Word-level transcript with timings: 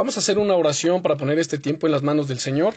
Vamos 0.00 0.16
a 0.16 0.20
hacer 0.20 0.38
una 0.38 0.54
oración 0.54 1.02
para 1.02 1.18
poner 1.18 1.38
este 1.38 1.58
tiempo 1.58 1.86
en 1.86 1.92
las 1.92 2.02
manos 2.02 2.26
del 2.26 2.38
Señor. 2.38 2.72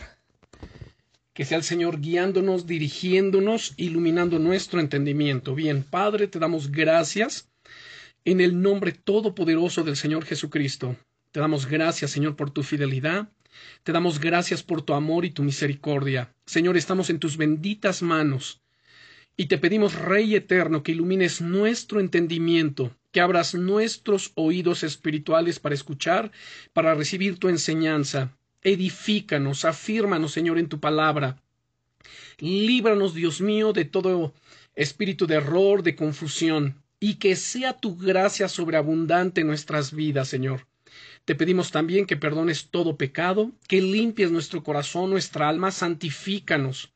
Que 1.34 1.46
sea 1.46 1.57
el 1.57 1.64
Señor 1.64 2.02
guiándonos, 2.02 2.68
dirigiéndonos, 2.68 3.76
iluminando 3.77 4.39
nuestro 4.39 4.81
entendimiento. 4.81 5.55
Bien, 5.55 5.83
Padre, 5.83 6.28
te 6.28 6.38
damos 6.38 6.70
gracias 6.70 7.49
en 8.25 8.41
el 8.41 8.62
nombre 8.62 8.91
todopoderoso 8.91 9.86
del 9.86 9.96
Señor 9.96 10.25
Jesucristo. 10.25 10.97
Te 11.31 11.39
damos 11.39 11.65
gracias, 11.65 12.12
Señor, 12.12 12.36
por 12.36 12.51
tu 12.51 12.62
fidelidad. 12.62 13.29
Te 13.83 13.94
damos 13.94 14.19
gracias 14.19 14.62
por 14.62 14.81
tu 14.81 14.94
amor 14.94 15.24
y 15.24 15.31
tu 15.31 15.44
misericordia. 15.44 16.35
Señor, 16.45 16.75
estamos 16.75 17.09
en 17.09 17.19
tus 17.19 17.37
benditas 17.37 18.01
manos. 18.01 18.61
Y 19.37 19.45
te 19.45 19.57
pedimos, 19.57 19.95
Rey 19.95 20.35
eterno, 20.35 20.83
que 20.83 20.91
ilumines 20.91 21.39
nuestro 21.39 22.01
entendimiento, 22.01 22.93
que 23.14 23.21
abras 23.21 23.54
nuestros 23.54 24.32
oídos 24.36 24.84
espirituales 24.84 25.59
para 25.59 25.75
escuchar, 25.75 26.32
para 26.73 26.95
recibir 26.95 27.38
tu 27.38 27.48
enseñanza. 27.48 28.36
Edifícanos, 28.63 29.66
afírmanos, 29.66 30.34
Señor, 30.34 30.58
en 30.58 30.67
tu 30.67 30.80
palabra. 30.80 31.41
Líbranos, 32.40 33.13
Dios 33.13 33.40
mío, 33.40 33.71
de 33.71 33.85
todo 33.85 34.34
espíritu 34.76 35.27
de 35.27 35.35
error, 35.35 35.84
de 35.84 35.95
confusión, 35.95 36.81
y 36.99 37.16
que 37.16 37.35
sea 37.35 37.80
tu 37.80 37.95
gracia 37.95 38.49
sobreabundante 38.49 39.41
en 39.41 39.48
nuestras 39.48 39.93
vidas, 39.93 40.27
Señor. 40.27 40.66
Te 41.23 41.35
pedimos 41.35 41.71
también 41.71 42.07
que 42.07 42.18
perdones 42.18 42.70
todo 42.71 42.98
pecado, 42.98 43.52
que 43.68 43.80
limpies 43.80 44.32
nuestro 44.32 44.63
corazón, 44.63 45.12
nuestra 45.12 45.48
alma, 45.48 45.70
santifícanos 45.70 46.92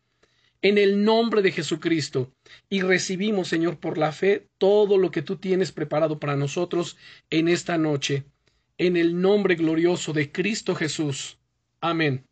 en 0.62 0.78
el 0.78 1.04
nombre 1.04 1.42
de 1.42 1.52
Jesucristo. 1.52 2.32
Y 2.70 2.82
recibimos, 2.82 3.48
Señor, 3.48 3.80
por 3.80 3.98
la 3.98 4.12
fe 4.12 4.48
todo 4.58 4.98
lo 4.98 5.12
que 5.12 5.22
tú 5.22 5.38
tienes 5.38 5.72
preparado 5.72 6.20
para 6.20 6.36
nosotros 6.36 6.98
en 7.30 7.48
esta 7.48 7.78
noche. 7.78 8.26
En 8.78 8.96
el 8.98 9.20
nombre 9.20 9.56
glorioso 9.56 10.14
de 10.14 10.32
Cristo 10.32 10.76
Jesús. 10.76 11.40
Amén. 11.82 12.26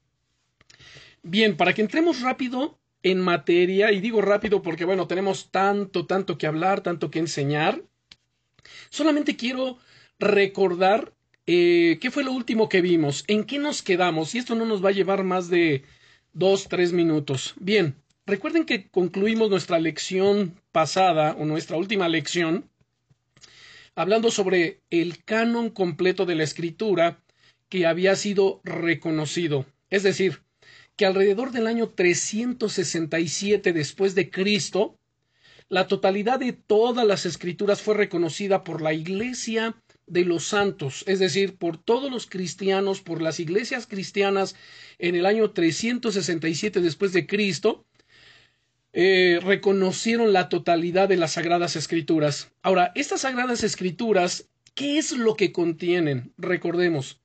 Bien, 1.24 1.58
para 1.58 1.74
que 1.74 1.82
entremos 1.82 2.22
rápido 2.22 2.80
en 3.02 3.20
materia, 3.20 3.92
y 3.92 4.00
digo 4.00 4.22
rápido 4.22 4.62
porque, 4.62 4.86
bueno, 4.86 5.08
tenemos 5.08 5.52
tanto, 5.52 6.06
tanto 6.06 6.38
que 6.38 6.48
hablar, 6.48 6.82
tanto 6.82 7.12
que 7.12 7.20
enseñar, 7.20 7.84
solamente 8.90 9.36
quiero 9.36 9.78
recordar 10.18 11.14
eh, 11.46 12.00
qué 12.02 12.10
fue 12.10 12.24
lo 12.24 12.32
último 12.32 12.68
que 12.68 12.82
vimos, 12.82 13.24
en 13.28 13.44
qué 13.44 13.60
nos 13.60 13.84
quedamos, 13.84 14.34
y 14.34 14.40
esto 14.40 14.56
no 14.56 14.66
nos 14.66 14.84
va 14.84 14.90
a 14.90 14.94
llevar 14.94 15.24
más 15.24 15.50
de 15.50 15.84
dos, 16.34 16.68
tres 16.68 16.94
minutos. 16.94 17.54
Bien, 17.60 17.96
Recuerden 18.28 18.66
que 18.66 18.90
concluimos 18.90 19.52
nuestra 19.52 19.78
lección 19.78 20.60
pasada 20.72 21.36
o 21.38 21.46
nuestra 21.46 21.78
última 21.78 22.10
lección 22.10 22.72
hablando 23.94 24.32
sobre 24.32 24.82
el 24.90 25.24
canon 25.24 25.70
completo 25.70 26.26
de 26.26 26.34
la 26.34 26.44
escritura 26.44 27.24
que 27.70 27.86
había 27.86 28.16
sido 28.16 28.62
reconocido. 28.64 29.68
Es 29.92 30.02
decir, 30.02 30.42
que 30.96 31.06
alrededor 31.06 31.52
del 31.52 31.68
año 31.68 31.90
367 31.90 33.74
después 33.74 34.16
de 34.16 34.32
Cristo, 34.32 34.98
la 35.70 35.88
totalidad 35.88 36.40
de 36.40 36.54
todas 36.54 37.06
las 37.06 37.28
escrituras 37.28 37.84
fue 37.84 37.94
reconocida 37.94 38.64
por 38.64 38.82
la 38.82 38.94
Iglesia 38.94 39.76
de 40.08 40.26
los 40.26 40.46
santos, 40.46 41.04
es 41.06 41.20
decir, 41.20 41.58
por 41.58 41.78
todos 41.78 42.12
los 42.12 42.26
cristianos, 42.26 43.02
por 43.02 43.22
las 43.22 43.40
iglesias 43.40 43.86
cristianas 43.86 44.56
en 44.98 45.14
el 45.14 45.28
año 45.28 45.52
367 45.52 46.82
después 46.82 47.14
de 47.14 47.28
Cristo, 47.28 47.86
eh, 48.98 49.42
reconocieron 49.44 50.32
la 50.32 50.48
totalidad 50.48 51.10
de 51.10 51.18
las 51.18 51.34
Sagradas 51.34 51.76
Escrituras. 51.76 52.54
Ahora, 52.62 52.94
estas 52.96 53.22
Sagradas 53.22 53.62
Escrituras, 53.62 54.48
¿qué 54.74 54.98
es 54.98 55.12
lo 55.12 55.36
que 55.36 55.52
contienen? 55.52 56.32
Recordemos, 56.38 57.20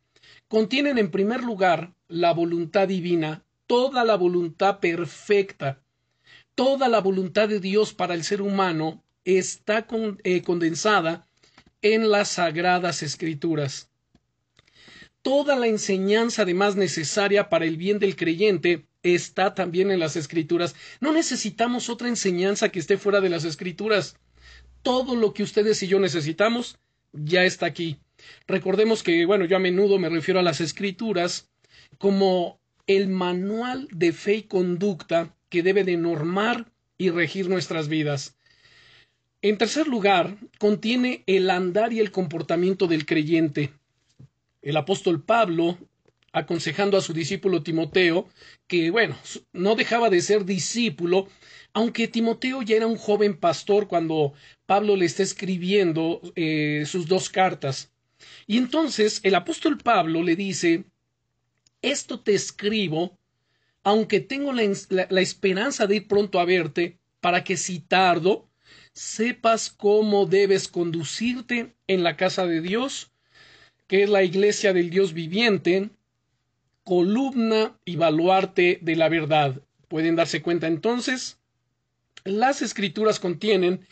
contienen 0.48 0.98
en 0.98 1.12
primer 1.12 1.44
lugar 1.44 1.94
la 2.08 2.32
voluntad 2.32 2.88
divina, 2.88 3.44
toda 3.68 4.04
la 4.04 4.16
voluntad 4.16 4.80
perfecta, 4.80 5.80
toda 6.56 6.88
la 6.88 7.00
voluntad 7.00 7.48
de 7.48 7.60
Dios 7.60 7.94
para 7.94 8.14
el 8.14 8.24
ser 8.24 8.42
humano 8.42 9.04
está 9.24 9.86
eh, 10.24 10.42
condensada 10.42 11.28
en 11.82 12.10
las 12.10 12.30
Sagradas 12.30 13.04
Escrituras. 13.04 13.90
Toda 15.22 15.54
la 15.54 15.68
enseñanza 15.68 16.42
además 16.42 16.74
necesaria 16.74 17.48
para 17.48 17.64
el 17.64 17.76
bien 17.76 18.00
del 18.00 18.16
creyente 18.16 18.86
está 19.02 19.54
también 19.54 19.90
en 19.90 20.00
las 20.00 20.16
escrituras. 20.16 20.74
No 21.00 21.12
necesitamos 21.12 21.88
otra 21.88 22.08
enseñanza 22.08 22.68
que 22.68 22.78
esté 22.78 22.98
fuera 22.98 23.20
de 23.20 23.30
las 23.30 23.44
escrituras. 23.44 24.16
Todo 24.82 25.14
lo 25.14 25.32
que 25.32 25.42
ustedes 25.42 25.82
y 25.82 25.88
yo 25.88 26.00
necesitamos 26.00 26.78
ya 27.12 27.44
está 27.44 27.66
aquí. 27.66 27.98
Recordemos 28.46 29.02
que, 29.02 29.24
bueno, 29.26 29.44
yo 29.44 29.56
a 29.56 29.60
menudo 29.60 29.98
me 29.98 30.08
refiero 30.08 30.40
a 30.40 30.44
las 30.44 30.60
escrituras 30.60 31.50
como 31.98 32.60
el 32.86 33.08
manual 33.08 33.88
de 33.92 34.12
fe 34.12 34.36
y 34.36 34.42
conducta 34.42 35.34
que 35.48 35.62
debe 35.62 35.84
de 35.84 35.96
normar 35.96 36.70
y 36.98 37.10
regir 37.10 37.48
nuestras 37.48 37.88
vidas. 37.88 38.36
En 39.42 39.56
tercer 39.56 39.88
lugar, 39.88 40.36
contiene 40.58 41.24
el 41.26 41.48
andar 41.48 41.92
y 41.92 42.00
el 42.00 42.10
comportamiento 42.10 42.86
del 42.86 43.06
creyente. 43.06 43.72
El 44.60 44.76
apóstol 44.76 45.22
Pablo 45.22 45.78
aconsejando 46.32 46.96
a 46.96 47.00
su 47.00 47.12
discípulo 47.12 47.62
Timoteo, 47.62 48.28
que, 48.66 48.90
bueno, 48.90 49.16
no 49.52 49.74
dejaba 49.74 50.10
de 50.10 50.20
ser 50.20 50.44
discípulo, 50.44 51.28
aunque 51.72 52.08
Timoteo 52.08 52.62
ya 52.62 52.76
era 52.76 52.86
un 52.86 52.96
joven 52.96 53.36
pastor 53.36 53.88
cuando 53.88 54.32
Pablo 54.66 54.96
le 54.96 55.06
está 55.06 55.22
escribiendo 55.22 56.20
eh, 56.36 56.84
sus 56.86 57.06
dos 57.06 57.30
cartas. 57.30 57.92
Y 58.46 58.58
entonces 58.58 59.20
el 59.22 59.34
apóstol 59.34 59.78
Pablo 59.78 60.22
le 60.22 60.36
dice, 60.36 60.84
esto 61.82 62.20
te 62.20 62.34
escribo, 62.34 63.18
aunque 63.82 64.20
tengo 64.20 64.52
la 64.52 65.20
esperanza 65.20 65.86
de 65.86 65.96
ir 65.96 66.08
pronto 66.08 66.38
a 66.38 66.44
verte, 66.44 66.98
para 67.20 67.44
que 67.44 67.56
si 67.56 67.80
tardo, 67.80 68.48
sepas 68.92 69.70
cómo 69.70 70.26
debes 70.26 70.68
conducirte 70.68 71.74
en 71.86 72.02
la 72.02 72.16
casa 72.16 72.46
de 72.46 72.60
Dios, 72.60 73.12
que 73.86 74.02
es 74.02 74.10
la 74.10 74.22
iglesia 74.22 74.72
del 74.72 74.90
Dios 74.90 75.12
viviente, 75.14 75.90
columna 76.90 77.78
y 77.84 77.94
baluarte 77.94 78.80
de 78.82 78.96
la 78.96 79.08
verdad. 79.08 79.62
Pueden 79.86 80.16
darse 80.16 80.42
cuenta 80.42 80.66
entonces, 80.66 81.38
las 82.24 82.62
escrituras 82.62 83.20
contienen 83.20 83.86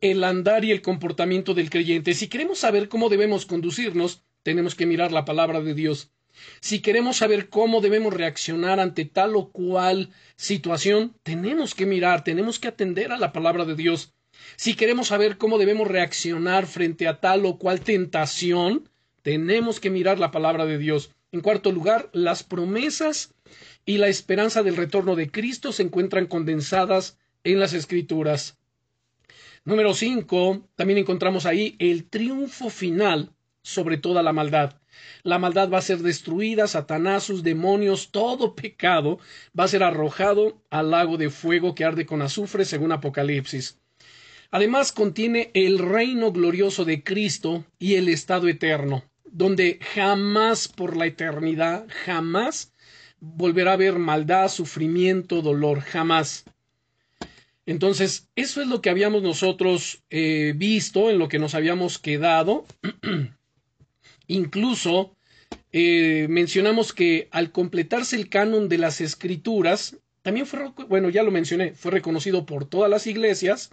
el 0.00 0.22
andar 0.22 0.64
y 0.64 0.70
el 0.70 0.80
comportamiento 0.80 1.54
del 1.54 1.70
creyente. 1.70 2.14
Si 2.14 2.28
queremos 2.28 2.60
saber 2.60 2.88
cómo 2.88 3.08
debemos 3.08 3.46
conducirnos, 3.46 4.22
tenemos 4.44 4.76
que 4.76 4.86
mirar 4.86 5.10
la 5.10 5.24
palabra 5.24 5.60
de 5.60 5.74
Dios. 5.74 6.12
Si 6.60 6.78
queremos 6.78 7.16
saber 7.16 7.48
cómo 7.48 7.80
debemos 7.80 8.14
reaccionar 8.14 8.78
ante 8.78 9.06
tal 9.06 9.34
o 9.34 9.50
cual 9.50 10.10
situación, 10.36 11.16
tenemos 11.24 11.74
que 11.74 11.84
mirar, 11.84 12.22
tenemos 12.22 12.60
que 12.60 12.68
atender 12.68 13.10
a 13.10 13.18
la 13.18 13.32
palabra 13.32 13.64
de 13.64 13.74
Dios. 13.74 14.14
Si 14.54 14.74
queremos 14.74 15.08
saber 15.08 15.36
cómo 15.36 15.58
debemos 15.58 15.88
reaccionar 15.88 16.68
frente 16.68 17.08
a 17.08 17.18
tal 17.18 17.44
o 17.44 17.58
cual 17.58 17.80
tentación, 17.80 18.88
tenemos 19.22 19.80
que 19.80 19.90
mirar 19.90 20.20
la 20.20 20.30
palabra 20.30 20.64
de 20.64 20.78
Dios. 20.78 21.10
En 21.36 21.42
cuarto 21.42 21.70
lugar, 21.70 22.08
las 22.14 22.42
promesas 22.42 23.34
y 23.84 23.98
la 23.98 24.08
esperanza 24.08 24.62
del 24.62 24.74
retorno 24.74 25.16
de 25.16 25.30
Cristo 25.30 25.70
se 25.70 25.82
encuentran 25.82 26.28
condensadas 26.28 27.18
en 27.44 27.60
las 27.60 27.74
Escrituras. 27.74 28.56
Número 29.62 29.92
cinco, 29.92 30.66
también 30.76 30.98
encontramos 30.98 31.44
ahí 31.44 31.76
el 31.78 32.08
triunfo 32.08 32.70
final 32.70 33.34
sobre 33.60 33.98
toda 33.98 34.22
la 34.22 34.32
maldad. 34.32 34.80
La 35.24 35.38
maldad 35.38 35.70
va 35.70 35.76
a 35.76 35.82
ser 35.82 35.98
destruida, 35.98 36.68
Satanás, 36.68 37.24
sus 37.24 37.42
demonios, 37.42 38.10
todo 38.10 38.54
pecado 38.54 39.18
va 39.52 39.64
a 39.64 39.68
ser 39.68 39.82
arrojado 39.82 40.62
al 40.70 40.90
lago 40.90 41.18
de 41.18 41.28
fuego 41.28 41.74
que 41.74 41.84
arde 41.84 42.06
con 42.06 42.22
azufre, 42.22 42.64
según 42.64 42.92
Apocalipsis. 42.92 43.78
Además 44.50 44.90
contiene 44.90 45.50
el 45.52 45.80
reino 45.80 46.32
glorioso 46.32 46.86
de 46.86 47.04
Cristo 47.04 47.66
y 47.78 47.96
el 47.96 48.08
estado 48.08 48.48
eterno 48.48 49.04
donde 49.36 49.78
jamás 49.94 50.66
por 50.66 50.96
la 50.96 51.04
eternidad, 51.04 51.86
jamás 52.06 52.72
volverá 53.20 53.72
a 53.72 53.74
haber 53.74 53.98
maldad, 53.98 54.48
sufrimiento, 54.48 55.42
dolor, 55.42 55.80
jamás. 55.80 56.44
Entonces, 57.66 58.28
eso 58.34 58.62
es 58.62 58.66
lo 58.66 58.80
que 58.80 58.88
habíamos 58.88 59.22
nosotros 59.22 60.02
eh, 60.08 60.54
visto, 60.56 61.10
en 61.10 61.18
lo 61.18 61.28
que 61.28 61.38
nos 61.38 61.54
habíamos 61.54 61.98
quedado. 61.98 62.64
Incluso 64.26 65.14
eh, 65.70 66.28
mencionamos 66.30 66.94
que 66.94 67.28
al 67.30 67.52
completarse 67.52 68.16
el 68.16 68.30
canon 68.30 68.70
de 68.70 68.78
las 68.78 69.02
escrituras, 69.02 69.98
también 70.22 70.46
fue, 70.46 70.72
bueno, 70.88 71.10
ya 71.10 71.22
lo 71.22 71.30
mencioné, 71.30 71.74
fue 71.74 71.90
reconocido 71.90 72.46
por 72.46 72.64
todas 72.64 72.90
las 72.90 73.06
iglesias, 73.06 73.68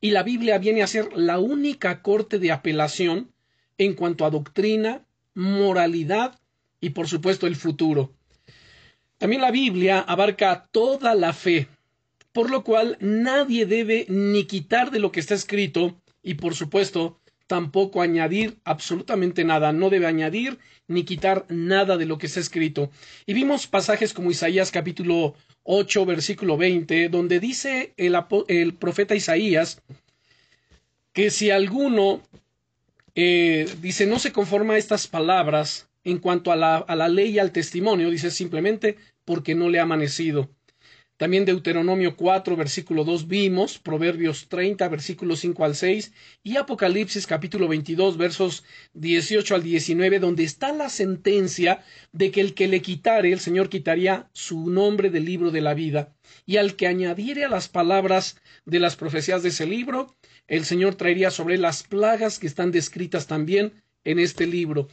y 0.00 0.10
la 0.10 0.24
Biblia 0.24 0.58
viene 0.58 0.82
a 0.82 0.88
ser 0.88 1.12
la 1.14 1.38
única 1.38 2.02
corte 2.02 2.40
de 2.40 2.50
apelación 2.50 3.30
en 3.78 3.94
cuanto 3.94 4.24
a 4.24 4.30
doctrina, 4.30 5.06
moralidad 5.34 6.38
y 6.80 6.90
por 6.90 7.08
supuesto 7.08 7.46
el 7.46 7.56
futuro. 7.56 8.12
También 9.18 9.42
la 9.42 9.50
Biblia 9.50 10.00
abarca 10.00 10.68
toda 10.70 11.14
la 11.14 11.32
fe, 11.32 11.68
por 12.32 12.50
lo 12.50 12.62
cual 12.62 12.96
nadie 13.00 13.66
debe 13.66 14.06
ni 14.08 14.44
quitar 14.44 14.90
de 14.90 15.00
lo 15.00 15.10
que 15.10 15.20
está 15.20 15.34
escrito 15.34 16.00
y 16.22 16.34
por 16.34 16.54
supuesto 16.54 17.20
tampoco 17.48 18.02
añadir 18.02 18.58
absolutamente 18.64 19.42
nada, 19.42 19.72
no 19.72 19.90
debe 19.90 20.06
añadir 20.06 20.58
ni 20.86 21.04
quitar 21.04 21.46
nada 21.48 21.96
de 21.96 22.06
lo 22.06 22.18
que 22.18 22.26
está 22.26 22.40
escrito. 22.40 22.90
Y 23.26 23.32
vimos 23.32 23.66
pasajes 23.66 24.12
como 24.12 24.30
Isaías 24.30 24.70
capítulo 24.70 25.34
8, 25.64 26.06
versículo 26.06 26.56
20, 26.56 27.08
donde 27.08 27.40
dice 27.40 27.94
el, 27.96 28.16
el 28.48 28.74
profeta 28.74 29.14
Isaías 29.14 29.82
que 31.12 31.30
si 31.30 31.50
alguno 31.50 32.22
eh, 33.20 33.66
dice 33.80 34.06
no 34.06 34.20
se 34.20 34.30
conforma 34.30 34.74
a 34.74 34.78
estas 34.78 35.08
palabras 35.08 35.90
en 36.04 36.18
cuanto 36.18 36.52
a 36.52 36.56
la, 36.56 37.08
ley 37.08 37.30
y 37.30 37.38
al 37.40 37.50
testimonio, 37.50 38.10
dice 38.10 38.30
simplemente 38.30 38.96
porque 39.24 39.56
no 39.56 39.68
le 39.68 39.80
ha 39.80 39.82
amanecido. 39.82 40.54
También 41.16 41.44
Deuteronomio 41.44 42.14
4, 42.14 42.54
versículo 42.54 43.02
2 43.02 43.26
vimos, 43.26 43.80
Proverbios 43.80 44.48
30, 44.48 44.88
versículo 44.88 45.34
5 45.34 45.64
al 45.64 45.74
6 45.74 46.12
y 46.44 46.58
Apocalipsis 46.58 47.26
capítulo 47.26 47.66
22, 47.66 48.18
versos 48.18 48.62
18 48.94 49.56
al 49.56 49.64
19, 49.64 50.20
donde 50.20 50.44
está 50.44 50.72
la 50.72 50.88
sentencia 50.88 51.82
de 52.12 52.30
que 52.30 52.40
el 52.40 52.54
que 52.54 52.68
le 52.68 52.82
quitare, 52.82 53.32
el 53.32 53.40
Señor 53.40 53.68
quitaría 53.68 54.30
su 54.32 54.70
nombre 54.70 55.10
del 55.10 55.24
libro 55.24 55.50
de 55.50 55.60
la 55.60 55.74
vida, 55.74 56.14
y 56.46 56.58
al 56.58 56.76
que 56.76 56.86
añadiere 56.86 57.44
a 57.44 57.48
las 57.48 57.68
palabras 57.68 58.36
de 58.64 58.78
las 58.78 58.94
profecías 58.94 59.42
de 59.42 59.48
ese 59.48 59.66
libro, 59.66 60.14
el 60.48 60.64
Señor 60.64 60.96
traería 60.96 61.30
sobre 61.30 61.58
las 61.58 61.82
plagas 61.84 62.38
que 62.38 62.46
están 62.46 62.72
descritas 62.72 63.26
también 63.26 63.72
en 64.04 64.18
este 64.18 64.46
libro. 64.46 64.88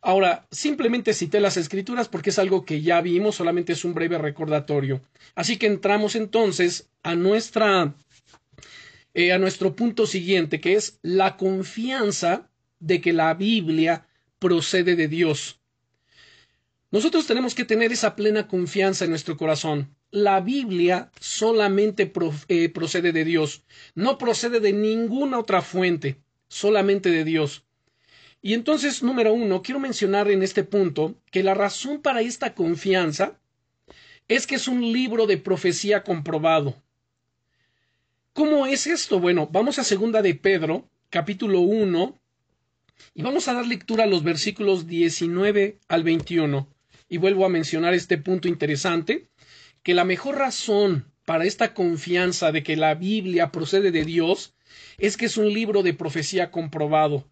Ahora, 0.00 0.46
simplemente 0.50 1.14
cité 1.14 1.40
las 1.40 1.56
escrituras 1.56 2.08
porque 2.08 2.30
es 2.30 2.38
algo 2.38 2.64
que 2.64 2.82
ya 2.82 3.00
vimos, 3.00 3.34
solamente 3.36 3.72
es 3.72 3.84
un 3.84 3.94
breve 3.94 4.18
recordatorio. 4.18 5.00
Así 5.34 5.56
que 5.56 5.66
entramos 5.66 6.14
entonces 6.14 6.88
a 7.02 7.16
nuestra 7.16 7.94
eh, 9.14 9.32
a 9.32 9.38
nuestro 9.38 9.74
punto 9.74 10.06
siguiente, 10.06 10.60
que 10.60 10.74
es 10.74 11.00
la 11.02 11.36
confianza 11.36 12.50
de 12.78 13.00
que 13.00 13.12
la 13.12 13.34
Biblia 13.34 14.06
procede 14.38 14.94
de 14.94 15.08
Dios. 15.08 15.60
Nosotros 16.90 17.26
tenemos 17.26 17.54
que 17.54 17.64
tener 17.64 17.90
esa 17.92 18.14
plena 18.14 18.46
confianza 18.46 19.04
en 19.04 19.10
nuestro 19.10 19.36
corazón. 19.36 19.96
La 20.10 20.40
Biblia 20.40 21.10
solamente 21.20 22.10
eh, 22.48 22.68
procede 22.70 23.12
de 23.12 23.24
Dios, 23.24 23.62
no 23.94 24.16
procede 24.16 24.60
de 24.60 24.72
ninguna 24.72 25.38
otra 25.38 25.60
fuente, 25.60 26.16
solamente 26.48 27.10
de 27.10 27.24
Dios. 27.24 27.64
Y 28.40 28.54
entonces, 28.54 29.02
número 29.02 29.32
uno, 29.34 29.62
quiero 29.62 29.80
mencionar 29.80 30.30
en 30.30 30.42
este 30.42 30.64
punto 30.64 31.16
que 31.30 31.42
la 31.42 31.54
razón 31.54 32.00
para 32.00 32.22
esta 32.22 32.54
confianza 32.54 33.38
es 34.28 34.46
que 34.46 34.54
es 34.54 34.68
un 34.68 34.92
libro 34.92 35.26
de 35.26 35.38
profecía 35.38 36.04
comprobado. 36.04 36.76
¿Cómo 38.32 38.66
es 38.66 38.86
esto? 38.86 39.18
Bueno, 39.18 39.48
vamos 39.50 39.78
a 39.78 39.84
segunda 39.84 40.22
de 40.22 40.34
Pedro, 40.34 40.88
capítulo 41.10 41.60
1, 41.60 42.18
y 43.14 43.22
vamos 43.22 43.48
a 43.48 43.54
dar 43.54 43.66
lectura 43.66 44.04
a 44.04 44.06
los 44.06 44.22
versículos 44.22 44.86
19 44.86 45.78
al 45.88 46.04
21. 46.04 46.68
Y 47.08 47.16
vuelvo 47.16 47.44
a 47.44 47.48
mencionar 47.48 47.94
este 47.94 48.18
punto 48.18 48.48
interesante, 48.48 49.27
que 49.88 49.94
la 49.94 50.04
mejor 50.04 50.36
razón 50.36 51.10
para 51.24 51.46
esta 51.46 51.72
confianza 51.72 52.52
de 52.52 52.62
que 52.62 52.76
la 52.76 52.94
Biblia 52.94 53.50
procede 53.50 53.90
de 53.90 54.04
Dios 54.04 54.52
es 54.98 55.16
que 55.16 55.24
es 55.24 55.38
un 55.38 55.50
libro 55.50 55.82
de 55.82 55.94
profecía 55.94 56.50
comprobado 56.50 57.24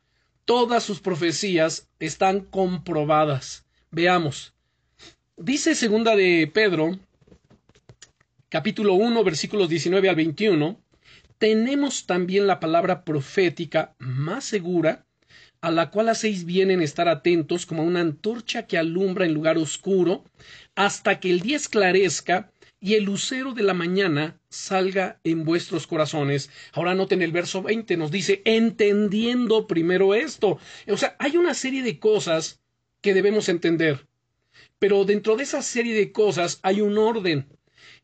todas 0.47 0.82
sus 0.82 1.00
profecías 1.00 1.87
están 2.00 2.41
comprobadas. 2.41 3.67
Veamos. 3.91 4.55
Dice 5.37 5.75
segunda 5.75 6.17
de 6.17 6.50
Pedro, 6.50 6.99
capítulo 8.49 8.94
1, 8.94 9.23
versículos 9.23 9.69
19 9.69 10.08
al 10.08 10.17
21, 10.17 10.81
tenemos 11.37 12.06
también 12.06 12.47
la 12.47 12.58
palabra 12.58 13.05
profética 13.05 13.94
más 13.99 14.44
segura, 14.44 15.05
a 15.66 15.72
la 15.72 15.90
cual 15.90 16.08
hacéis 16.08 16.44
bien 16.44 16.70
en 16.70 16.80
estar 16.80 17.08
atentos 17.08 17.66
como 17.66 17.82
una 17.82 17.98
antorcha 17.98 18.68
que 18.68 18.78
alumbra 18.78 19.26
en 19.26 19.34
lugar 19.34 19.58
oscuro, 19.58 20.22
hasta 20.76 21.18
que 21.18 21.28
el 21.28 21.40
día 21.40 21.56
esclarezca 21.56 22.52
y 22.78 22.94
el 22.94 23.02
lucero 23.02 23.52
de 23.52 23.64
la 23.64 23.74
mañana 23.74 24.38
salga 24.48 25.18
en 25.24 25.44
vuestros 25.44 25.88
corazones. 25.88 26.50
Ahora 26.72 26.94
noten 26.94 27.20
el 27.20 27.32
verso 27.32 27.64
20, 27.64 27.96
nos 27.96 28.12
dice, 28.12 28.42
entendiendo 28.44 29.66
primero 29.66 30.14
esto. 30.14 30.60
O 30.86 30.96
sea, 30.96 31.16
hay 31.18 31.36
una 31.36 31.52
serie 31.52 31.82
de 31.82 31.98
cosas 31.98 32.60
que 33.00 33.12
debemos 33.12 33.48
entender, 33.48 34.06
pero 34.78 35.04
dentro 35.04 35.34
de 35.34 35.42
esa 35.42 35.62
serie 35.62 35.96
de 35.96 36.12
cosas 36.12 36.60
hay 36.62 36.80
un 36.80 36.96
orden. 36.96 37.48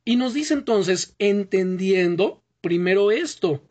Y 0.05 0.17
nos 0.17 0.35
dice 0.35 0.55
entonces, 0.55 1.15
entendiendo 1.21 2.43
primero 2.61 3.13
esto, 3.13 3.63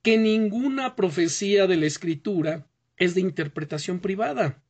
que 0.00 0.16
ninguna 0.16 0.96
profecía 0.96 1.66
de 1.66 1.76
la 1.76 1.84
escritura 1.84 2.67
es 2.98 3.14
de 3.14 3.20
interpretación 3.20 4.00
privada, 4.00 4.62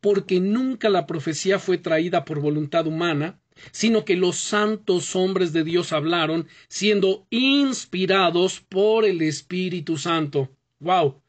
porque 0.00 0.40
nunca 0.40 0.88
la 0.88 1.06
profecía 1.06 1.58
fue 1.58 1.78
traída 1.78 2.24
por 2.24 2.40
voluntad 2.40 2.86
humana, 2.86 3.38
sino 3.70 4.04
que 4.04 4.16
los 4.16 4.36
santos 4.36 5.14
hombres 5.14 5.52
de 5.52 5.64
Dios 5.64 5.92
hablaron, 5.92 6.48
siendo 6.68 7.26
inspirados 7.30 8.60
por 8.60 9.04
el 9.04 9.22
Espíritu 9.22 9.96
Santo. 9.96 10.50
¡Wow! 10.80 11.20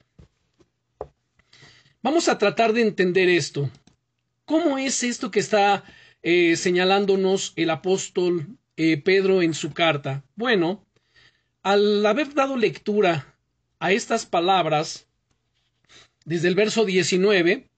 Vamos 2.02 2.28
a 2.30 2.38
tratar 2.38 2.74
de 2.74 2.82
entender 2.82 3.30
esto. 3.30 3.70
¿Cómo 4.46 4.78
es 4.78 5.04
esto 5.04 5.32
que 5.32 5.40
está 5.40 5.84
eh, 6.22 6.56
señalándonos 6.56 7.54
el 7.56 7.70
apóstol 7.72 8.48
eh, 8.78 8.98
Pedro 8.98 9.42
en 9.42 9.54
su 9.54 9.74
carta? 9.74 10.24
Bueno, 10.36 10.86
al 11.64 12.06
haber 12.06 12.34
dado 12.36 12.58
lectura 12.58 13.36
a 13.80 13.92
estas 13.92 14.28
palabras, 14.28 15.05
desde 16.26 16.48
el 16.48 16.56
verso 16.56 16.86
19, 16.86 17.70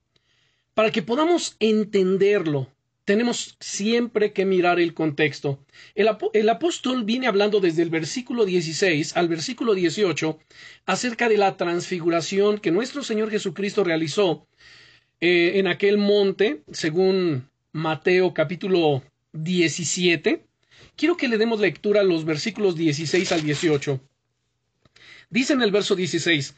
para 0.74 0.90
que 0.90 1.02
podamos 1.02 1.56
entenderlo, 1.60 2.68
tenemos 3.04 3.56
siempre 3.58 4.34
que 4.34 4.44
mirar 4.44 4.78
el 4.78 4.92
contexto. 4.92 5.64
El, 5.94 6.48
apóstol 6.50 7.04
viene 7.04 7.26
hablando 7.26 7.58
desde 7.58 7.82
el 7.82 7.88
versículo 7.88 8.44
16 8.44 9.16
al 9.16 9.28
versículo 9.28 9.74
18 9.74 10.38
acerca 10.84 11.28
de 11.28 11.38
la 11.38 11.56
transfiguración 11.56 12.58
que 12.58 12.70
nuestro 12.70 13.02
Señor 13.02 13.30
Jesucristo 13.30 13.82
realizó 13.82 14.46
eh, 15.22 15.52
en 15.54 15.68
aquel 15.68 15.96
monte, 15.96 16.62
según 16.70 17.48
Mateo 17.72 18.34
capítulo 18.34 19.02
17. 19.32 20.44
Quiero 20.94 21.16
que 21.16 21.28
le 21.28 21.38
demos 21.38 21.60
lectura 21.60 22.02
a 22.02 22.04
los 22.04 22.26
versículos 22.26 22.76
16 22.76 23.32
al 23.32 23.42
18. 23.42 24.00
Dice 25.30 25.54
en 25.54 25.62
el 25.62 25.70
verso 25.70 25.96
16, 25.96 26.54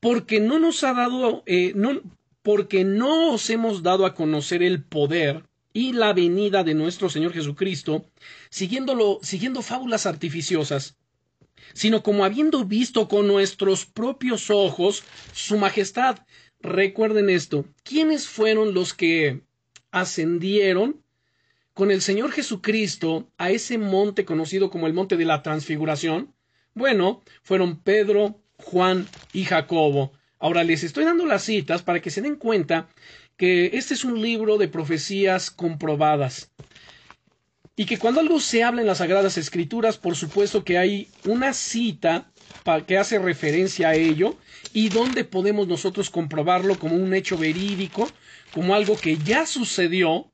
porque 0.00 0.40
no 0.40 0.58
nos 0.58 0.84
ha 0.84 0.94
dado, 0.94 1.42
eh, 1.46 1.72
no, 1.74 2.00
porque 2.42 2.84
no 2.84 3.34
os 3.34 3.50
hemos 3.50 3.82
dado 3.82 4.06
a 4.06 4.14
conocer 4.14 4.62
el 4.62 4.82
poder 4.82 5.44
y 5.72 5.92
la 5.92 6.12
venida 6.12 6.64
de 6.64 6.74
nuestro 6.74 7.08
Señor 7.10 7.32
Jesucristo, 7.32 8.06
siguiéndolo, 8.50 9.18
siguiendo 9.22 9.62
fábulas 9.62 10.06
artificiosas, 10.06 10.96
sino 11.74 12.02
como 12.02 12.24
habiendo 12.24 12.64
visto 12.64 13.08
con 13.08 13.26
nuestros 13.26 13.86
propios 13.86 14.50
ojos 14.50 15.04
su 15.32 15.58
majestad. 15.58 16.20
Recuerden 16.60 17.30
esto, 17.30 17.64
¿quiénes 17.84 18.26
fueron 18.26 18.74
los 18.74 18.94
que 18.94 19.42
ascendieron 19.90 21.02
con 21.74 21.90
el 21.90 22.02
Señor 22.02 22.32
Jesucristo 22.32 23.30
a 23.38 23.50
ese 23.50 23.78
monte 23.78 24.24
conocido 24.24 24.70
como 24.70 24.86
el 24.86 24.94
monte 24.94 25.16
de 25.16 25.24
la 25.24 25.42
transfiguración? 25.42 26.34
Bueno, 26.74 27.22
fueron 27.42 27.80
Pedro, 27.80 28.40
Juan 28.58 29.06
y 29.32 29.44
Jacobo. 29.44 30.12
Ahora 30.38 30.64
les 30.64 30.84
estoy 30.84 31.04
dando 31.04 31.26
las 31.26 31.42
citas 31.44 31.82
para 31.82 32.00
que 32.00 32.10
se 32.10 32.22
den 32.22 32.36
cuenta 32.36 32.88
que 33.36 33.70
este 33.74 33.94
es 33.94 34.04
un 34.04 34.20
libro 34.20 34.58
de 34.58 34.68
profecías 34.68 35.50
comprobadas 35.50 36.50
y 37.78 37.86
que 37.86 37.96
cuando 37.96 38.18
algo 38.18 38.40
se 38.40 38.64
habla 38.64 38.80
en 38.80 38.88
las 38.88 38.98
Sagradas 38.98 39.38
Escrituras, 39.38 39.98
por 39.98 40.16
supuesto 40.16 40.64
que 40.64 40.78
hay 40.78 41.08
una 41.24 41.52
cita 41.52 42.32
que 42.88 42.98
hace 42.98 43.20
referencia 43.20 43.90
a 43.90 43.94
ello 43.94 44.36
y 44.72 44.88
donde 44.88 45.24
podemos 45.24 45.68
nosotros 45.68 46.10
comprobarlo 46.10 46.76
como 46.76 46.96
un 46.96 47.14
hecho 47.14 47.38
verídico, 47.38 48.08
como 48.52 48.74
algo 48.74 48.96
que 48.96 49.16
ya 49.18 49.46
sucedió. 49.46 50.32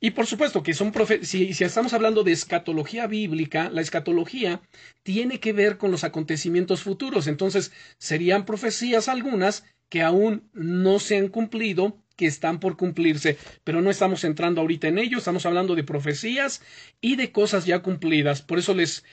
Y 0.00 0.12
por 0.12 0.26
supuesto 0.26 0.62
que 0.62 0.72
son 0.72 0.92
si, 1.22 1.52
si 1.52 1.64
estamos 1.64 1.92
hablando 1.92 2.24
de 2.24 2.32
escatología 2.32 3.06
bíblica, 3.06 3.68
la 3.68 3.82
escatología 3.82 4.62
tiene 5.02 5.40
que 5.40 5.52
ver 5.52 5.76
con 5.76 5.90
los 5.90 6.04
acontecimientos 6.04 6.82
futuros. 6.82 7.26
Entonces, 7.26 7.70
serían 7.98 8.46
profecías 8.46 9.08
algunas 9.08 9.64
que 9.90 10.02
aún 10.02 10.48
no 10.54 11.00
se 11.00 11.18
han 11.18 11.28
cumplido, 11.28 11.98
que 12.16 12.26
están 12.26 12.60
por 12.60 12.76
cumplirse, 12.76 13.36
pero 13.64 13.82
no 13.82 13.90
estamos 13.90 14.24
entrando 14.24 14.60
ahorita 14.60 14.88
en 14.88 14.98
ello, 14.98 15.18
estamos 15.18 15.44
hablando 15.46 15.74
de 15.74 15.84
profecías 15.84 16.62
y 17.00 17.16
de 17.16 17.32
cosas 17.32 17.66
ya 17.66 17.80
cumplidas. 17.80 18.40
Por 18.40 18.58
eso 18.58 18.72
les 18.74 19.04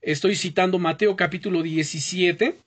estoy 0.00 0.36
citando 0.36 0.78
Mateo 0.78 1.16
capítulo 1.16 1.62
17, 1.62 2.58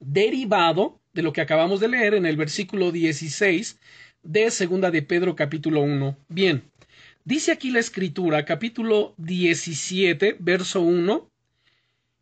derivado 0.00 1.00
de 1.12 1.22
lo 1.22 1.32
que 1.32 1.40
acabamos 1.40 1.80
de 1.80 1.88
leer 1.88 2.14
en 2.14 2.26
el 2.26 2.36
versículo 2.36 2.92
16 2.92 3.78
de 4.22 4.50
segunda 4.50 4.90
de 4.90 5.02
Pedro 5.02 5.36
capítulo 5.36 5.80
1. 5.82 6.16
Bien, 6.28 6.64
dice 7.24 7.52
aquí 7.52 7.70
la 7.70 7.80
escritura, 7.80 8.44
capítulo 8.44 9.14
17, 9.18 10.36
verso 10.38 10.80
1, 10.80 11.30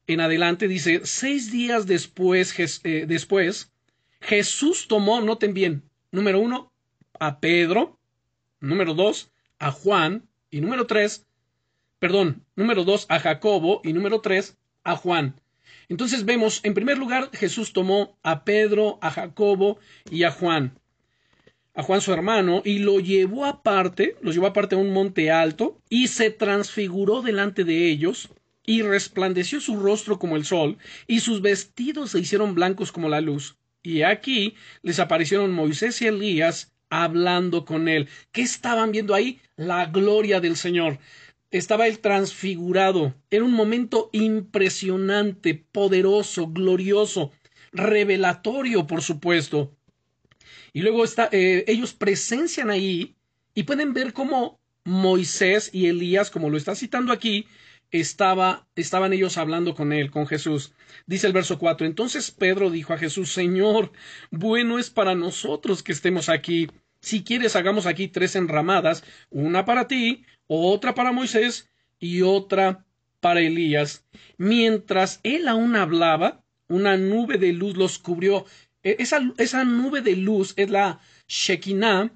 en 0.07 0.21
adelante 0.21 0.69
dice, 0.69 1.03
seis 1.05 1.53
días 1.53 1.87
después, 1.87 2.55
eh, 2.85 3.05
después, 3.07 3.73
Jesús 4.21 4.89
tomó, 4.89 5.21
noten 5.21 5.55
bien, 5.55 5.83
número 6.11 6.41
uno, 6.41 6.73
a 7.19 7.41
Pedro, 7.41 7.99
número 8.61 8.95
dos, 8.95 9.31
a 9.59 9.71
Juan, 9.71 10.29
y 10.51 10.61
número 10.61 10.87
tres, 10.87 11.27
perdón, 11.99 12.45
número 12.57 12.85
dos, 12.85 13.07
a 13.09 13.21
Jacobo, 13.21 13.81
y 13.85 13.93
número 13.93 14.21
tres, 14.21 14.57
a 14.85 14.97
Juan. 14.97 15.41
Entonces 15.89 16.25
vemos, 16.25 16.61
en 16.65 16.75
primer 16.75 16.99
lugar, 16.99 17.31
Jesús 17.33 17.73
tomó 17.73 18.19
a 18.23 18.45
Pedro, 18.45 18.99
a 19.03 19.11
Jacobo 19.11 19.79
y 20.11 20.25
a 20.25 20.31
Juan, 20.31 20.79
a 21.75 21.83
Juan 21.83 22.01
su 22.01 22.13
hermano, 22.13 22.63
y 22.65 22.79
lo 22.79 23.01
llevó 23.01 23.47
aparte, 23.47 24.17
los 24.21 24.35
llevó 24.35 24.47
aparte 24.49 24.75
a 24.75 24.79
un 24.79 24.93
monte 24.93 25.31
alto, 25.31 25.79
y 25.89 26.09
se 26.09 26.31
transfiguró 26.31 27.23
delante 27.23 27.65
de 27.65 27.89
ellos, 27.89 28.29
y 28.65 28.83
resplandeció 28.83 29.61
su 29.61 29.81
rostro 29.81 30.19
como 30.19 30.37
el 30.37 30.45
sol, 30.45 30.79
y 31.07 31.21
sus 31.21 31.41
vestidos 31.41 32.11
se 32.11 32.21
hicieron 32.21 32.55
blancos 32.55 32.93
como 32.93 33.09
la 33.09 33.21
luz. 33.21 33.57
Y 33.83 34.03
aquí 34.03 34.55
les 34.83 35.01
aparecieron 35.01 35.53
Moisés 35.53 36.01
y 36.03 36.07
Elías 36.07 36.73
hablando 36.89 37.65
con 37.65 37.89
él. 37.89 38.09
¿Qué 38.31 38.43
estaban 38.43 38.93
viendo 38.93 39.15
ahí? 39.15 39.41
La 39.57 39.87
gloria 39.87 40.41
del 40.41 40.57
Señor. 40.57 40.99
Estaba 41.51 41.89
él 41.89 41.99
transfigurado. 41.99 43.15
Era 43.31 43.45
un 43.45 43.53
momento 43.53 44.09
impresionante, 44.13 45.55
poderoso, 45.55 46.49
glorioso, 46.49 47.33
revelatorio, 47.73 48.87
por 48.87 49.03
supuesto. 49.03 49.73
Y 50.73 50.81
luego 50.81 51.05
eh, 51.05 51.65
ellos 51.67 51.93
presencian 51.93 52.71
ahí 52.71 53.15
y 53.55 53.65
pueden 53.65 53.93
ver 53.93 54.13
cómo 54.13 54.61
Moisés 54.85 55.71
y 55.73 55.87
Elías, 55.87 56.31
como 56.31 56.51
lo 56.51 56.57
está 56.57 56.75
citando 56.75 57.13
aquí, 57.13 57.47
estaba, 57.91 58.67
estaban 58.75 59.13
ellos 59.13 59.37
hablando 59.37 59.75
con 59.75 59.93
él, 59.93 60.11
con 60.11 60.27
Jesús. 60.27 60.73
Dice 61.07 61.27
el 61.27 61.33
verso 61.33 61.59
4. 61.59 61.87
Entonces 61.87 62.31
Pedro 62.31 62.71
dijo 62.71 62.95
a 62.95 62.99
Jesús, 62.99 63.33
Señor, 63.33 63.93
bueno 64.31 64.79
es 64.79 64.91
para 64.91 65.15
nosotros 65.15 65.83
que 65.83 65.93
estemos 65.93 66.29
aquí. 66.29 66.69
Si 67.01 67.23
quieres, 67.23 67.55
hagamos 67.55 67.87
aquí 67.87 68.09
tres 68.09 68.35
enramadas, 68.35 69.05
una 69.31 69.65
para 69.65 69.89
ti, 69.89 70.25
otra 70.47 70.95
para 70.95 71.13
Moisés 71.13 71.71
y 71.99 72.23
otra 72.23 72.85
para 73.21 73.41
Elías. 73.41 74.05
Mientras 74.39 75.21
él 75.23 75.47
aún 75.49 75.77
hablaba, 75.77 76.43
una 76.69 76.97
nube 76.97 77.39
de 77.39 77.53
luz 77.53 77.77
los 77.77 77.99
cubrió. 77.99 78.47
E, 78.83 78.97
esa, 78.99 79.21
esa 79.39 79.65
nube 79.65 80.01
de 80.01 80.17
luz 80.17 80.55
es 80.57 80.71
la 80.71 81.01
Shekinah, 81.29 82.13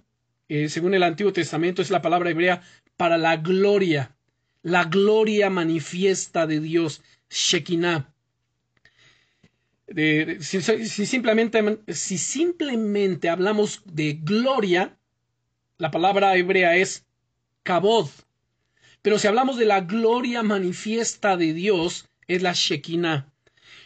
eh, 0.48 0.68
según 0.68 0.94
el 0.94 1.02
Antiguo 1.02 1.32
Testamento, 1.32 1.82
es 1.82 1.90
la 1.90 2.02
palabra 2.02 2.30
hebrea 2.30 2.62
para 2.96 3.18
la 3.18 3.36
gloria 3.36 4.16
la 4.66 4.82
gloria 4.82 5.48
manifiesta 5.48 6.44
de 6.48 6.58
Dios, 6.58 7.00
Shekinah. 7.30 8.12
si, 10.40 11.06
simplemente, 11.06 11.78
si 11.94 12.18
simplemente 12.18 13.28
hablamos 13.28 13.82
de 13.84 14.14
gloria, 14.14 14.98
la 15.78 15.92
palabra 15.92 16.36
hebrea 16.36 16.74
es 16.74 17.06
kabod. 17.62 18.08
Pero 19.02 19.20
si 19.20 19.28
hablamos 19.28 19.56
de 19.56 19.66
la 19.66 19.82
gloria 19.82 20.42
manifiesta 20.42 21.36
de 21.36 21.52
Dios, 21.52 22.08
es 22.26 22.42
la 22.42 22.52
Shekinah. 22.52 23.32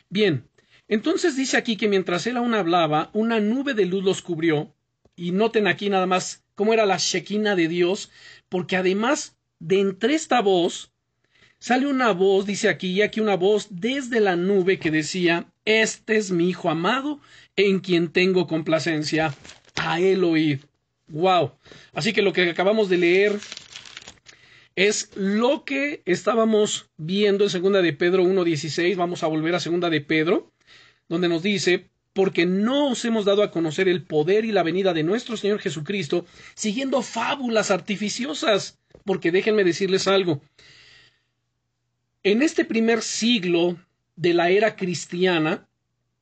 Bien, 0.08 0.48
entonces 0.90 1.36
dice 1.36 1.56
aquí 1.56 1.76
que 1.76 1.88
mientras 1.88 2.26
él 2.26 2.36
aún 2.36 2.52
hablaba, 2.52 3.10
una 3.12 3.38
nube 3.38 3.74
de 3.74 3.86
luz 3.86 4.02
los 4.02 4.22
cubrió. 4.22 4.74
Y 5.14 5.30
noten 5.30 5.68
aquí 5.68 5.88
nada 5.88 6.06
más 6.06 6.42
cómo 6.56 6.74
era 6.74 6.84
la 6.84 6.96
Shekinah 6.98 7.54
de 7.54 7.68
Dios, 7.68 8.10
porque 8.48 8.76
además 8.76 9.36
de 9.60 9.78
entre 9.78 10.14
esta 10.14 10.42
voz 10.42 10.90
sale 11.60 11.86
una 11.86 12.10
voz, 12.10 12.44
dice 12.44 12.68
aquí 12.68 12.88
y 12.88 13.02
aquí 13.02 13.20
una 13.20 13.36
voz 13.36 13.68
desde 13.70 14.18
la 14.18 14.34
nube 14.34 14.80
que 14.80 14.90
decía, 14.90 15.46
Este 15.64 16.16
es 16.16 16.32
mi 16.32 16.48
Hijo 16.48 16.68
amado, 16.70 17.20
en 17.54 17.78
quien 17.78 18.08
tengo 18.08 18.48
complacencia, 18.48 19.32
a 19.76 20.00
él 20.00 20.24
oír. 20.24 20.66
Wow. 21.06 21.52
Así 21.92 22.12
que 22.12 22.22
lo 22.22 22.32
que 22.32 22.50
acabamos 22.50 22.88
de 22.88 22.98
leer 22.98 23.38
es 24.74 25.10
lo 25.14 25.64
que 25.64 26.02
estábamos 26.04 26.90
viendo 26.96 27.44
en 27.44 27.50
segunda 27.50 27.80
de 27.80 27.92
Pedro 27.92 28.24
1.16. 28.24 28.96
Vamos 28.96 29.22
a 29.22 29.28
volver 29.28 29.54
a 29.54 29.60
segunda 29.60 29.88
de 29.88 30.00
Pedro, 30.00 30.50
donde 31.10 31.28
nos 31.28 31.42
dice, 31.42 31.90
porque 32.14 32.46
no 32.46 32.92
os 32.92 33.04
hemos 33.04 33.26
dado 33.26 33.42
a 33.42 33.50
conocer 33.50 33.88
el 33.88 34.02
poder 34.02 34.46
y 34.46 34.52
la 34.52 34.62
venida 34.62 34.94
de 34.94 35.02
nuestro 35.02 35.36
Señor 35.36 35.60
Jesucristo, 35.60 36.24
siguiendo 36.54 37.02
fábulas 37.02 37.70
artificiosas 37.70 38.78
porque 39.04 39.32
déjenme 39.32 39.64
decirles 39.64 40.08
algo. 40.08 40.40
En 42.22 42.42
este 42.42 42.64
primer 42.64 43.02
siglo 43.02 43.78
de 44.16 44.34
la 44.34 44.50
era 44.50 44.76
cristiana, 44.76 45.66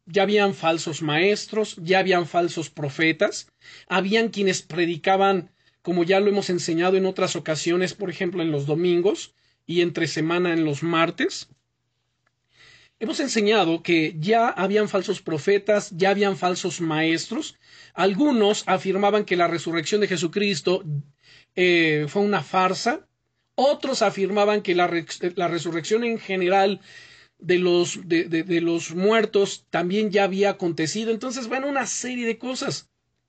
ya 0.07 0.23
habían 0.23 0.55
falsos 0.55 1.03
maestros, 1.03 1.77
ya 1.83 1.99
habían 1.99 2.27
falsos 2.27 2.71
profetas, 2.71 3.51
habían 3.89 4.29
quienes 4.29 4.63
predicaban, 4.63 5.51
como 5.83 6.05
ya 6.05 6.21
lo 6.21 6.29
hemos 6.29 6.49
enseñado 6.51 6.97
en 6.97 7.05
otras 7.05 7.37
ocasiones, 7.37 7.95
por 7.95 8.09
ejemplo 8.09 8.43
en 8.43 8.51
los 8.51 8.67
domingos 8.67 9.35
y 9.67 9.83
entre 9.83 10.07
semana 10.07 10.53
en 10.53 10.65
los 10.65 10.83
martes. 10.83 11.49
Hemos 13.01 13.21
enseñado 13.21 13.83
que 13.83 14.17
ya 14.19 14.49
habían 14.49 14.89
falsos 14.89 15.23
profetas, 15.23 15.91
ya 15.93 16.11
habían 16.11 16.37
falsos 16.37 16.81
maestros. 16.81 17.57
Algunos 17.95 18.65
afirmaban 18.67 19.25
que 19.25 19.37
la 19.37 19.47
resurrección 19.47 20.01
de 20.01 20.09
Jesucristo 20.09 20.83
eh, 21.55 22.07
fue 22.09 22.23
una 22.23 22.43
farsa. 22.43 23.07
Otros 23.55 24.03
afirmaban 24.03 24.63
que 24.63 24.75
la, 24.75 24.89
resurrección 24.89 26.03
en 26.03 26.19
general 26.19 26.81
de 27.39 27.59
los, 27.59 28.01
de, 28.09 28.61
los 28.61 28.93
muertos 28.95 29.65
también 29.71 30.11
ya 30.11 30.25
había 30.25 30.51
acontecido. 30.51 31.13
Entonces, 31.13 31.47
bueno, 31.47 31.69
una 31.69 31.87
serie 31.87 32.27
de 32.27 32.39
cosas. 32.39 32.89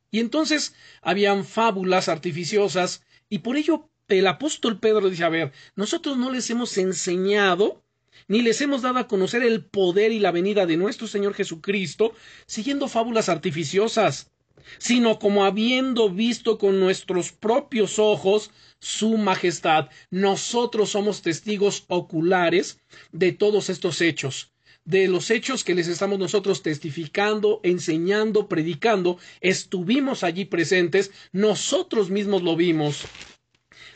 Y 0.09 0.19
entonces 0.19 0.73
habían 1.03 1.45
fábulas 1.45 2.09
artificiosas 2.09 3.03
y 3.29 3.39
por 3.39 3.55
ello 3.55 3.87
el 4.07 4.25
apóstol 4.25 4.79
Pedro 4.79 5.09
dice, 5.11 5.23
a 5.23 5.29
ver, 5.29 5.51
nosotros 5.75 6.17
no 6.17 6.31
les 6.31 6.49
hemos 6.49 6.75
enseñado 6.79 7.83
ni 8.27 8.41
les 8.41 8.61
hemos 8.61 8.81
dado 8.81 8.99
a 8.99 9.07
conocer 9.07 9.43
el 9.43 9.63
poder 9.63 10.11
y 10.11 10.19
la 10.19 10.31
venida 10.31 10.65
de 10.65 10.77
nuestro 10.77 11.07
Señor 11.07 11.33
Jesucristo 11.33 12.13
siguiendo 12.45 12.87
fábulas 12.87 13.29
artificiosas 13.29 14.31
sino 14.77 15.19
como 15.19 15.45
habiendo 15.45 16.09
visto 16.09 16.57
con 16.57 16.79
nuestros 16.79 17.31
propios 17.31 17.97
ojos 17.97 18.51
su 18.79 19.17
majestad. 19.17 19.89
Nosotros 20.11 20.91
somos 20.91 21.21
testigos 21.21 21.85
oculares 21.87 22.79
de 23.11 23.31
todos 23.31 23.69
estos 23.69 24.01
hechos 24.01 24.51
de 24.85 25.07
los 25.07 25.29
hechos 25.29 25.63
que 25.63 25.75
les 25.75 25.87
estamos 25.87 26.17
nosotros 26.17 26.63
testificando, 26.63 27.59
enseñando, 27.61 28.47
predicando, 28.47 29.19
estuvimos 29.39 30.23
allí 30.23 30.45
presentes, 30.45 31.11
nosotros 31.31 32.09
mismos 32.09 32.41
lo 32.41 32.55
vimos. 32.55 33.03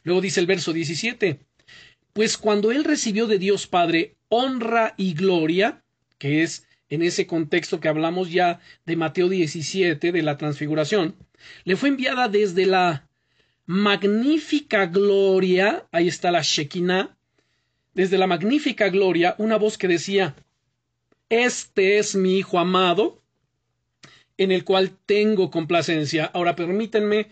Luego 0.03 0.21
dice 0.21 0.39
el 0.39 0.45
verso 0.45 0.71
17, 0.71 1.39
pues 2.13 2.37
cuando 2.37 2.71
él 2.71 2.83
recibió 2.83 3.27
de 3.27 3.39
Dios 3.39 3.67
Padre 3.67 4.15
honra 4.29 4.93
y 4.97 5.13
gloria, 5.13 5.83
que 6.17 6.43
es 6.43 6.67
en 6.89 7.01
ese 7.01 7.25
contexto 7.25 7.79
que 7.79 7.87
hablamos 7.87 8.31
ya 8.31 8.59
de 8.85 8.95
Mateo 8.95 9.29
17, 9.29 10.11
de 10.11 10.21
la 10.21 10.37
transfiguración, 10.37 11.15
le 11.63 11.75
fue 11.75 11.89
enviada 11.89 12.27
desde 12.27 12.65
la 12.65 13.09
magnífica 13.65 14.85
gloria, 14.85 15.87
ahí 15.91 16.07
está 16.07 16.31
la 16.31 16.41
Shekinah, 16.41 17.17
desde 17.93 18.17
la 18.17 18.27
magnífica 18.27 18.89
gloria, 18.89 19.35
una 19.37 19.57
voz 19.57 19.77
que 19.77 19.87
decía, 19.87 20.35
Este 21.29 21.97
es 21.97 22.15
mi 22.15 22.37
Hijo 22.37 22.59
amado, 22.59 23.21
en 24.37 24.51
el 24.51 24.63
cual 24.63 24.97
tengo 25.05 25.51
complacencia. 25.51 26.25
Ahora 26.25 26.55
permítanme 26.55 27.27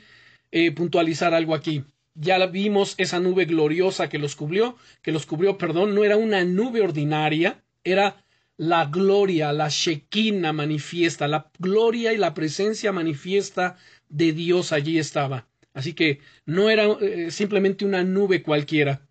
eh, 0.51 0.71
puntualizar 0.71 1.33
algo 1.33 1.55
aquí. 1.55 1.83
Ya 2.13 2.45
vimos 2.47 2.95
esa 2.97 3.19
nube 3.19 3.45
gloriosa 3.45 4.09
que 4.09 4.19
los 4.19 4.35
cubrió, 4.35 4.75
que 5.01 5.11
los 5.11 5.25
cubrió, 5.25 5.57
perdón, 5.57 5.95
no 5.95 6.03
era 6.03 6.17
una 6.17 6.43
nube 6.43 6.81
ordinaria, 6.81 7.63
era 7.83 8.25
la 8.57 8.85
gloria, 8.85 9.53
la 9.53 9.69
Shekinah 9.69 10.53
manifiesta, 10.53 11.27
la 11.27 11.49
gloria 11.57 12.13
y 12.13 12.17
la 12.17 12.33
presencia 12.33 12.91
manifiesta 12.91 13.77
de 14.09 14.33
Dios 14.33 14.71
allí 14.71 14.99
estaba. 14.99 15.47
Así 15.73 15.93
que 15.93 16.19
no 16.45 16.69
era 16.69 16.85
eh, 16.99 17.31
simplemente 17.31 17.85
una 17.85 18.03
nube 18.03 18.43
cualquiera. 18.43 19.07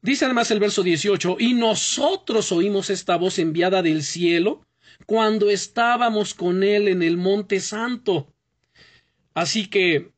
Dice 0.00 0.24
además 0.24 0.50
el 0.50 0.60
verso 0.60 0.82
18, 0.82 1.36
y 1.38 1.54
nosotros 1.54 2.52
oímos 2.52 2.90
esta 2.90 3.16
voz 3.16 3.38
enviada 3.38 3.82
del 3.82 4.02
cielo 4.02 4.66
cuando 5.06 5.50
estábamos 5.50 6.34
con 6.34 6.62
él 6.62 6.88
en 6.88 7.02
el 7.02 7.16
monte 7.16 7.60
santo. 7.60 8.34
Así 9.34 9.68
que 9.68 10.13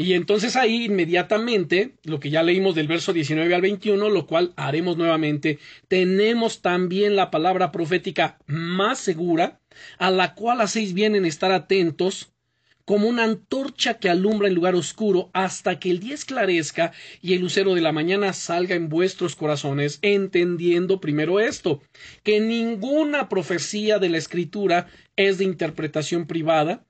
y 0.00 0.12
entonces 0.12 0.54
ahí 0.54 0.84
inmediatamente, 0.84 1.96
lo 2.04 2.20
que 2.20 2.30
ya 2.30 2.44
leímos 2.44 2.76
del 2.76 2.86
verso 2.86 3.12
19 3.12 3.52
al 3.52 3.62
21, 3.62 4.10
lo 4.10 4.28
cual 4.28 4.52
haremos 4.54 4.96
nuevamente, 4.96 5.58
tenemos 5.88 6.62
también 6.62 7.16
la 7.16 7.32
palabra 7.32 7.72
profética 7.72 8.38
más 8.46 9.00
segura, 9.00 9.60
a 9.98 10.12
la 10.12 10.36
cual 10.36 10.60
hacéis 10.60 10.94
bien 10.94 11.16
en 11.16 11.24
estar 11.24 11.50
atentos, 11.50 12.32
como 12.84 13.08
una 13.08 13.24
antorcha 13.24 13.94
que 13.94 14.08
alumbra 14.08 14.46
el 14.46 14.54
lugar 14.54 14.76
oscuro 14.76 15.30
hasta 15.32 15.80
que 15.80 15.90
el 15.90 15.98
día 15.98 16.14
esclarezca 16.14 16.92
y 17.20 17.34
el 17.34 17.40
lucero 17.40 17.74
de 17.74 17.80
la 17.80 17.90
mañana 17.90 18.32
salga 18.34 18.76
en 18.76 18.88
vuestros 18.88 19.34
corazones, 19.34 19.98
entendiendo 20.02 21.00
primero 21.00 21.40
esto, 21.40 21.82
que 22.22 22.38
ninguna 22.38 23.28
profecía 23.28 23.98
de 23.98 24.10
la 24.10 24.18
Escritura 24.18 24.86
es 25.16 25.38
de 25.38 25.44
interpretación 25.44 26.28
privada, 26.28 26.86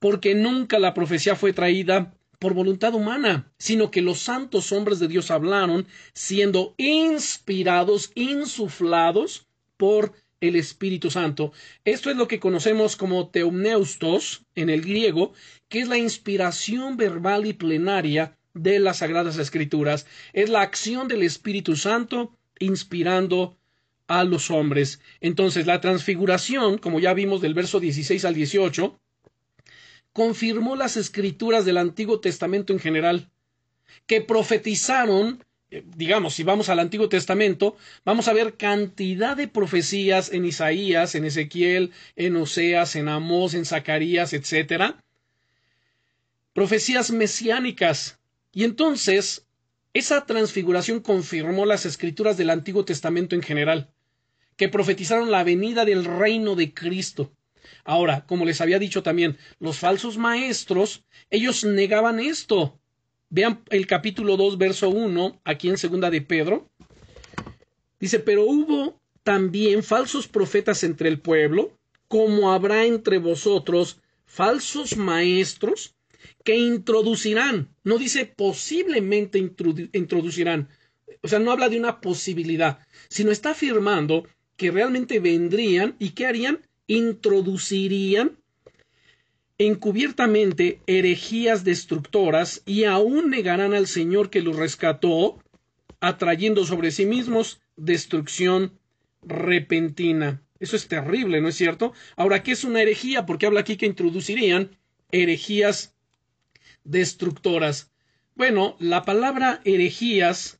porque 0.00 0.34
nunca 0.34 0.80
la 0.80 0.94
profecía 0.94 1.36
fue 1.36 1.52
traída 1.52 2.16
por 2.40 2.54
voluntad 2.54 2.94
humana, 2.94 3.52
sino 3.58 3.90
que 3.90 4.00
los 4.02 4.18
santos 4.18 4.72
hombres 4.72 4.98
de 4.98 5.08
Dios 5.08 5.30
hablaron 5.30 5.86
siendo 6.14 6.74
inspirados, 6.78 8.10
insuflados 8.14 9.46
por 9.76 10.14
el 10.40 10.56
Espíritu 10.56 11.10
Santo. 11.10 11.52
Esto 11.84 12.10
es 12.10 12.16
lo 12.16 12.26
que 12.26 12.40
conocemos 12.40 12.96
como 12.96 13.28
teumneustos 13.28 14.46
en 14.54 14.70
el 14.70 14.80
griego, 14.80 15.34
que 15.68 15.80
es 15.80 15.88
la 15.88 15.98
inspiración 15.98 16.96
verbal 16.96 17.44
y 17.44 17.52
plenaria 17.52 18.38
de 18.54 18.78
las 18.78 18.98
Sagradas 18.98 19.36
Escrituras. 19.36 20.06
Es 20.32 20.48
la 20.48 20.62
acción 20.62 21.08
del 21.08 21.22
Espíritu 21.22 21.76
Santo 21.76 22.36
inspirando 22.58 23.58
a 24.06 24.24
los 24.24 24.50
hombres. 24.50 25.00
Entonces, 25.20 25.66
la 25.66 25.80
transfiguración, 25.80 26.78
como 26.78 27.00
ya 27.00 27.12
vimos 27.14 27.42
del 27.42 27.54
verso 27.54 27.80
16 27.80 28.24
al 28.24 28.34
18, 28.34 28.98
confirmó 30.12 30.76
las 30.76 30.96
escrituras 30.96 31.64
del 31.64 31.78
Antiguo 31.78 32.20
Testamento 32.20 32.72
en 32.72 32.78
general, 32.78 33.30
que 34.06 34.20
profetizaron, 34.20 35.44
eh, 35.70 35.84
digamos, 35.96 36.34
si 36.34 36.42
vamos 36.42 36.68
al 36.68 36.80
Antiguo 36.80 37.08
Testamento, 37.08 37.76
vamos 38.04 38.28
a 38.28 38.32
ver 38.32 38.56
cantidad 38.56 39.36
de 39.36 39.48
profecías 39.48 40.32
en 40.32 40.44
Isaías, 40.44 41.14
en 41.14 41.24
Ezequiel, 41.24 41.92
en 42.16 42.36
Oseas, 42.36 42.96
en 42.96 43.08
Amós, 43.08 43.54
en 43.54 43.64
Zacarías, 43.64 44.32
etc. 44.32 44.94
Profecías 46.52 47.10
mesiánicas. 47.10 48.18
Y 48.52 48.64
entonces, 48.64 49.46
esa 49.94 50.26
transfiguración 50.26 51.00
confirmó 51.00 51.66
las 51.66 51.86
escrituras 51.86 52.36
del 52.36 52.50
Antiguo 52.50 52.84
Testamento 52.84 53.34
en 53.34 53.42
general, 53.42 53.90
que 54.56 54.68
profetizaron 54.68 55.30
la 55.30 55.44
venida 55.44 55.84
del 55.84 56.04
reino 56.04 56.54
de 56.54 56.74
Cristo. 56.74 57.32
Ahora, 57.84 58.26
como 58.26 58.44
les 58.44 58.60
había 58.60 58.78
dicho 58.78 59.02
también, 59.02 59.36
los 59.58 59.78
falsos 59.78 60.18
maestros, 60.18 61.04
ellos 61.30 61.64
negaban 61.64 62.20
esto. 62.20 62.78
Vean 63.28 63.62
el 63.70 63.86
capítulo 63.86 64.36
2, 64.36 64.58
verso 64.58 64.88
1, 64.88 65.40
aquí 65.44 65.68
en 65.68 65.78
segunda 65.78 66.10
de 66.10 66.22
Pedro. 66.22 66.68
Dice, 67.98 68.18
pero 68.18 68.44
hubo 68.44 69.00
también 69.22 69.82
falsos 69.82 70.26
profetas 70.26 70.82
entre 70.84 71.08
el 71.08 71.20
pueblo, 71.20 71.78
como 72.08 72.52
habrá 72.52 72.86
entre 72.86 73.18
vosotros 73.18 74.00
falsos 74.24 74.96
maestros 74.96 75.94
que 76.44 76.56
introducirán, 76.56 77.74
no 77.84 77.98
dice 77.98 78.26
posiblemente 78.26 79.38
introducirán, 79.38 80.68
o 81.22 81.28
sea, 81.28 81.38
no 81.38 81.50
habla 81.50 81.68
de 81.68 81.78
una 81.78 82.00
posibilidad, 82.00 82.78
sino 83.08 83.30
está 83.30 83.50
afirmando 83.50 84.26
que 84.56 84.70
realmente 84.70 85.20
vendrían 85.20 85.96
y 85.98 86.10
que 86.10 86.26
harían 86.26 86.66
introducirían 86.90 88.36
encubiertamente 89.58 90.80
herejías 90.88 91.62
destructoras 91.62 92.62
y 92.66 92.82
aún 92.82 93.30
negarán 93.30 93.74
al 93.74 93.86
Señor 93.86 94.28
que 94.28 94.42
los 94.42 94.56
rescató, 94.56 95.38
atrayendo 96.00 96.64
sobre 96.64 96.90
sí 96.90 97.06
mismos 97.06 97.60
destrucción 97.76 98.72
repentina. 99.22 100.42
Eso 100.58 100.74
es 100.74 100.88
terrible, 100.88 101.40
¿no 101.40 101.46
es 101.48 101.54
cierto? 101.54 101.92
Ahora, 102.16 102.42
¿qué 102.42 102.52
es 102.52 102.64
una 102.64 102.82
herejía? 102.82 103.24
Porque 103.24 103.46
habla 103.46 103.60
aquí 103.60 103.76
que 103.76 103.86
introducirían 103.86 104.76
herejías 105.12 105.94
destructoras. 106.82 107.92
Bueno, 108.34 108.74
la 108.80 109.04
palabra 109.04 109.60
herejías 109.64 110.58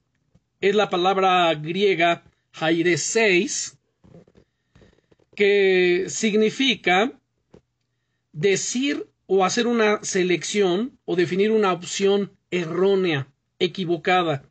es 0.61 0.77
la 0.77 0.91
palabra 0.91 1.53
griega 1.55 2.23
jaireseis, 2.53 3.80
que 5.41 6.05
significa 6.11 7.19
decir 8.31 9.07
o 9.27 9.43
hacer 9.43 9.67
una 9.67 10.05
selección 10.05 10.99
o 11.07 11.17
definir 11.17 11.51
una 11.51 11.73
opción 11.73 12.31
errónea, 12.51 13.27
equivocada. 13.59 14.45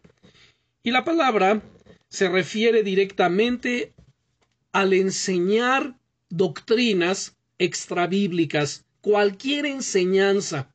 Y 0.81 0.89
la 0.89 1.03
palabra 1.05 1.61
se 2.07 2.27
refiere 2.27 2.81
directamente 2.81 3.93
al 4.71 4.93
enseñar 4.93 5.95
doctrinas 6.29 7.37
extrabíblicas, 7.59 8.83
cualquier 9.01 9.67
enseñanza 9.67 10.73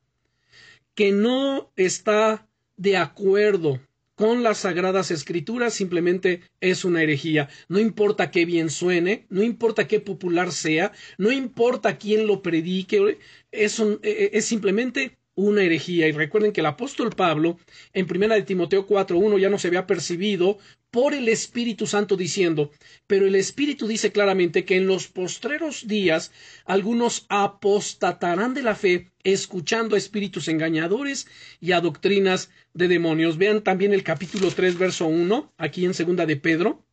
que 0.93 1.11
no 1.11 1.73
está 1.75 2.47
de 2.77 2.95
acuerdo 2.95 3.81
con 4.15 4.43
las 4.43 4.59
sagradas 4.59 5.11
escrituras 5.11 5.73
simplemente 5.73 6.41
es 6.61 6.85
una 6.85 7.03
herejía. 7.03 7.49
No 7.67 7.79
importa 7.79 8.31
qué 8.31 8.45
bien 8.45 8.69
suene, 8.69 9.25
no 9.29 9.43
importa 9.43 9.87
qué 9.87 9.99
popular 9.99 10.51
sea, 10.51 10.93
no 11.17 11.31
importa 11.31 11.97
quién 11.97 12.25
lo 12.25 12.41
predique, 12.41 13.19
es, 13.51 13.79
e, 13.79 13.99
e, 14.03 14.29
es 14.33 14.45
simplemente 14.45 15.17
una 15.35 15.63
herejía. 15.63 16.07
Y 16.07 16.13
recuerden 16.13 16.53
que 16.53 16.61
el 16.61 16.67
apóstol 16.67 17.09
Pablo, 17.09 17.57
en 17.93 18.07
primera 18.07 18.35
de 18.35 18.43
Timoteo 18.43 18.87
4.1, 18.87 19.39
ya 19.39 19.49
no 19.49 19.59
se 19.59 19.67
había 19.67 19.85
percibido 19.85 20.57
por 20.95 21.13
el 21.13 21.27
Espíritu 21.27 21.87
Santo 21.87 22.15
diciendo, 22.15 22.71
pero 23.05 23.27
el 23.27 23.35
Espíritu 23.35 23.85
dice 23.85 24.13
claramente 24.13 24.63
que 24.63 24.77
en 24.77 24.87
los 24.87 25.09
postreros 25.09 25.89
días 25.89 26.31
algunos 26.63 27.25
apostatarán 27.27 28.53
de 28.53 28.63
la 28.63 28.75
fe, 28.75 29.11
escuchando 29.25 29.95
a 29.95 29.97
espíritus 29.97 30.47
engañadores 30.47 31.27
y 31.59 31.73
a 31.73 31.81
doctrinas 31.81 32.49
de 32.73 32.87
demonios. 32.87 33.37
Vean 33.37 33.61
también 33.61 33.93
el 33.93 34.03
capítulo 34.03 34.49
3, 34.49 34.77
verso 34.77 35.07
1, 35.07 35.51
aquí 35.57 35.83
en 35.83 35.93
segunda 35.93 36.25
de 36.25 36.37
Pedro. 36.37 36.85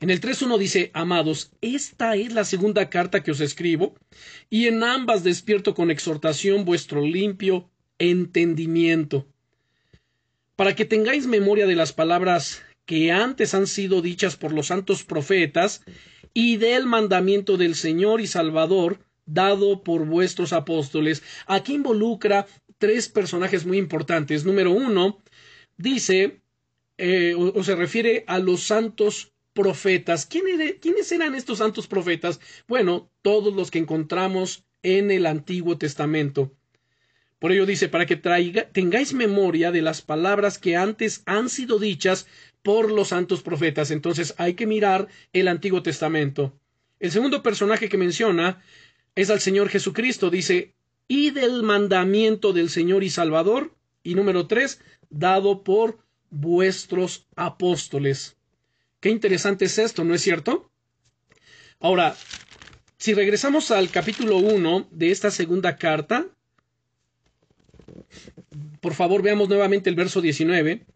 En 0.00 0.08
el 0.08 0.22
3.1 0.22 0.56
dice, 0.56 0.90
amados, 0.94 1.52
esta 1.60 2.16
es 2.16 2.32
la 2.32 2.46
segunda 2.46 2.88
carta 2.88 3.22
que 3.22 3.30
os 3.30 3.40
escribo, 3.40 3.94
y 4.48 4.68
en 4.68 4.82
ambas 4.82 5.22
despierto 5.22 5.74
con 5.74 5.90
exhortación 5.90 6.64
vuestro 6.64 7.02
limpio 7.02 7.68
entendimiento, 7.98 9.26
para 10.56 10.74
que 10.74 10.86
tengáis 10.86 11.26
memoria 11.26 11.66
de 11.66 11.76
las 11.76 11.92
palabras 11.92 12.62
que 12.86 13.12
antes 13.12 13.52
han 13.54 13.66
sido 13.66 14.00
dichas 14.00 14.36
por 14.36 14.52
los 14.52 14.68
santos 14.68 15.04
profetas, 15.04 15.82
y 16.32 16.58
del 16.58 16.84
mandamiento 16.84 17.56
del 17.56 17.74
Señor 17.74 18.20
y 18.20 18.26
Salvador 18.26 18.98
dado 19.24 19.82
por 19.82 20.04
vuestros 20.04 20.52
apóstoles. 20.52 21.22
Aquí 21.46 21.74
involucra 21.74 22.46
tres 22.78 23.08
personajes 23.08 23.64
muy 23.64 23.78
importantes. 23.78 24.44
Número 24.44 24.70
uno, 24.70 25.18
dice, 25.78 26.42
eh, 26.98 27.34
o, 27.34 27.64
se 27.64 27.74
refiere 27.74 28.24
a 28.26 28.38
los 28.38 28.62
santos 28.62 29.32
profetas. 29.54 30.26
¿Quiénes 30.26 31.10
eran 31.10 31.34
estos 31.34 31.58
santos 31.58 31.86
profetas? 31.86 32.38
Bueno, 32.68 33.10
todos 33.22 33.54
los 33.54 33.70
que 33.70 33.78
encontramos 33.78 34.66
en 34.82 35.10
el 35.10 35.24
Antiguo 35.24 35.78
Testamento. 35.78 36.52
Por 37.38 37.52
ello 37.52 37.66
dice, 37.66 37.88
para 37.88 38.06
que 38.06 38.16
traiga, 38.16 38.68
tengáis 38.70 39.12
memoria 39.12 39.70
de 39.70 39.82
las 39.82 40.00
palabras 40.00 40.58
que 40.58 40.76
antes 40.76 41.22
han 41.26 41.48
sido 41.48 41.78
dichas 41.78 42.26
por 42.62 42.90
los 42.90 43.08
santos 43.08 43.42
profetas. 43.42 43.90
Entonces 43.90 44.34
hay 44.38 44.54
que 44.54 44.66
mirar 44.66 45.08
el 45.32 45.48
Antiguo 45.48 45.82
Testamento. 45.82 46.58
El 46.98 47.10
segundo 47.10 47.42
personaje 47.42 47.88
que 47.88 47.98
menciona 47.98 48.62
es 49.14 49.28
al 49.30 49.40
Señor 49.40 49.68
Jesucristo. 49.68 50.30
Dice, 50.30 50.74
y 51.08 51.30
del 51.30 51.62
mandamiento 51.62 52.52
del 52.52 52.70
Señor 52.70 53.04
y 53.04 53.10
Salvador. 53.10 53.74
Y 54.02 54.14
número 54.14 54.46
tres, 54.46 54.80
dado 55.10 55.62
por 55.62 55.98
vuestros 56.30 57.26
apóstoles. 57.36 58.36
Qué 59.00 59.10
interesante 59.10 59.66
es 59.66 59.78
esto, 59.78 60.04
¿no 60.04 60.14
es 60.14 60.22
cierto? 60.22 60.70
Ahora, 61.80 62.16
si 62.96 63.12
regresamos 63.14 63.70
al 63.70 63.90
capítulo 63.90 64.38
1 64.38 64.88
de 64.90 65.10
esta 65.10 65.30
segunda 65.30 65.76
carta, 65.76 66.26
por 68.80 68.94
favor 68.94 69.22
veamos 69.22 69.48
nuevamente 69.48 69.90
el 69.90 69.96
verso 69.96 70.20
19. 70.20 70.86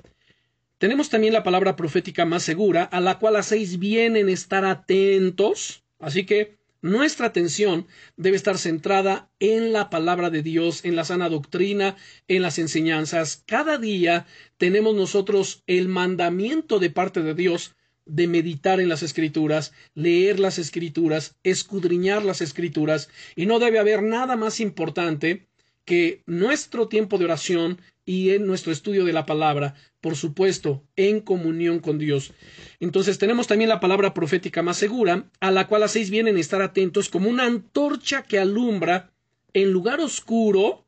Tenemos 0.79 1.11
también 1.11 1.35
la 1.35 1.42
palabra 1.42 1.77
profética 1.77 2.25
más 2.25 2.42
segura, 2.42 2.85
a 2.85 3.01
la 3.01 3.18
cual 3.18 3.37
hacéis 3.37 3.79
bien 3.79 4.16
en 4.16 4.29
estar 4.29 4.64
atentos. 4.64 5.85
Así 5.99 6.25
que 6.25 6.59
nuestra 6.83 7.27
atención 7.27 7.87
debe 8.16 8.37
estar 8.37 8.57
centrada 8.57 9.31
en 9.38 9.73
la 9.75 9.90
palabra 9.90 10.31
de 10.31 10.42
Dios, 10.42 10.85
en 10.87 10.96
la 10.96 11.05
sana 11.05 11.29
doctrina, 11.29 11.96
en 12.29 12.40
las 12.40 12.59
enseñanzas. 12.59 13.44
Cada 13.46 13.77
día 13.77 14.27
tenemos 14.57 14.94
nosotros 14.94 15.62
el 15.66 15.88
mandamiento 15.88 16.79
de 16.79 16.88
parte 16.88 17.23
de 17.23 17.35
Dios 17.35 17.75
de 18.07 18.27
meditar 18.27 18.81
en 18.81 18.88
las 18.88 19.03
escrituras, 19.03 19.73
leer 19.94 20.40
las 20.40 20.59
escrituras, 20.59 21.37
escudriñar 21.42 22.25
las 22.25 22.40
escrituras, 22.40 23.11
y 23.37 23.44
no 23.44 23.59
debe 23.59 23.79
haber 23.79 24.03
nada 24.03 24.37
más 24.37 24.61
importante 24.61 25.49
que 25.90 26.22
nuestro 26.24 26.87
tiempo 26.87 27.18
de 27.18 27.24
oración 27.24 27.81
y 28.07 28.31
en 28.31 28.46
nuestro 28.46 28.70
estudio 28.70 29.05
de 29.05 29.12
la 29.12 29.26
palabra, 29.26 29.74
por 30.00 30.14
supuesto, 30.14 30.85
en 30.94 31.20
comunión 31.20 31.81
con 31.81 31.98
Dios. 31.98 32.33
Entonces 32.79 33.18
tenemos 33.18 33.48
también 33.48 33.70
la 33.70 33.81
palabra 33.81 34.14
profética 34.14 34.62
más 34.62 34.76
segura, 34.76 35.29
a 35.40 35.50
la 35.50 35.66
cual 35.66 35.83
hacéis 35.83 36.11
bien 36.11 36.29
en 36.29 36.38
estar 36.38 36.62
atentos 36.62 37.09
como 37.09 37.29
una 37.29 37.44
antorcha 37.44 38.22
que 38.22 38.38
alumbra 38.38 39.11
en 39.53 39.72
lugar 39.72 39.98
oscuro, 39.98 40.87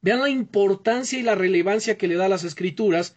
vean 0.00 0.20
la 0.20 0.30
importancia 0.30 1.18
y 1.18 1.22
la 1.24 1.34
relevancia 1.34 1.98
que 1.98 2.06
le 2.06 2.14
da 2.14 2.26
a 2.26 2.28
las 2.28 2.44
escrituras, 2.44 3.16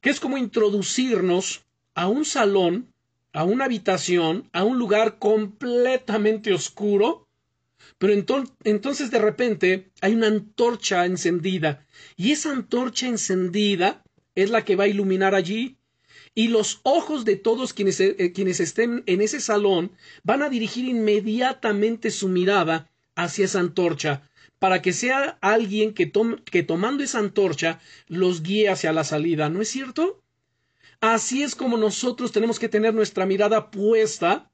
que 0.00 0.10
es 0.10 0.18
como 0.18 0.38
introducirnos 0.38 1.66
a 1.94 2.08
un 2.08 2.24
salón, 2.24 2.92
a 3.32 3.44
una 3.44 3.66
habitación, 3.66 4.50
a 4.52 4.64
un 4.64 4.76
lugar 4.80 5.20
completamente 5.20 6.52
oscuro, 6.52 7.23
pero 7.98 8.12
entonces 8.12 9.10
de 9.10 9.18
repente 9.18 9.90
hay 10.00 10.14
una 10.14 10.26
antorcha 10.26 11.06
encendida 11.06 11.86
y 12.16 12.32
esa 12.32 12.50
antorcha 12.50 13.06
encendida 13.06 14.02
es 14.34 14.50
la 14.50 14.64
que 14.64 14.76
va 14.76 14.84
a 14.84 14.88
iluminar 14.88 15.34
allí 15.34 15.78
y 16.34 16.48
los 16.48 16.80
ojos 16.82 17.24
de 17.24 17.36
todos 17.36 17.72
quienes, 17.72 18.00
eh, 18.00 18.32
quienes 18.34 18.60
estén 18.60 19.04
en 19.06 19.20
ese 19.20 19.40
salón 19.40 19.92
van 20.24 20.42
a 20.42 20.48
dirigir 20.48 20.86
inmediatamente 20.86 22.10
su 22.10 22.28
mirada 22.28 22.90
hacia 23.14 23.44
esa 23.44 23.60
antorcha 23.60 24.28
para 24.58 24.82
que 24.82 24.92
sea 24.92 25.38
alguien 25.40 25.94
que, 25.94 26.10
que 26.44 26.62
tomando 26.62 27.04
esa 27.04 27.18
antorcha 27.18 27.80
los 28.08 28.42
guíe 28.42 28.68
hacia 28.68 28.92
la 28.92 29.04
salida, 29.04 29.48
¿no 29.50 29.60
es 29.60 29.68
cierto? 29.68 30.22
Así 31.00 31.42
es 31.42 31.54
como 31.54 31.76
nosotros 31.76 32.32
tenemos 32.32 32.58
que 32.58 32.68
tener 32.68 32.94
nuestra 32.94 33.26
mirada 33.26 33.70
puesta 33.70 34.50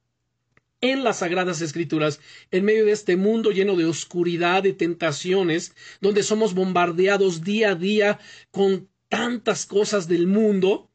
en 0.80 1.04
las 1.04 1.18
sagradas 1.18 1.60
escrituras, 1.60 2.20
en 2.50 2.64
medio 2.64 2.86
de 2.86 2.92
este 2.92 3.16
mundo 3.16 3.50
lleno 3.50 3.76
de 3.76 3.84
oscuridad, 3.84 4.62
de 4.62 4.72
tentaciones, 4.72 5.74
donde 6.00 6.22
somos 6.22 6.54
bombardeados 6.54 7.42
día 7.42 7.70
a 7.70 7.74
día 7.74 8.18
con 8.50 8.88
tantas 9.08 9.66
cosas 9.66 10.08
del 10.08 10.26
mundo. 10.26 10.90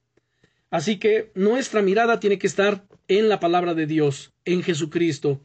Así 0.72 0.98
que 0.98 1.32
nuestra 1.36 1.82
mirada 1.82 2.20
tiene 2.20 2.40
que 2.40 2.48
estar 2.48 2.88
en 3.08 3.30
la 3.30 3.40
palabra 3.40 3.76
de 3.76 3.86
Dios, 3.86 4.34
en 4.46 4.64
Jesucristo, 4.64 5.42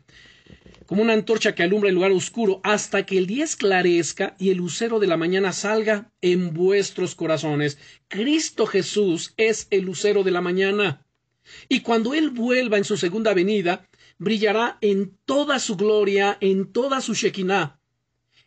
como 0.86 1.02
una 1.02 1.12
antorcha 1.12 1.54
que 1.54 1.62
alumbra 1.62 1.90
el 1.90 1.94
lugar 1.94 2.10
oscuro, 2.10 2.60
hasta 2.64 3.04
que 3.04 3.18
el 3.18 3.26
día 3.26 3.44
esclarezca 3.44 4.34
y 4.38 4.50
el 4.50 4.56
lucero 4.56 4.98
de 4.98 5.06
la 5.06 5.16
mañana 5.16 5.52
salga 5.52 6.10
en 6.20 6.54
vuestros 6.54 7.14
corazones. 7.14 7.78
Cristo 8.08 8.66
Jesús 8.66 9.34
es 9.36 9.68
el 9.70 9.84
lucero 9.84 10.24
de 10.24 10.30
la 10.30 10.40
mañana. 10.40 11.06
Y 11.68 11.80
cuando 11.80 12.14
Él 12.14 12.30
vuelva 12.30 12.78
en 12.78 12.84
su 12.84 12.96
segunda 12.96 13.34
venida, 13.34 13.88
brillará 14.20 14.76
en 14.82 15.16
toda 15.24 15.58
su 15.58 15.76
gloria, 15.76 16.36
en 16.40 16.70
toda 16.70 17.00
su 17.00 17.14
Shekinah. 17.14 17.80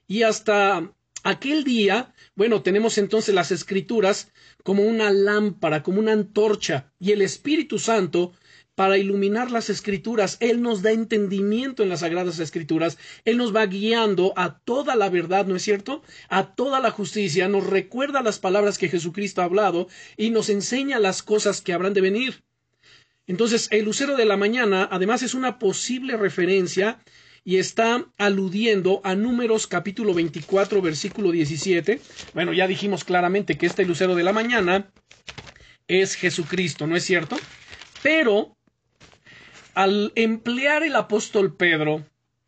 Y 0.08 0.22
hasta 0.22 0.94
aquel 1.24 1.64
día, 1.64 2.14
bueno, 2.36 2.62
tenemos 2.62 2.98
entonces 3.00 3.34
las 3.34 3.52
escrituras 3.52 4.32
como 4.64 4.84
una 4.84 5.12
lámpara, 5.12 5.82
como 5.82 6.00
una 6.00 6.14
antorcha, 6.14 6.94
y 7.00 7.12
el 7.12 7.24
Espíritu 7.24 7.80
Santo 7.80 8.34
para 8.76 9.00
iluminar 9.00 9.50
las 9.50 9.72
escrituras. 9.72 10.38
Él 10.40 10.62
nos 10.62 10.84
da 10.84 10.92
entendimiento 10.92 11.82
en 11.82 11.90
las 11.90 12.02
sagradas 12.02 12.38
escrituras. 12.38 13.00
Él 13.26 13.38
nos 13.38 13.56
va 13.56 13.66
guiando 13.66 14.34
a 14.36 14.60
toda 14.60 14.96
la 14.96 15.10
verdad, 15.10 15.48
¿no 15.48 15.56
es 15.56 15.64
cierto? 15.64 16.04
A 16.30 16.54
toda 16.56 16.80
la 16.80 16.92
justicia. 16.92 17.48
Nos 17.48 17.66
recuerda 17.66 18.22
las 18.22 18.38
palabras 18.38 18.78
que 18.78 18.90
Jesucristo 18.90 19.42
ha 19.42 19.46
hablado 19.46 19.88
y 20.18 20.30
nos 20.30 20.50
enseña 20.50 21.00
las 21.00 21.24
cosas 21.24 21.62
que 21.62 21.74
habrán 21.74 21.94
de 21.94 22.02
venir. 22.02 22.44
Entonces, 23.28 23.68
el 23.72 23.86
lucero 23.86 24.18
de 24.18 24.26
la 24.26 24.38
mañana, 24.38 24.88
además, 24.92 25.24
es 25.24 25.34
una 25.34 25.60
posible 25.60 26.18
referencia 26.18 27.00
y 27.46 27.58
está 27.58 28.06
aludiendo 28.18 29.02
a 29.04 29.16
Números 29.16 29.68
capítulo 29.68 30.14
24, 30.14 30.82
versículo 30.82 31.32
17. 31.32 32.00
Bueno, 32.34 32.54
ya 32.54 32.68
dijimos 32.68 33.04
claramente 33.04 33.58
que 33.58 33.66
este 33.66 33.86
lucero 33.86 34.16
de 34.16 34.24
la 34.24 34.34
mañana 34.34 34.92
es 35.88 36.16
Jesucristo, 36.16 36.88
¿no 36.88 36.96
es 36.96 37.04
cierto? 37.04 37.38
Pero 38.02 38.58
al 39.74 40.12
emplear 40.16 40.84
el 40.84 40.96
apóstol 40.96 41.56
Pedro 41.56 42.06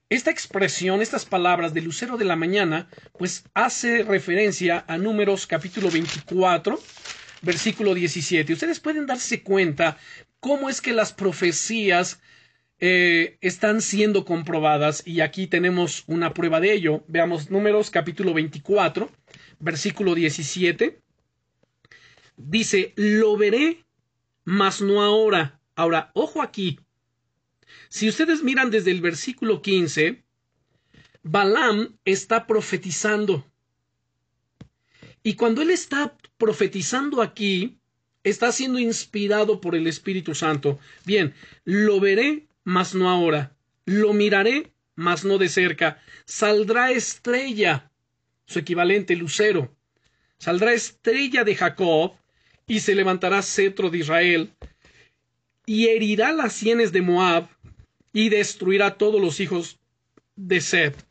esta 0.10 0.30
expresión, 0.30 1.02
estas 1.02 1.26
palabras 1.26 1.74
de 1.74 1.82
lucero 1.82 2.16
de 2.16 2.26
la 2.26 2.36
mañana, 2.36 2.88
pues 3.18 3.44
hace 3.56 4.04
referencia 4.04 4.86
a 4.88 4.98
Números 5.00 5.48
capítulo 5.48 5.90
24, 5.90 6.80
versículo 7.42 7.94
17. 7.96 8.54
Ustedes 8.54 8.80
pueden 8.80 9.08
darse 9.08 9.42
cuenta 9.42 9.98
cómo 10.46 10.70
es 10.70 10.80
que 10.80 10.94
las 10.94 11.12
profecías 11.12 12.22
eh, 12.78 13.40
están 13.42 13.82
siendo 13.82 14.26
comprobadas 14.26 15.02
y 15.04 15.22
aquí 15.22 15.48
tenemos 15.48 16.04
una 16.06 16.36
prueba 16.36 16.60
de 16.60 16.72
ello. 16.72 17.04
Veamos 17.08 17.50
números 17.50 17.90
capítulo 17.90 18.32
24, 18.32 19.10
versículo 19.58 20.14
17. 20.14 21.02
Dice, 22.38 22.94
lo 22.96 23.36
veré, 23.38 23.88
mas 24.44 24.82
no 24.82 25.02
ahora. 25.02 25.60
Ahora, 25.76 26.12
ojo 26.14 26.44
aquí. 26.44 26.80
Si 27.90 28.08
ustedes 28.08 28.44
miran 28.44 28.70
desde 28.70 28.92
el 28.92 29.02
versículo 29.02 29.64
15, 29.64 30.24
Balaam 31.24 31.98
está 32.06 32.46
profetizando. 32.46 33.52
Y 35.24 35.34
cuando 35.34 35.64
él 35.64 35.72
está 35.72 36.16
profetizando 36.38 37.24
aquí, 37.24 37.80
está 38.26 38.52
siendo 38.52 38.80
inspirado 38.80 39.62
por 39.62 39.76
el 39.76 39.88
Espíritu 39.88 40.36
Santo. 40.36 40.80
Bien, 41.06 41.34
lo 41.64 42.00
veré, 42.02 42.48
mas 42.66 42.94
no 42.94 43.10
ahora. 43.10 43.56
Lo 43.86 44.14
miraré, 44.14 44.72
mas 44.96 45.24
no 45.24 45.38
de 45.38 45.48
cerca. 45.48 46.02
Saldrá 46.26 46.92
estrella, 46.92 47.92
su 48.46 48.60
equivalente 48.60 49.16
lucero. 49.16 49.74
Saldrá 50.40 50.74
estrella 50.74 51.44
de 51.44 51.56
Jacob, 51.56 52.14
y 52.68 52.80
se 52.80 52.96
levantará 52.96 53.42
cetro 53.44 53.90
de 53.90 54.00
Israel, 54.00 54.54
y 55.68 55.88
herirá 55.88 56.32
las 56.32 56.54
sienes 56.54 56.92
de 56.92 57.02
Moab, 57.02 57.48
y 58.12 58.30
destruirá 58.30 58.98
todos 58.98 59.22
los 59.22 59.40
hijos 59.40 59.80
de 60.36 60.62
Seth. 60.62 61.06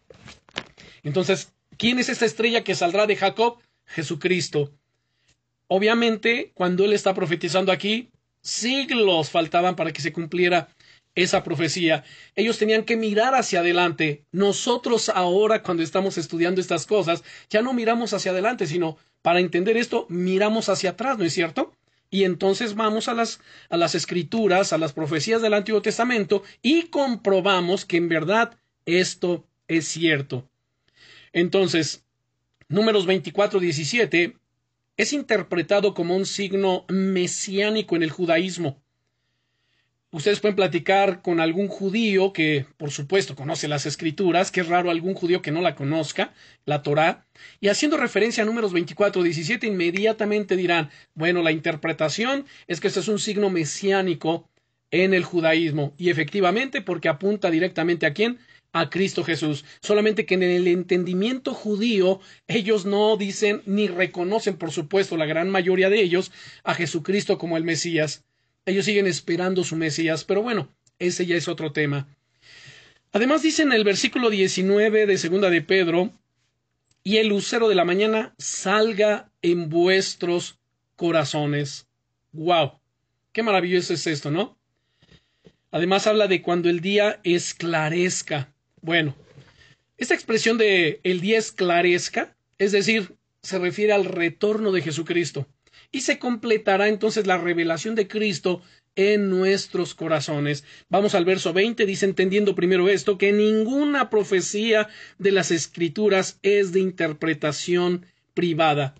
Entonces, 1.04 1.52
¿quién 1.76 1.98
es 1.98 2.08
esta 2.08 2.24
estrella 2.24 2.64
que 2.64 2.74
saldrá 2.74 3.06
de 3.06 3.16
Jacob? 3.16 3.58
Jesucristo. 3.86 4.72
Obviamente, 5.68 6.52
cuando 6.54 6.84
él 6.84 6.92
está 6.92 7.14
profetizando 7.14 7.72
aquí, 7.72 8.10
siglos 8.42 9.30
faltaban 9.30 9.76
para 9.76 9.92
que 9.92 10.02
se 10.02 10.12
cumpliera 10.12 10.68
esa 11.14 11.42
profecía. 11.44 12.04
Ellos 12.34 12.58
tenían 12.58 12.84
que 12.84 12.96
mirar 12.96 13.34
hacia 13.34 13.60
adelante. 13.60 14.24
Nosotros 14.32 15.08
ahora, 15.08 15.62
cuando 15.62 15.82
estamos 15.82 16.18
estudiando 16.18 16.60
estas 16.60 16.86
cosas, 16.86 17.22
ya 17.48 17.62
no 17.62 17.72
miramos 17.72 18.12
hacia 18.12 18.32
adelante, 18.32 18.66
sino 18.66 18.98
para 19.22 19.40
entender 19.40 19.76
esto, 19.76 20.06
miramos 20.08 20.68
hacia 20.68 20.90
atrás, 20.90 21.16
¿no 21.18 21.24
es 21.24 21.32
cierto? 21.32 21.72
Y 22.10 22.24
entonces 22.24 22.74
vamos 22.74 23.08
a 23.08 23.14
las, 23.14 23.40
a 23.70 23.76
las 23.76 23.94
escrituras, 23.94 24.72
a 24.72 24.78
las 24.78 24.92
profecías 24.92 25.40
del 25.40 25.54
Antiguo 25.54 25.82
Testamento 25.82 26.42
y 26.62 26.84
comprobamos 26.84 27.84
que 27.84 27.96
en 27.96 28.08
verdad 28.08 28.56
esto 28.86 29.46
es 29.66 29.88
cierto. 29.88 30.48
Entonces, 31.32 32.04
números 32.68 33.06
24, 33.06 33.58
17 33.58 34.36
es 34.96 35.12
interpretado 35.12 35.94
como 35.94 36.16
un 36.16 36.26
signo 36.26 36.84
mesiánico 36.88 37.96
en 37.96 38.02
el 38.02 38.10
judaísmo. 38.10 38.82
Ustedes 40.12 40.38
pueden 40.38 40.54
platicar 40.54 41.22
con 41.22 41.40
algún 41.40 41.66
judío 41.66 42.32
que, 42.32 42.66
por 42.76 42.92
supuesto, 42.92 43.34
conoce 43.34 43.66
las 43.66 43.84
escrituras, 43.84 44.52
que 44.52 44.60
es 44.60 44.68
raro 44.68 44.90
algún 44.90 45.14
judío 45.14 45.42
que 45.42 45.50
no 45.50 45.60
la 45.60 45.74
conozca, 45.74 46.32
la 46.66 46.84
Torá, 46.84 47.26
y 47.60 47.66
haciendo 47.66 47.96
referencia 47.96 48.44
a 48.44 48.46
números 48.46 48.72
24, 48.72 49.24
17, 49.24 49.66
inmediatamente 49.66 50.54
dirán, 50.54 50.90
bueno, 51.14 51.42
la 51.42 51.50
interpretación 51.50 52.46
es 52.68 52.78
que 52.80 52.86
este 52.86 53.00
es 53.00 53.08
un 53.08 53.18
signo 53.18 53.50
mesiánico 53.50 54.48
en 54.92 55.14
el 55.14 55.24
judaísmo, 55.24 55.94
y 55.98 56.10
efectivamente, 56.10 56.80
porque 56.80 57.08
apunta 57.08 57.50
directamente 57.50 58.06
a 58.06 58.14
quién? 58.14 58.38
A 58.74 58.90
Cristo 58.90 59.24
Jesús. 59.24 59.64
Solamente 59.80 60.26
que 60.26 60.34
en 60.34 60.42
el 60.42 60.66
entendimiento 60.66 61.54
judío 61.54 62.20
ellos 62.48 62.84
no 62.84 63.16
dicen 63.16 63.62
ni 63.66 63.86
reconocen, 63.86 64.56
por 64.56 64.72
supuesto, 64.72 65.16
la 65.16 65.26
gran 65.26 65.48
mayoría 65.48 65.88
de 65.88 66.02
ellos, 66.02 66.32
a 66.64 66.74
Jesucristo 66.74 67.38
como 67.38 67.56
el 67.56 67.62
Mesías. 67.64 68.24
Ellos 68.66 68.84
siguen 68.84 69.06
esperando 69.06 69.62
su 69.62 69.76
Mesías, 69.76 70.24
pero 70.24 70.42
bueno, 70.42 70.68
ese 70.98 71.24
ya 71.24 71.36
es 71.36 71.46
otro 71.46 71.72
tema. 71.72 72.08
Además 73.12 73.42
dice 73.42 73.62
en 73.62 73.72
el 73.72 73.84
versículo 73.84 74.28
19 74.28 75.06
de 75.06 75.18
segunda 75.18 75.50
de 75.50 75.62
Pedro, 75.62 76.12
y 77.04 77.18
el 77.18 77.28
lucero 77.28 77.68
de 77.68 77.76
la 77.76 77.84
mañana 77.84 78.34
salga 78.38 79.30
en 79.40 79.68
vuestros 79.68 80.58
corazones. 80.96 81.86
¡Wow! 82.32 82.80
Qué 83.32 83.44
maravilloso 83.44 83.94
es 83.94 84.06
esto, 84.08 84.32
¿no? 84.32 84.58
Además 85.70 86.08
habla 86.08 86.26
de 86.26 86.42
cuando 86.42 86.68
el 86.70 86.80
día 86.80 87.20
esclarezca. 87.22 88.53
Bueno, 88.84 89.16
esta 89.96 90.12
expresión 90.12 90.58
de 90.58 91.00
el 91.04 91.22
día 91.22 91.38
esclarezca, 91.38 92.36
es 92.58 92.70
decir, 92.70 93.14
se 93.40 93.58
refiere 93.58 93.94
al 93.94 94.04
retorno 94.04 94.72
de 94.72 94.82
Jesucristo 94.82 95.48
y 95.90 96.02
se 96.02 96.18
completará 96.18 96.88
entonces 96.88 97.26
la 97.26 97.38
revelación 97.38 97.94
de 97.94 98.08
Cristo 98.08 98.60
en 98.94 99.30
nuestros 99.30 99.94
corazones. 99.94 100.64
Vamos 100.90 101.14
al 101.14 101.24
verso 101.24 101.54
20, 101.54 101.86
dice 101.86 102.04
entendiendo 102.04 102.54
primero 102.54 102.90
esto, 102.90 103.16
que 103.16 103.32
ninguna 103.32 104.10
profecía 104.10 104.88
de 105.16 105.32
las 105.32 105.50
escrituras 105.50 106.38
es 106.42 106.72
de 106.72 106.80
interpretación 106.80 108.04
privada. 108.34 108.96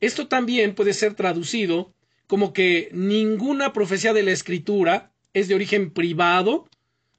Esto 0.00 0.28
también 0.28 0.76
puede 0.76 0.92
ser 0.92 1.14
traducido 1.14 1.92
como 2.28 2.52
que 2.52 2.88
ninguna 2.92 3.72
profecía 3.72 4.12
de 4.12 4.22
la 4.22 4.30
escritura 4.30 5.12
es 5.32 5.48
de 5.48 5.56
origen 5.56 5.90
privado, 5.90 6.68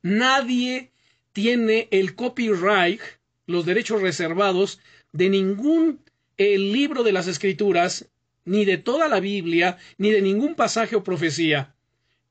nadie 0.02 0.94
tiene 1.36 1.90
el 1.92 2.16
copyright 2.16 3.02
los 3.46 3.66
derechos 3.66 4.02
reservados 4.02 4.80
de 5.12 5.30
ningún 5.30 6.00
el 6.38 6.72
libro 6.72 7.04
de 7.04 7.12
las 7.12 7.28
Escrituras, 7.28 8.10
ni 8.46 8.64
de 8.64 8.78
toda 8.78 9.10
la 9.10 9.20
Biblia, 9.20 9.78
ni 9.98 10.12
de 10.12 10.22
ningún 10.22 10.56
pasaje 10.56 10.96
o 10.96 11.04
profecía. 11.04 11.76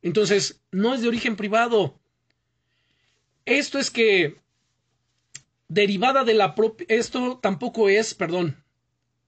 Entonces, 0.01 0.63
no 0.71 0.95
es 0.95 1.03
de 1.03 1.09
origen 1.09 1.37
privado. 1.37 2.01
Esto 3.45 3.79
es 3.79 3.91
que 3.91 4.39
derivada 5.69 6.25
de 6.25 6.35
la 6.35 6.55
propia, 6.55 6.87
esto 6.89 7.39
tampoco 7.43 7.91
es, 7.91 8.15
perdón, 8.15 8.65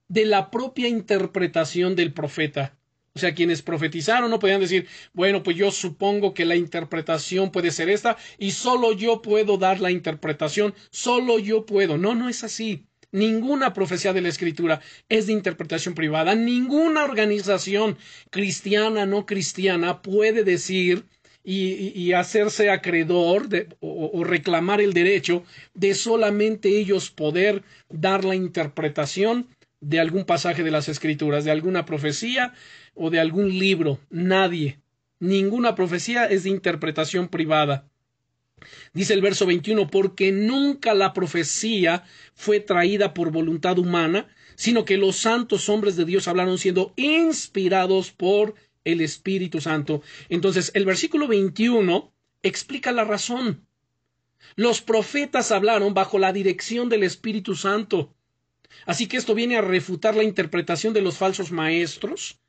de 0.07 0.25
la 0.25 0.49
propia 0.49 0.87
interpretación 0.87 1.95
del 1.95 2.13
profeta. 2.13 2.76
O 3.17 3.19
sea, 3.19 3.33
quienes 3.33 3.63
profetizaron 3.63 4.29
no 4.29 4.37
podían 4.37 4.61
decir, 4.61 4.85
bueno, 5.11 5.41
pues 5.41 5.57
yo 5.57 5.71
supongo 5.71 6.35
que 6.35 6.45
la 6.45 6.55
interpretación 6.55 7.51
puede 7.51 7.71
ser 7.71 7.89
esta 7.89 8.15
y 8.37 8.51
solo 8.51 8.93
yo 8.93 9.23
puedo 9.23 9.57
dar 9.57 9.79
la 9.79 9.89
interpretación, 9.89 10.75
solo 10.91 11.39
yo 11.39 11.65
puedo. 11.65 11.97
No, 11.97 12.13
no 12.13 12.29
es 12.29 12.43
así. 12.43 12.85
Ninguna 13.11 13.73
profecía 13.73 14.13
de 14.13 14.21
la 14.21 14.29
escritura 14.29 14.81
es 15.09 15.25
de 15.25 15.33
interpretación 15.33 15.95
privada. 15.95 16.35
Ninguna 16.35 17.05
organización 17.05 17.97
cristiana, 18.29 19.07
no 19.07 19.25
cristiana, 19.25 20.03
puede 20.03 20.43
decir 20.43 21.05
y, 21.43 22.13
hacerse 22.13 22.69
acreedor 22.69 23.47
o, 23.79 24.23
reclamar 24.23 24.79
el 24.79 24.93
derecho 24.93 25.43
de 25.73 25.95
solamente 25.95 26.69
ellos 26.69 27.09
poder 27.09 27.63
dar 27.89 28.25
la 28.25 28.35
interpretación 28.35 29.47
de 29.79 29.99
algún 29.99 30.25
pasaje 30.25 30.63
de 30.63 30.71
las 30.71 30.89
escrituras, 30.89 31.45
de 31.45 31.51
alguna 31.51 31.85
profecía 31.85 32.53
o 32.93 33.09
de 33.09 33.19
algún 33.19 33.49
libro. 33.57 33.99
Nadie. 34.09 34.79
Ninguna 35.19 35.75
profecía 35.75 36.25
es 36.25 36.43
de 36.43 36.49
interpretación 36.49 37.27
privada. 37.27 37.87
Dice 38.93 39.13
el 39.13 39.21
verso 39.21 39.45
21, 39.45 39.87
porque 39.89 40.31
nunca 40.31 40.93
la 40.93 41.13
profecía 41.13 42.03
fue 42.33 42.59
traída 42.59 43.13
por 43.13 43.31
voluntad 43.31 43.77
humana, 43.77 44.27
sino 44.55 44.85
que 44.85 44.97
los 44.97 45.17
santos 45.17 45.69
hombres 45.69 45.95
de 45.95 46.05
Dios 46.05 46.27
hablaron 46.27 46.57
siendo 46.57 46.93
inspirados 46.95 48.11
por 48.11 48.55
el 48.83 49.01
Espíritu 49.01 49.61
Santo. 49.61 50.01
Entonces, 50.29 50.71
el 50.73 50.85
versículo 50.85 51.27
21 51.27 52.11
explica 52.41 52.91
la 52.91 53.03
razón. 53.03 53.67
Los 54.55 54.81
profetas 54.81 55.51
hablaron 55.51 55.93
bajo 55.93 56.17
la 56.17 56.33
dirección 56.33 56.89
del 56.89 57.03
Espíritu 57.03 57.55
Santo. 57.55 58.15
Así 58.85 59.07
que 59.07 59.17
esto 59.17 59.35
viene 59.35 59.57
a 59.57 59.61
refutar 59.61 60.15
la 60.15 60.23
interpretación 60.23 60.93
de 60.93 61.01
los 61.01 61.17
falsos 61.17 61.51
maestros, 61.51 62.39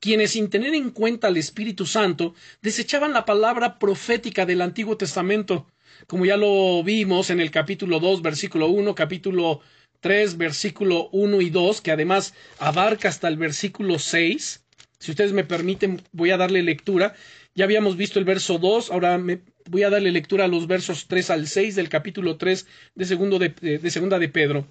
quienes 0.00 0.32
sin 0.32 0.50
tener 0.50 0.74
en 0.74 0.90
cuenta 0.90 1.28
al 1.28 1.36
Espíritu 1.36 1.86
Santo 1.86 2.34
desechaban 2.62 3.12
la 3.12 3.24
palabra 3.24 3.78
profética 3.78 4.46
del 4.46 4.60
Antiguo 4.60 4.96
Testamento, 4.96 5.66
como 6.06 6.24
ya 6.26 6.36
lo 6.36 6.82
vimos 6.82 7.30
en 7.30 7.40
el 7.40 7.50
capítulo 7.50 8.00
2, 8.00 8.22
versículo 8.22 8.68
1, 8.68 8.94
capítulo 8.94 9.60
3, 10.00 10.36
versículo 10.36 11.08
1 11.10 11.40
y 11.40 11.50
2, 11.50 11.80
que 11.80 11.90
además 11.90 12.34
abarca 12.58 13.08
hasta 13.08 13.28
el 13.28 13.36
versículo 13.36 13.98
6. 13.98 14.64
Si 15.00 15.10
ustedes 15.10 15.32
me 15.32 15.44
permiten, 15.44 16.02
voy 16.12 16.30
a 16.30 16.36
darle 16.36 16.62
lectura. 16.62 17.14
Ya 17.54 17.64
habíamos 17.64 17.96
visto 17.96 18.18
el 18.18 18.24
verso 18.24 18.58
2, 18.58 18.90
ahora 18.90 19.18
me 19.18 19.40
voy 19.68 19.82
a 19.82 19.90
darle 19.90 20.12
lectura 20.12 20.44
a 20.44 20.48
los 20.48 20.66
versos 20.66 21.06
3 21.08 21.30
al 21.30 21.46
6 21.48 21.74
del 21.74 21.88
capítulo 21.88 22.36
3 22.36 22.66
de, 22.94 23.04
segundo 23.04 23.38
de, 23.38 23.48
de 23.50 23.90
segunda 23.90 24.18
de 24.18 24.28
Pedro 24.28 24.68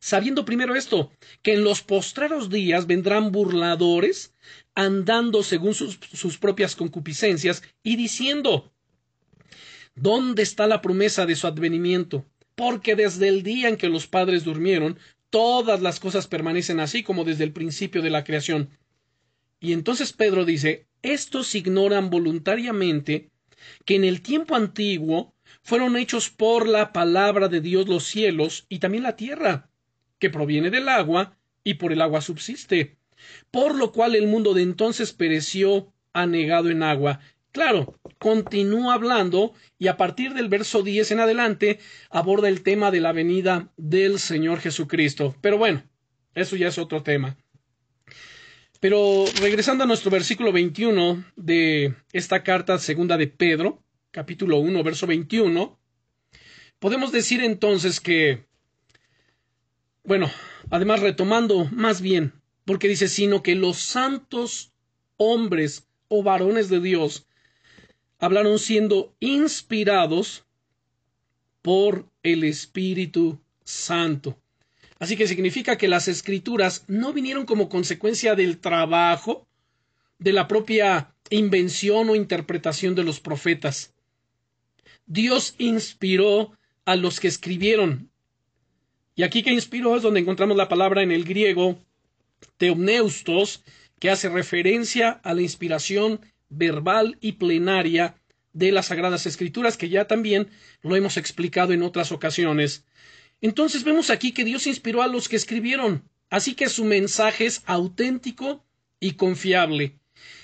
sabiendo 0.00 0.44
primero 0.44 0.74
esto, 0.74 1.10
que 1.42 1.54
en 1.54 1.64
los 1.64 1.82
postreros 1.82 2.50
días 2.50 2.86
vendrán 2.86 3.32
burladores, 3.32 4.34
andando 4.74 5.42
según 5.42 5.74
sus, 5.74 5.98
sus, 6.12 6.38
propias 6.38 6.76
concupiscencias, 6.76 7.62
y 7.82 7.96
diciendo, 7.96 8.72
¿dónde 9.94 10.42
está 10.42 10.66
la 10.66 10.80
promesa 10.82 11.26
de 11.26 11.36
su 11.36 11.46
advenimiento? 11.46 12.26
Porque 12.54 12.96
desde 12.96 13.28
el 13.28 13.42
día 13.42 13.68
en 13.68 13.76
que 13.76 13.88
los 13.88 14.06
padres 14.06 14.44
durmieron, 14.44 14.98
todas 15.30 15.82
las 15.82 15.98
cosas 15.98 16.26
permanecen 16.26 16.80
así 16.80 17.02
como 17.02 17.24
desde 17.24 17.44
el 17.44 17.52
principio 17.52 18.02
de 18.02 18.10
la 18.10 18.24
creación. 18.24 18.70
Y 19.60 19.72
entonces 19.72 20.12
Pedro 20.12 20.44
dice, 20.44 20.86
estos 21.02 21.54
ignoran 21.54 22.10
voluntariamente 22.10 23.30
que 23.84 23.96
en 23.96 24.04
el 24.04 24.22
tiempo 24.22 24.54
antiguo 24.54 25.34
fueron 25.62 25.96
hechos 25.96 26.30
por 26.30 26.68
la 26.68 26.92
palabra 26.92 27.48
de 27.48 27.60
Dios 27.60 27.88
los 27.88 28.04
cielos 28.04 28.66
y 28.68 28.78
también 28.78 29.02
la 29.02 29.16
tierra, 29.16 29.70
que 30.18 30.30
proviene 30.30 30.70
del 30.70 30.88
agua 30.88 31.36
y 31.62 31.74
por 31.74 31.92
el 31.92 32.02
agua 32.02 32.20
subsiste, 32.20 32.96
por 33.50 33.74
lo 33.74 33.92
cual 33.92 34.14
el 34.14 34.26
mundo 34.26 34.54
de 34.54 34.62
entonces 34.62 35.12
pereció 35.12 35.92
anegado 36.12 36.70
en 36.70 36.82
agua. 36.82 37.20
Claro, 37.52 37.98
continúa 38.18 38.94
hablando 38.94 39.52
y 39.78 39.86
a 39.86 39.96
partir 39.96 40.34
del 40.34 40.48
verso 40.48 40.82
10 40.82 41.12
en 41.12 41.20
adelante 41.20 41.78
aborda 42.10 42.48
el 42.48 42.62
tema 42.62 42.90
de 42.90 43.00
la 43.00 43.12
venida 43.12 43.72
del 43.76 44.18
Señor 44.18 44.60
Jesucristo. 44.60 45.36
Pero 45.40 45.56
bueno, 45.56 45.84
eso 46.34 46.56
ya 46.56 46.68
es 46.68 46.78
otro 46.78 47.02
tema. 47.02 47.36
Pero 48.80 49.24
regresando 49.40 49.84
a 49.84 49.86
nuestro 49.86 50.10
versículo 50.10 50.52
21 50.52 51.24
de 51.36 51.94
esta 52.12 52.42
carta 52.42 52.78
segunda 52.78 53.16
de 53.16 53.28
Pedro, 53.28 53.82
capítulo 54.10 54.58
1, 54.58 54.82
verso 54.82 55.06
21, 55.06 55.78
podemos 56.78 57.12
decir 57.12 57.42
entonces 57.42 58.00
que 58.00 58.46
bueno, 60.04 60.30
además 60.70 61.00
retomando 61.00 61.64
más 61.72 62.00
bien, 62.00 62.32
porque 62.64 62.88
dice, 62.88 63.08
sino 63.08 63.42
que 63.42 63.54
los 63.54 63.78
santos 63.78 64.72
hombres 65.16 65.86
o 66.08 66.22
varones 66.22 66.68
de 66.68 66.80
Dios 66.80 67.26
hablaron 68.18 68.58
siendo 68.58 69.14
inspirados 69.20 70.44
por 71.62 72.08
el 72.22 72.44
Espíritu 72.44 73.40
Santo. 73.64 74.38
Así 74.98 75.16
que 75.16 75.26
significa 75.26 75.76
que 75.76 75.88
las 75.88 76.08
escrituras 76.08 76.84
no 76.86 77.12
vinieron 77.12 77.46
como 77.46 77.68
consecuencia 77.68 78.34
del 78.34 78.58
trabajo, 78.58 79.46
de 80.18 80.32
la 80.32 80.46
propia 80.46 81.14
invención 81.30 82.08
o 82.08 82.14
interpretación 82.14 82.94
de 82.94 83.04
los 83.04 83.20
profetas. 83.20 83.94
Dios 85.06 85.54
inspiró 85.58 86.52
a 86.84 86.96
los 86.96 87.20
que 87.20 87.28
escribieron 87.28 88.10
y 89.16 89.22
aquí 89.22 89.42
que 89.42 89.52
inspiró 89.52 89.96
es 89.96 90.02
donde 90.02 90.20
encontramos 90.20 90.56
la 90.56 90.68
palabra 90.68 91.02
en 91.02 91.12
el 91.12 91.24
griego 91.24 91.78
teomneustos, 92.56 93.62
que 93.98 94.10
hace 94.10 94.28
referencia 94.28 95.10
a 95.22 95.34
la 95.34 95.42
inspiración 95.42 96.20
verbal 96.48 97.16
y 97.20 97.32
plenaria 97.32 98.16
de 98.52 98.70
las 98.70 98.86
Sagradas 98.86 99.26
Escrituras, 99.26 99.76
que 99.76 99.88
ya 99.88 100.06
también 100.06 100.48
lo 100.82 100.96
hemos 100.96 101.16
explicado 101.16 101.72
en 101.72 101.82
otras 101.82 102.12
ocasiones. 102.12 102.84
Entonces 103.40 103.84
vemos 103.84 104.10
aquí 104.10 104.32
que 104.32 104.44
Dios 104.44 104.66
inspiró 104.66 105.02
a 105.02 105.08
los 105.08 105.28
que 105.28 105.36
escribieron, 105.36 106.08
así 106.28 106.54
que 106.54 106.68
su 106.68 106.84
mensaje 106.84 107.46
es 107.46 107.62
auténtico 107.66 108.64
y 109.00 109.12
confiable. 109.12 109.98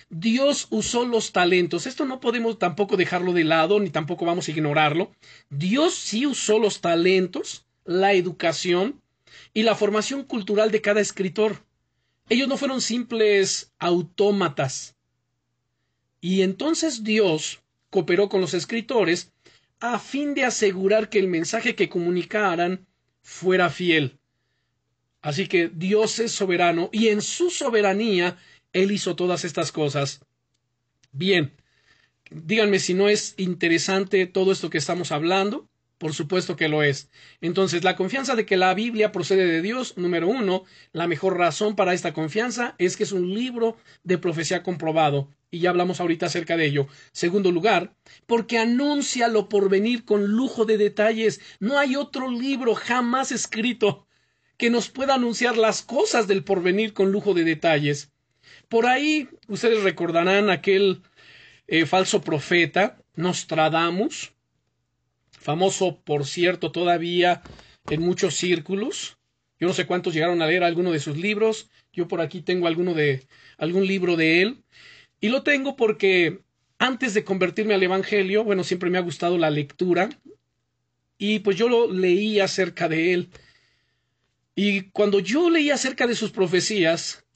Dios 0.09 0.66
usó 0.70 1.06
los 1.06 1.33
talentos. 1.33 1.87
Esto 1.87 2.04
no 2.04 2.18
podemos 2.18 2.59
tampoco 2.59 2.96
dejarlo 2.96 3.33
de 3.33 3.44
lado, 3.44 3.78
ni 3.78 3.90
tampoco 3.90 4.24
vamos 4.24 4.48
a 4.48 4.50
ignorarlo. 4.50 5.12
Dios 5.50 5.94
sí 5.94 6.26
usó 6.26 6.59
los 6.59 6.80
talentos 6.80 7.66
la 7.84 8.12
educación 8.12 9.00
y 9.54 9.62
la 9.62 9.74
formación 9.74 10.24
cultural 10.24 10.70
de 10.70 10.80
cada 10.80 11.00
escritor. 11.00 11.64
Ellos 12.28 12.48
no 12.48 12.56
fueron 12.56 12.80
simples 12.80 13.72
autómatas. 13.78 14.96
Y 16.20 16.42
entonces 16.42 17.02
Dios 17.02 17.60
cooperó 17.90 18.28
con 18.28 18.40
los 18.40 18.54
escritores 18.54 19.32
a 19.80 19.98
fin 19.98 20.34
de 20.34 20.44
asegurar 20.44 21.08
que 21.08 21.18
el 21.18 21.28
mensaje 21.28 21.74
que 21.74 21.88
comunicaran 21.88 22.86
fuera 23.22 23.70
fiel. 23.70 24.18
Así 25.22 25.48
que 25.48 25.68
Dios 25.68 26.18
es 26.18 26.32
soberano 26.32 26.90
y 26.92 27.08
en 27.08 27.22
su 27.22 27.50
soberanía 27.50 28.38
Él 28.72 28.92
hizo 28.92 29.16
todas 29.16 29.44
estas 29.44 29.72
cosas. 29.72 30.20
Bien, 31.12 31.52
díganme 32.30 32.78
si 32.78 32.94
no 32.94 33.08
es 33.08 33.34
interesante 33.38 34.26
todo 34.26 34.52
esto 34.52 34.70
que 34.70 34.78
estamos 34.78 35.12
hablando. 35.12 35.69
Por 36.00 36.14
supuesto 36.14 36.56
que 36.56 36.68
lo 36.68 36.82
es. 36.82 37.10
Entonces, 37.42 37.84
la 37.84 37.94
confianza 37.94 38.34
de 38.34 38.46
que 38.46 38.56
la 38.56 38.72
Biblia 38.72 39.12
procede 39.12 39.44
de 39.44 39.60
Dios, 39.60 39.98
número 39.98 40.28
uno, 40.28 40.64
la 40.92 41.06
mejor 41.06 41.36
razón 41.36 41.76
para 41.76 41.92
esta 41.92 42.14
confianza 42.14 42.74
es 42.78 42.96
que 42.96 43.02
es 43.02 43.12
un 43.12 43.34
libro 43.34 43.76
de 44.02 44.16
profecía 44.16 44.62
comprobado, 44.62 45.28
y 45.50 45.58
ya 45.58 45.68
hablamos 45.68 46.00
ahorita 46.00 46.24
acerca 46.24 46.56
de 46.56 46.64
ello. 46.64 46.86
Segundo 47.12 47.52
lugar, 47.52 47.92
porque 48.24 48.56
anuncia 48.56 49.28
lo 49.28 49.50
por 49.50 49.68
venir 49.68 50.06
con 50.06 50.28
lujo 50.28 50.64
de 50.64 50.78
detalles. 50.78 51.42
No 51.58 51.78
hay 51.78 51.96
otro 51.96 52.30
libro 52.30 52.74
jamás 52.74 53.30
escrito 53.30 54.06
que 54.56 54.70
nos 54.70 54.88
pueda 54.88 55.16
anunciar 55.16 55.58
las 55.58 55.82
cosas 55.82 56.26
del 56.26 56.44
porvenir 56.44 56.94
con 56.94 57.12
lujo 57.12 57.34
de 57.34 57.44
detalles. 57.44 58.10
Por 58.70 58.86
ahí, 58.86 59.28
ustedes 59.48 59.82
recordarán 59.82 60.48
aquel 60.48 61.02
eh, 61.66 61.84
falso 61.84 62.22
profeta, 62.22 62.96
Nostradamus, 63.16 64.32
famoso, 65.40 66.00
por 66.05 66.26
cierto, 66.26 66.70
todavía 66.70 67.42
en 67.88 68.03
muchos 68.03 68.35
círculos. 68.35 69.18
Yo 69.59 69.66
no 69.66 69.74
sé 69.74 69.87
cuántos 69.87 70.14
llegaron 70.14 70.42
a 70.42 70.46
leer 70.46 70.62
alguno 70.62 70.92
de 70.92 71.00
sus 71.00 71.16
libros. 71.16 71.70
Yo 71.92 72.07
por 72.09 72.20
aquí 72.20 72.42
tengo 72.42 72.66
alguno 72.66 72.94
de 72.94 73.26
algún 73.59 73.87
libro 73.87 74.16
de 74.16 74.42
él. 74.42 74.62
Y 75.20 75.29
lo 75.29 75.42
tengo 75.42 75.76
porque 75.76 76.40
antes 76.79 77.14
de 77.14 77.24
convertirme 77.24 77.74
al 77.74 77.83
Evangelio, 77.83 78.44
bueno, 78.44 78.64
siempre 78.64 78.90
me 78.90 78.98
ha 78.98 79.03
gustado 79.03 79.38
la 79.38 79.50
lectura. 79.50 80.09
y 81.18 81.40
pues 81.40 81.57
yo 81.59 81.68
lo 81.68 81.92
leí 81.92 82.40
acerca 82.40 82.88
de 82.88 83.12
él. 83.12 83.31
Y 84.55 84.90
cuando 84.90 85.20
yo 85.20 85.50
leí 85.50 85.70
acerca 85.70 86.07
de 86.07 86.14
sus 86.14 86.31
profecías, 86.31 87.26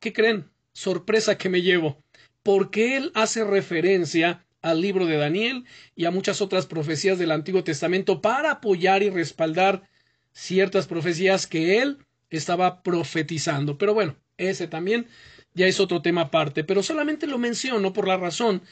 ¿qué 0.00 0.12
creen? 0.12 0.50
Sorpresa 0.72 1.38
que 1.38 1.48
me 1.48 1.62
llevo, 1.62 2.02
porque 2.42 2.96
él 2.96 3.12
hace 3.14 3.44
referencia 3.44 4.44
al 4.62 4.80
libro 4.80 5.06
de 5.06 5.16
Daniel 5.16 5.64
y 5.96 6.04
a 6.06 6.10
muchas 6.10 6.40
otras 6.40 6.66
profecías 6.66 7.18
del 7.18 7.32
Antiguo 7.32 7.64
Testamento 7.64 8.22
para 8.22 8.52
apoyar 8.52 9.02
y 9.02 9.10
respaldar 9.10 9.88
ciertas 10.32 10.86
profecías 10.86 11.46
que 11.46 11.82
él 11.82 11.98
estaba 12.30 12.82
profetizando. 12.82 13.76
Pero 13.76 13.92
bueno, 13.92 14.16
ese 14.38 14.68
también 14.68 15.06
ya 15.54 15.66
es 15.66 15.80
otro 15.80 16.00
tema 16.00 16.22
aparte, 16.22 16.64
pero 16.64 16.82
solamente 16.82 17.26
lo 17.26 17.38
menciono 17.38 17.92
por 17.92 18.08
la 18.08 18.16
razón 18.16 18.62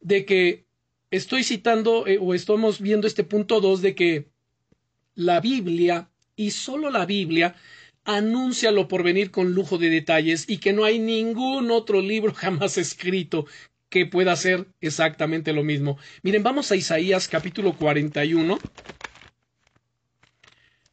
de 0.00 0.24
que 0.24 0.66
estoy 1.10 1.42
citando 1.42 2.06
eh, 2.06 2.18
o 2.20 2.34
estamos 2.34 2.80
viendo 2.80 3.06
este 3.06 3.24
punto 3.24 3.60
2 3.60 3.82
de 3.82 3.94
que 3.94 4.30
la 5.14 5.40
Biblia 5.40 6.10
y 6.36 6.52
solo 6.52 6.90
la 6.90 7.06
Biblia 7.06 7.56
anuncia 8.04 8.70
lo 8.70 8.86
por 8.88 9.02
venir 9.02 9.30
con 9.30 9.52
lujo 9.52 9.78
de 9.78 9.90
detalles 9.90 10.48
y 10.48 10.58
que 10.58 10.72
no 10.72 10.84
hay 10.84 10.98
ningún 10.98 11.70
otro 11.70 12.00
libro 12.00 12.32
jamás 12.36 12.78
escrito 12.78 13.46
que 13.88 14.06
pueda 14.06 14.32
hacer 14.32 14.66
exactamente 14.80 15.52
lo 15.52 15.64
mismo. 15.64 15.98
Miren, 16.22 16.42
vamos 16.42 16.70
a 16.70 16.76
Isaías 16.76 17.28
capítulo 17.28 17.74
41. 17.76 18.58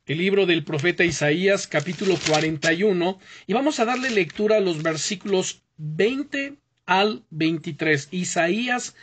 El 0.05 0.17
libro 0.19 0.45
del 0.45 0.63
profeta 0.63 1.03
Isaías 1.03 1.67
capítulo 1.67 2.15
41 2.27 3.19
y 3.47 3.53
vamos 3.53 3.79
a 3.79 3.85
darle 3.85 4.11
lectura 4.11 4.57
a 4.57 4.61
los 4.61 4.83
versículos 4.83 5.63
20 5.77 6.57
al 6.85 7.25
23. 7.31 8.09
Isaías 8.11 8.95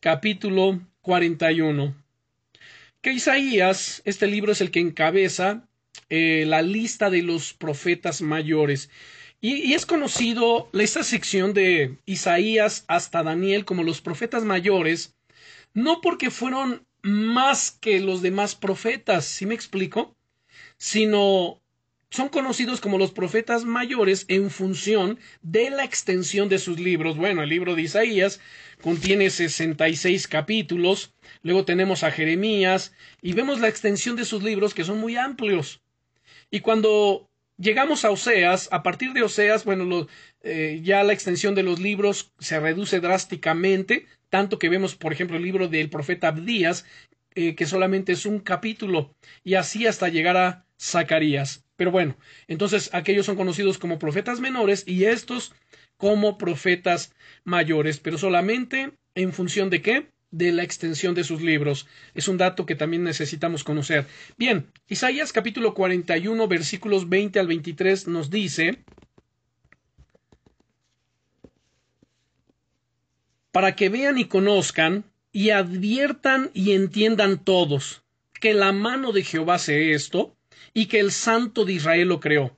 capítulo 0.00 0.80
41. 1.02 1.94
Que 3.00 3.12
Isaías, 3.12 4.02
este 4.04 4.26
libro 4.26 4.50
es 4.52 4.60
el 4.60 4.72
que 4.72 4.80
encabeza 4.80 5.68
eh, 6.10 6.44
la 6.46 6.62
lista 6.62 7.10
de 7.10 7.22
los 7.22 7.52
profetas 7.54 8.20
mayores. 8.20 8.90
Y, 9.40 9.74
es 9.74 9.86
conocido 9.86 10.68
esta 10.72 11.04
sección 11.04 11.54
de 11.54 11.98
Isaías 12.06 12.84
hasta 12.88 13.22
Daniel 13.22 13.64
como 13.64 13.84
los 13.84 14.00
profetas 14.00 14.44
mayores, 14.44 15.14
no 15.74 16.00
porque 16.00 16.30
fueron 16.30 16.86
más 17.02 17.70
que 17.70 18.00
los 18.00 18.20
demás 18.20 18.56
profetas, 18.56 19.24
¿sí 19.24 19.46
me 19.46 19.54
explico? 19.54 20.16
Sino 20.76 21.60
son 22.10 22.30
conocidos 22.30 22.80
como 22.80 22.98
los 22.98 23.12
profetas 23.12 23.64
mayores 23.64 24.24
en 24.28 24.50
función 24.50 25.18
de 25.42 25.70
la 25.70 25.84
extensión 25.84 26.48
de 26.48 26.58
sus 26.58 26.80
libros. 26.80 27.16
Bueno, 27.16 27.42
el 27.42 27.50
libro 27.50 27.76
de 27.76 27.82
Isaías 27.82 28.40
contiene 28.82 29.30
66 29.30 30.26
capítulos, 30.26 31.14
luego 31.42 31.64
tenemos 31.64 32.02
a 32.02 32.10
Jeremías 32.10 32.92
y 33.22 33.34
vemos 33.34 33.60
la 33.60 33.68
extensión 33.68 34.16
de 34.16 34.24
sus 34.24 34.42
libros 34.42 34.74
que 34.74 34.84
son 34.84 34.98
muy 34.98 35.16
amplios. 35.16 35.80
Y 36.50 36.60
cuando 36.60 37.27
llegamos 37.58 38.04
a 38.04 38.10
Oseas, 38.10 38.68
a 38.72 38.82
partir 38.82 39.12
de 39.12 39.22
Oseas, 39.22 39.64
bueno, 39.64 40.06
eh, 40.42 40.80
ya 40.82 41.04
la 41.04 41.12
extensión 41.12 41.54
de 41.54 41.62
los 41.62 41.80
libros 41.80 42.32
se 42.38 42.58
reduce 42.58 43.00
drásticamente, 43.00 44.06
tanto 44.30 44.58
que 44.58 44.68
vemos, 44.68 44.94
por 44.94 45.12
ejemplo, 45.12 45.36
el 45.36 45.42
libro 45.42 45.68
del 45.68 45.90
profeta 45.90 46.28
Abdías, 46.28 46.86
eh, 47.34 47.54
que 47.54 47.66
solamente 47.66 48.12
es 48.12 48.24
un 48.24 48.40
capítulo, 48.40 49.14
y 49.44 49.54
así 49.54 49.86
hasta 49.86 50.08
llegar 50.08 50.36
a 50.36 50.64
Zacarías. 50.80 51.64
Pero 51.76 51.90
bueno, 51.90 52.16
entonces 52.48 52.90
aquellos 52.92 53.26
son 53.26 53.36
conocidos 53.36 53.78
como 53.78 53.98
profetas 53.98 54.40
menores 54.40 54.84
y 54.86 55.04
estos 55.04 55.54
como 55.96 56.38
profetas 56.38 57.12
mayores, 57.44 58.00
pero 58.00 58.18
solamente 58.18 58.92
en 59.14 59.32
función 59.32 59.70
de 59.70 59.82
qué? 59.82 60.08
De 60.30 60.52
la 60.52 60.62
extensión 60.62 61.14
de 61.14 61.24
sus 61.24 61.40
libros. 61.40 61.86
Es 62.14 62.28
un 62.28 62.36
dato 62.36 62.66
que 62.66 62.74
también 62.74 63.02
necesitamos 63.02 63.64
conocer. 63.64 64.06
Bien, 64.36 64.66
Isaías 64.88 65.32
capítulo 65.32 65.74
41 65.74 66.48
versículos 66.48 67.08
20 67.08 67.38
al 67.38 67.46
23 67.46 68.08
nos 68.08 68.30
dice, 68.30 68.84
para 73.52 73.74
que 73.74 73.88
vean 73.88 74.18
y 74.18 74.26
conozcan 74.26 75.04
y 75.32 75.50
adviertan 75.50 76.50
y 76.52 76.72
entiendan 76.72 77.42
todos 77.42 78.02
que 78.40 78.54
la 78.54 78.72
mano 78.72 79.12
de 79.12 79.24
Jehová 79.24 79.54
hace 79.54 79.92
esto, 79.92 80.36
y 80.74 80.86
que 80.86 81.00
el 81.00 81.10
Santo 81.10 81.64
de 81.64 81.72
Israel 81.72 82.08
lo 82.08 82.20
creó. 82.20 82.56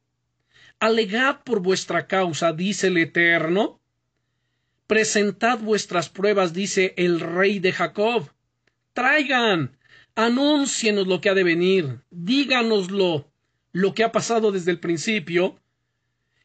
Alegad 0.79 1.43
por 1.43 1.61
vuestra 1.61 2.07
causa, 2.07 2.53
dice 2.53 2.89
el 2.89 2.99
Eterno. 2.99 3.80
Presentad 4.91 5.61
vuestras 5.61 6.09
pruebas, 6.09 6.53
dice 6.53 6.95
el 6.97 7.21
Rey 7.21 7.61
de 7.61 7.71
Jacob. 7.71 8.29
Traigan, 8.93 9.79
anúncienos 10.17 11.07
lo 11.07 11.21
que 11.21 11.29
ha 11.29 11.35
de 11.35 11.45
venir, 11.45 12.01
díganoslo, 12.11 13.31
lo 13.71 13.95
que 13.95 14.03
ha 14.03 14.11
pasado 14.11 14.51
desde 14.51 14.73
el 14.73 14.81
principio, 14.81 15.61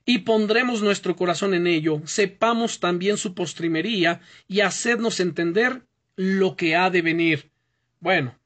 y 0.06 0.20
pondremos 0.20 0.84
nuestro 0.84 1.16
corazón 1.16 1.56
en 1.56 1.66
ello, 1.66 2.04
sepamos 2.06 2.80
también 2.80 3.18
su 3.18 3.34
postrimería 3.34 4.22
y 4.48 4.60
hacednos 4.60 5.20
entender 5.20 5.82
lo 6.16 6.56
que 6.56 6.76
ha 6.76 6.92
de 6.92 7.02
venir. 7.02 7.50
Bueno, 8.00 8.38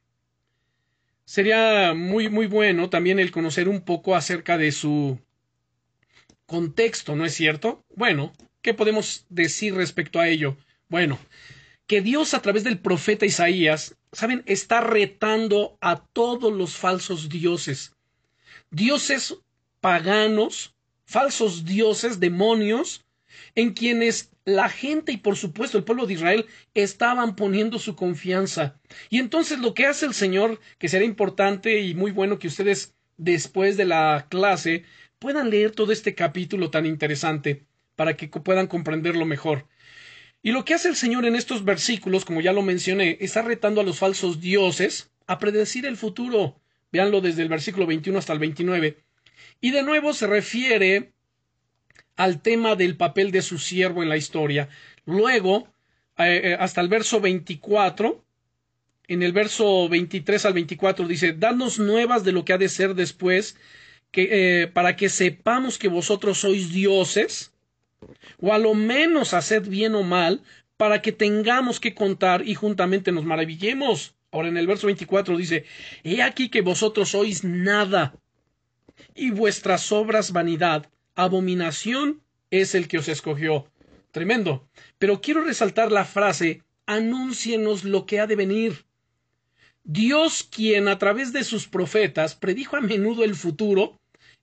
sería 1.26 1.94
muy, 1.94 2.30
muy 2.30 2.48
bueno 2.48 2.90
también 2.90 3.20
el 3.20 3.32
conocer 3.32 3.68
un 3.68 3.82
poco 3.82 4.16
acerca 4.16 4.58
de 4.58 4.72
su 4.72 5.20
contexto, 6.46 7.18
¿no 7.18 7.26
es 7.26 7.34
cierto? 7.34 7.84
Bueno, 7.98 8.32
¿qué 8.62 8.74
podemos 8.74 9.26
decir 9.30 9.76
respecto 9.76 10.20
a 10.20 10.28
ello? 10.28 10.58
Bueno, 10.88 11.20
que 11.88 12.02
Dios 12.02 12.34
a 12.34 12.42
través 12.42 12.64
del 12.64 12.80
profeta 12.80 13.26
Isaías, 13.26 13.96
¿saben? 14.12 14.44
Está 14.46 14.82
retando 14.82 15.78
a 15.82 16.04
todos 16.06 16.54
los 16.54 16.76
falsos 16.76 17.30
dioses. 17.30 17.96
Dioses 18.70 19.36
paganos, 19.82 20.76
falsos 21.06 21.66
dioses, 21.66 22.20
demonios, 22.20 23.06
en 23.56 23.74
quienes 23.74 24.32
la 24.46 24.70
gente 24.70 25.12
y 25.12 25.18
por 25.18 25.36
supuesto 25.36 25.78
el 25.78 25.84
pueblo 25.84 26.06
de 26.06 26.14
Israel 26.14 26.46
estaban 26.74 27.36
poniendo 27.36 27.80
su 27.80 27.96
confianza. 27.96 28.80
Y 29.10 29.20
entonces 29.20 29.60
lo 29.60 29.74
que 29.74 29.86
hace 29.86 30.06
el 30.06 30.14
Señor, 30.14 30.60
que 30.78 30.90
será 30.90 31.06
importante 31.06 31.82
y 31.82 31.94
muy 31.94 32.12
bueno 32.12 32.40
que 32.40 32.48
ustedes 32.48 32.96
después 33.18 33.78
de 33.78 33.86
la 33.86 34.28
clase 34.30 34.84
puedan 35.20 35.50
leer 35.50 35.72
todo 35.72 35.92
este 35.92 36.16
capítulo 36.16 36.70
tan 36.70 36.86
interesante 36.86 37.66
para 38.00 38.16
que 38.16 38.30
puedan 38.30 38.68
comprenderlo 38.68 39.26
mejor. 39.26 39.68
Y 40.42 40.54
lo 40.54 40.64
que 40.64 40.74
hace 40.74 40.88
el 40.88 40.96
Señor 40.96 41.26
en 41.26 41.36
estos 41.36 41.66
versículos, 41.66 42.24
como 42.24 42.40
ya 42.40 42.54
lo 42.54 42.62
mencioné, 42.62 43.18
está 43.20 43.42
retando 43.42 43.82
a 43.82 43.84
los 43.84 44.00
falsos 44.00 44.40
dioses 44.40 45.12
a 45.28 45.38
predecir 45.38 45.86
el 45.86 45.98
futuro. 45.98 46.62
Veanlo 46.94 47.20
desde 47.20 47.42
el 47.42 47.50
versículo 47.50 47.86
21 47.86 48.18
hasta 48.18 48.32
el 48.32 48.40
29. 48.40 49.00
Y 49.60 49.72
de 49.72 49.84
nuevo 49.84 50.14
se 50.14 50.28
refiere 50.28 51.12
al 52.16 52.42
tema 52.42 52.78
del 52.78 52.96
papel 52.96 53.32
de 53.32 53.42
su 53.42 53.58
siervo 53.60 54.02
en 54.02 54.08
la 54.08 54.16
historia. 54.16 54.70
Luego, 55.04 55.68
eh, 56.20 56.40
eh, 56.42 56.58
hasta 56.58 56.80
el 56.80 56.88
verso 56.88 57.20
24, 57.20 58.24
en 59.10 59.24
el 59.24 59.34
verso 59.34 59.90
23 59.90 60.46
al 60.46 60.54
24 60.54 61.06
dice, 61.06 61.34
danos 61.34 61.80
nuevas 61.80 62.24
de 62.24 62.32
lo 62.32 62.46
que 62.46 62.54
ha 62.54 62.58
de 62.58 62.70
ser 62.70 62.96
después, 62.96 63.58
que, 64.12 64.30
eh, 64.62 64.68
para 64.68 64.96
que 64.96 65.10
sepamos 65.10 65.78
que 65.78 65.90
vosotros 65.90 66.38
sois 66.38 66.72
dioses, 66.72 67.52
o 68.40 68.54
a 68.54 68.58
lo 68.58 68.74
menos 68.74 69.34
haced 69.34 69.68
bien 69.68 69.96
o 69.96 70.04
mal, 70.04 70.42
para 70.78 71.02
que 71.02 71.12
tengamos 71.12 71.80
que 71.80 71.94
contar 71.94 72.48
y 72.48 72.56
juntamente 72.56 73.12
nos 73.12 73.26
maravillemos. 73.26 74.16
Ahora 74.32 74.48
en 74.48 74.58
el 74.58 74.68
verso 74.68 74.88
24 74.88 75.36
dice, 75.38 75.66
He 76.04 76.22
aquí 76.22 76.50
que 76.50 76.62
vosotros 76.62 77.10
sois 77.10 77.44
nada, 77.44 78.16
y 79.16 79.32
vuestras 79.32 79.92
obras 79.92 80.32
vanidad, 80.32 80.90
abominación 81.16 82.22
es 82.52 82.76
el 82.76 82.88
que 82.88 83.00
os 83.00 83.08
escogió. 83.08 83.68
Tremendo. 84.12 84.68
Pero 84.98 85.22
quiero 85.22 85.44
resaltar 85.44 85.92
la 85.92 86.06
frase 86.06 86.64
anúncienos 86.86 87.84
lo 87.84 88.06
que 88.06 88.20
ha 88.20 88.28
de 88.28 88.36
venir. 88.36 88.86
Dios, 89.84 90.44
quien 90.44 90.88
a 90.88 90.98
través 90.98 91.34
de 91.34 91.44
sus 91.44 91.68
profetas 91.68 92.36
predijo 92.36 92.76
a 92.76 92.82
menudo 92.82 93.24
el 93.24 93.36
futuro, 93.36 94.00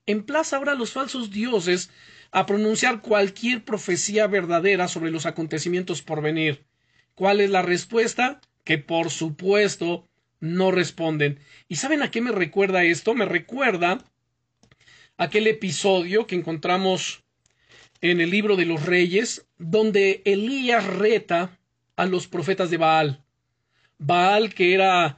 emplaza 0.07 0.57
ahora 0.57 0.73
a 0.73 0.77
los 0.77 0.92
falsos 0.92 1.31
dioses 1.31 1.90
a 2.37 2.44
pronunciar 2.44 3.01
cualquier 3.01 3.64
profecía 3.64 4.27
verdadera 4.27 4.88
sobre 4.88 5.11
los 5.11 5.25
acontecimientos 5.25 6.03
por 6.03 6.20
venir. 6.20 6.66
¿Cuál 7.14 7.40
es 7.40 7.49
la 7.49 7.62
respuesta? 7.62 8.42
Que 8.62 8.77
por 8.77 9.09
supuesto 9.09 10.07
no 10.39 10.70
responden. 10.70 11.41
¿Y 11.66 11.76
saben 11.76 12.03
a 12.03 12.11
qué 12.11 12.20
me 12.20 12.32
recuerda 12.32 12.84
esto? 12.84 13.14
Me 13.14 13.24
recuerda 13.24 14.05
aquel 15.16 15.47
episodio 15.47 16.26
que 16.26 16.34
encontramos 16.34 17.24
en 18.03 18.20
el 18.20 18.28
libro 18.28 18.57
de 18.57 18.66
los 18.66 18.84
reyes, 18.84 19.49
donde 19.57 20.20
Elías 20.26 20.87
reta 20.87 21.59
a 21.97 22.05
los 22.05 22.26
profetas 22.26 22.68
de 22.68 22.76
Baal. 22.76 23.24
Baal, 23.97 24.53
que 24.53 24.74
era 24.74 25.16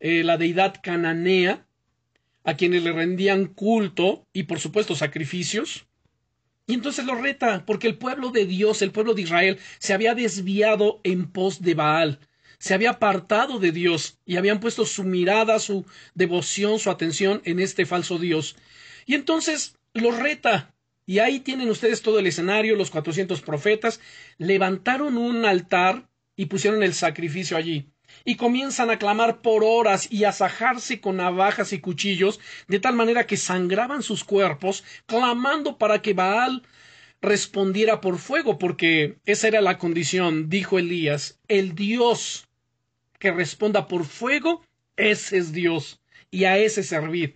eh, 0.00 0.22
la 0.22 0.36
deidad 0.36 0.74
cananea, 0.82 1.66
a 2.44 2.56
quienes 2.58 2.82
le 2.82 2.92
rendían 2.92 3.46
culto 3.46 4.26
y 4.34 4.42
por 4.42 4.60
supuesto 4.60 4.94
sacrificios. 4.94 5.87
Y 6.68 6.74
entonces 6.74 7.06
lo 7.06 7.14
reta, 7.14 7.64
porque 7.64 7.86
el 7.86 7.96
pueblo 7.96 8.30
de 8.30 8.44
Dios, 8.44 8.82
el 8.82 8.92
pueblo 8.92 9.14
de 9.14 9.22
Israel, 9.22 9.58
se 9.78 9.94
había 9.94 10.14
desviado 10.14 11.00
en 11.02 11.32
pos 11.32 11.62
de 11.62 11.72
Baal, 11.72 12.20
se 12.58 12.74
había 12.74 12.90
apartado 12.90 13.58
de 13.58 13.72
Dios 13.72 14.18
y 14.26 14.36
habían 14.36 14.60
puesto 14.60 14.84
su 14.84 15.02
mirada, 15.02 15.60
su 15.60 15.86
devoción, 16.14 16.78
su 16.78 16.90
atención 16.90 17.40
en 17.46 17.58
este 17.58 17.86
falso 17.86 18.18
Dios. 18.18 18.56
Y 19.06 19.14
entonces 19.14 19.76
los 19.94 20.18
reta. 20.18 20.74
Y 21.06 21.20
ahí 21.20 21.40
tienen 21.40 21.70
ustedes 21.70 22.02
todo 22.02 22.18
el 22.18 22.26
escenario, 22.26 22.76
los 22.76 22.90
cuatrocientos 22.90 23.40
profetas, 23.40 23.98
levantaron 24.36 25.16
un 25.16 25.46
altar 25.46 26.10
y 26.36 26.46
pusieron 26.46 26.82
el 26.82 26.92
sacrificio 26.92 27.56
allí. 27.56 27.88
Y 28.24 28.36
comienzan 28.36 28.90
a 28.90 28.98
clamar 28.98 29.40
por 29.40 29.64
horas 29.64 30.08
y 30.10 30.24
a 30.24 30.32
sajarse 30.32 31.00
con 31.00 31.16
navajas 31.16 31.72
y 31.72 31.80
cuchillos, 31.80 32.40
de 32.66 32.80
tal 32.80 32.94
manera 32.94 33.26
que 33.26 33.36
sangraban 33.36 34.02
sus 34.02 34.24
cuerpos, 34.24 34.84
clamando 35.06 35.78
para 35.78 36.02
que 36.02 36.14
Baal 36.14 36.62
respondiera 37.20 38.00
por 38.00 38.18
fuego, 38.18 38.58
porque 38.58 39.16
esa 39.24 39.48
era 39.48 39.60
la 39.60 39.78
condición, 39.78 40.48
dijo 40.48 40.78
Elías, 40.78 41.38
el 41.48 41.74
Dios 41.74 42.48
que 43.18 43.32
responda 43.32 43.88
por 43.88 44.04
fuego, 44.04 44.62
ese 44.96 45.38
es 45.38 45.52
Dios, 45.52 46.00
y 46.30 46.44
a 46.44 46.58
ese 46.58 46.82
servir. 46.82 47.34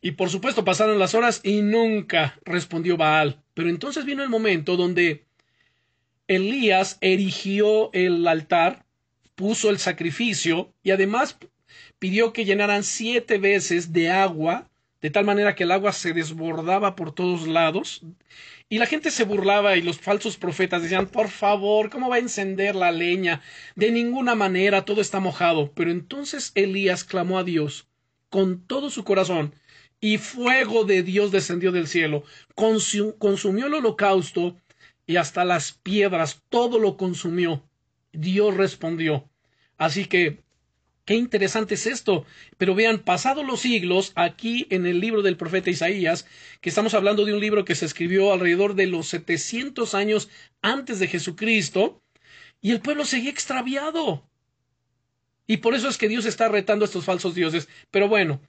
Y 0.00 0.12
por 0.12 0.30
supuesto 0.30 0.64
pasaron 0.64 0.98
las 0.98 1.14
horas 1.14 1.40
y 1.42 1.60
nunca 1.62 2.38
respondió 2.44 2.96
Baal. 2.96 3.42
Pero 3.54 3.68
entonces 3.68 4.04
vino 4.04 4.22
el 4.22 4.28
momento 4.28 4.76
donde 4.76 5.24
Elías 6.28 6.98
erigió 7.00 7.90
el 7.92 8.26
altar, 8.26 8.84
puso 9.38 9.70
el 9.70 9.78
sacrificio 9.78 10.74
y 10.82 10.90
además 10.90 11.38
pidió 12.00 12.32
que 12.32 12.44
llenaran 12.44 12.82
siete 12.82 13.38
veces 13.38 13.92
de 13.92 14.10
agua, 14.10 14.68
de 15.00 15.10
tal 15.10 15.24
manera 15.24 15.54
que 15.54 15.62
el 15.62 15.70
agua 15.70 15.92
se 15.92 16.12
desbordaba 16.12 16.96
por 16.96 17.12
todos 17.12 17.46
lados. 17.46 18.02
Y 18.68 18.78
la 18.78 18.86
gente 18.86 19.12
se 19.12 19.22
burlaba 19.22 19.76
y 19.76 19.82
los 19.82 20.00
falsos 20.00 20.36
profetas 20.36 20.82
decían, 20.82 21.06
por 21.06 21.28
favor, 21.28 21.88
¿cómo 21.88 22.08
va 22.08 22.16
a 22.16 22.18
encender 22.18 22.74
la 22.74 22.90
leña? 22.90 23.40
De 23.76 23.92
ninguna 23.92 24.34
manera, 24.34 24.84
todo 24.84 25.00
está 25.00 25.20
mojado. 25.20 25.70
Pero 25.72 25.92
entonces 25.92 26.50
Elías 26.56 27.04
clamó 27.04 27.38
a 27.38 27.44
Dios 27.44 27.86
con 28.30 28.66
todo 28.66 28.90
su 28.90 29.04
corazón 29.04 29.54
y 30.00 30.18
fuego 30.18 30.84
de 30.84 31.04
Dios 31.04 31.30
descendió 31.30 31.70
del 31.70 31.86
cielo, 31.86 32.24
consumió 32.56 33.66
el 33.66 33.74
holocausto 33.74 34.56
y 35.06 35.14
hasta 35.14 35.44
las 35.44 35.72
piedras, 35.72 36.42
todo 36.48 36.80
lo 36.80 36.96
consumió. 36.96 37.62
Dios 38.12 38.56
respondió. 38.56 39.27
Así 39.78 40.04
que, 40.04 40.42
qué 41.06 41.14
interesante 41.14 41.74
es 41.74 41.86
esto. 41.86 42.26
Pero 42.58 42.74
vean, 42.74 42.98
pasados 42.98 43.46
los 43.46 43.60
siglos, 43.60 44.12
aquí 44.14 44.66
en 44.70 44.84
el 44.86 45.00
libro 45.00 45.22
del 45.22 45.38
profeta 45.38 45.70
Isaías, 45.70 46.26
que 46.60 46.68
estamos 46.68 46.92
hablando 46.92 47.24
de 47.24 47.32
un 47.32 47.40
libro 47.40 47.64
que 47.64 47.74
se 47.74 47.86
escribió 47.86 48.32
alrededor 48.32 48.74
de 48.74 48.86
los 48.86 49.08
700 49.08 49.94
años 49.94 50.28
antes 50.60 50.98
de 50.98 51.08
Jesucristo, 51.08 52.02
y 52.60 52.72
el 52.72 52.80
pueblo 52.80 53.04
seguía 53.04 53.30
extraviado. 53.30 54.28
Y 55.46 55.58
por 55.58 55.74
eso 55.74 55.88
es 55.88 55.96
que 55.96 56.08
Dios 56.08 56.26
está 56.26 56.48
retando 56.48 56.84
a 56.84 56.86
estos 56.86 57.06
falsos 57.06 57.34
dioses. 57.34 57.68
Pero 57.90 58.08
bueno, 58.08 58.40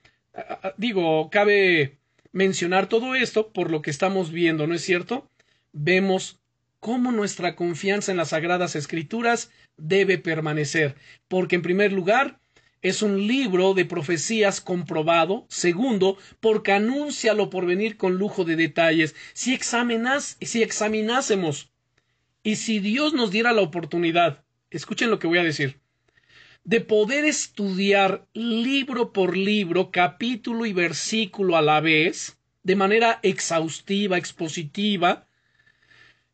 digo, 0.77 1.30
cabe 1.30 1.97
mencionar 2.32 2.89
todo 2.89 3.15
esto 3.15 3.51
por 3.53 3.71
lo 3.71 3.82
que 3.82 3.91
estamos 3.91 4.32
viendo, 4.32 4.67
¿no 4.67 4.75
es 4.75 4.82
cierto? 4.84 5.30
Vemos 5.71 6.38
cómo 6.80 7.11
nuestra 7.11 7.55
confianza 7.55 8.11
en 8.11 8.17
las 8.17 8.30
sagradas 8.30 8.75
escrituras 8.75 9.51
debe 9.77 10.17
permanecer, 10.17 10.95
porque 11.27 11.55
en 11.55 11.61
primer 11.61 11.91
lugar, 11.91 12.39
es 12.82 13.01
un 13.01 13.27
libro 13.27 13.73
de 13.73 13.86
profecías 13.86 14.61
comprobado. 14.61 15.45
Segundo, 15.49 16.17
porque 16.39 16.71
anuncia 16.71 17.34
lo 17.34 17.49
por 17.49 17.65
venir 17.65 17.97
con 17.97 18.17
lujo 18.17 18.45
de 18.45 18.55
detalles. 18.55 19.15
Si, 19.34 19.53
examinas, 19.53 20.38
si 20.41 20.63
examinásemos 20.63 21.71
y 22.41 22.55
si 22.55 22.80
Dios 22.80 23.13
nos 23.13 23.32
diera 23.32 23.51
la 23.51 23.61
oportunidad, 23.61 24.43
escuchen 24.69 25.09
lo 25.09 25.19
que 25.19 25.27
voy 25.27 25.39
a 25.39 25.43
decir, 25.43 25.80
de 26.63 26.82
poder 26.82 27.25
estudiar 27.25 28.27
libro 28.34 29.11
por 29.11 29.36
libro, 29.36 29.91
capítulo 29.91 30.65
y 30.65 30.73
versículo 30.73 31.57
a 31.57 31.61
la 31.61 31.82
vez, 31.82 32.38
de 32.63 32.75
manera 32.75 33.19
exhaustiva, 33.23 34.17
expositiva, 34.17 35.25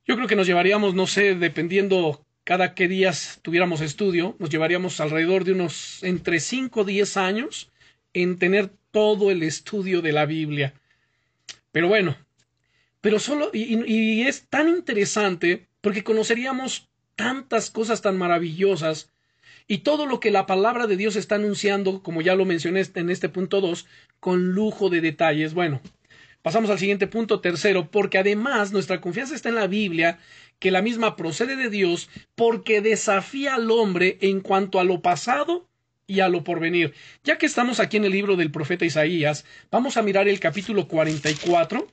yo 0.05 0.15
creo 0.15 0.27
que 0.27 0.35
nos 0.35 0.47
llevaríamos, 0.47 0.93
no 0.93 1.07
sé, 1.07 1.35
dependiendo 1.35 2.25
cada 2.43 2.75
qué 2.75 2.87
días 2.87 3.39
tuviéramos 3.41 3.81
estudio, 3.81 4.35
nos 4.39 4.49
llevaríamos 4.49 4.99
alrededor 4.99 5.43
de 5.45 5.53
unos 5.53 6.03
entre 6.03 6.39
5 6.39 6.81
o 6.81 6.83
10 6.83 7.17
años 7.17 7.71
en 8.13 8.37
tener 8.37 8.69
todo 8.91 9.31
el 9.31 9.43
estudio 9.43 10.01
de 10.01 10.13
la 10.13 10.25
Biblia. 10.25 10.73
Pero 11.71 11.87
bueno, 11.87 12.15
pero 13.01 13.19
solo, 13.19 13.49
y, 13.51 13.83
y 13.91 14.21
es 14.23 14.47
tan 14.47 14.69
interesante 14.69 15.67
porque 15.81 16.03
conoceríamos 16.03 16.87
tantas 17.15 17.71
cosas 17.71 18.01
tan 18.01 18.17
maravillosas 18.17 19.11
y 19.67 19.79
todo 19.79 20.05
lo 20.05 20.19
que 20.19 20.31
la 20.31 20.45
palabra 20.45 20.85
de 20.87 20.97
Dios 20.97 21.15
está 21.15 21.35
anunciando, 21.35 22.03
como 22.03 22.21
ya 22.21 22.35
lo 22.35 22.45
mencioné 22.45 22.85
en 22.93 23.09
este 23.09 23.29
punto 23.29 23.61
2, 23.61 23.87
con 24.19 24.53
lujo 24.53 24.89
de 24.89 25.01
detalles. 25.01 25.53
Bueno, 25.53 25.81
pasamos 26.45 26.69
al 26.69 26.77
siguiente 26.77 27.07
punto 27.07 27.39
tercero, 27.39 27.89
porque 27.89 28.19
además 28.19 28.71
nuestra 28.71 29.01
confianza 29.01 29.33
está 29.33 29.49
en 29.49 29.55
la 29.55 29.65
Biblia, 29.65 30.19
que 30.59 30.69
la 30.69 30.83
misma 30.83 31.15
procede 31.15 31.55
de 31.55 31.71
Dios, 31.71 32.07
porque 32.35 32.81
desafía 32.81 33.55
al 33.55 33.71
hombre 33.71 34.19
en 34.21 34.41
cuanto 34.41 34.79
a 34.79 34.83
lo 34.83 35.01
pasado 35.01 35.65
y 36.05 36.19
a 36.19 36.29
lo 36.29 36.43
porvenir. 36.43 36.93
Ya 37.23 37.39
que 37.39 37.47
estamos 37.47 37.79
aquí 37.79 37.97
en 37.97 38.05
el 38.05 38.11
libro 38.11 38.35
del 38.35 38.51
profeta 38.51 38.85
Isaías, 38.85 39.43
vamos 39.71 39.97
a 39.97 40.03
mirar 40.03 40.27
el 40.27 40.39
capítulo 40.39 40.87
44. 40.87 41.87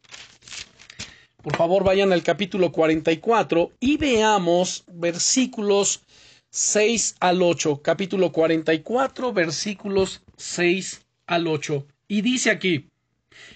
Por 1.43 1.57
favor, 1.57 1.83
vayan 1.83 2.13
al 2.13 2.23
capítulo 2.23 2.73
44 2.73 3.73
y 3.81 3.97
veamos 3.97 4.85
versículos 4.93 6.03
6 6.51 7.17
al 7.21 7.41
8, 7.41 7.81
capítulo 7.81 8.33
44, 8.33 9.33
versículos 9.33 10.21
6 10.37 11.01
al 11.27 11.47
8. 11.47 11.87
Y 12.07 12.21
dice 12.21 12.51
aquí, 12.51 12.91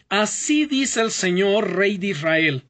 Así 0.08 0.66
dice 0.66 1.00
el 1.00 1.10
Señor, 1.10 1.74
Rey 1.76 1.98
de 1.98 2.08
Israel, 2.08 2.64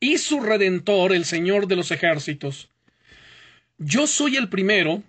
y 0.00 0.18
su 0.18 0.40
Redentor, 0.40 1.12
el 1.12 1.24
Señor 1.24 1.66
de 1.66 1.76
los 1.76 1.90
ejércitos. 1.90 2.68
Yo 3.78 4.06
soy 4.06 4.36
el 4.36 4.48
primero, 4.48 5.02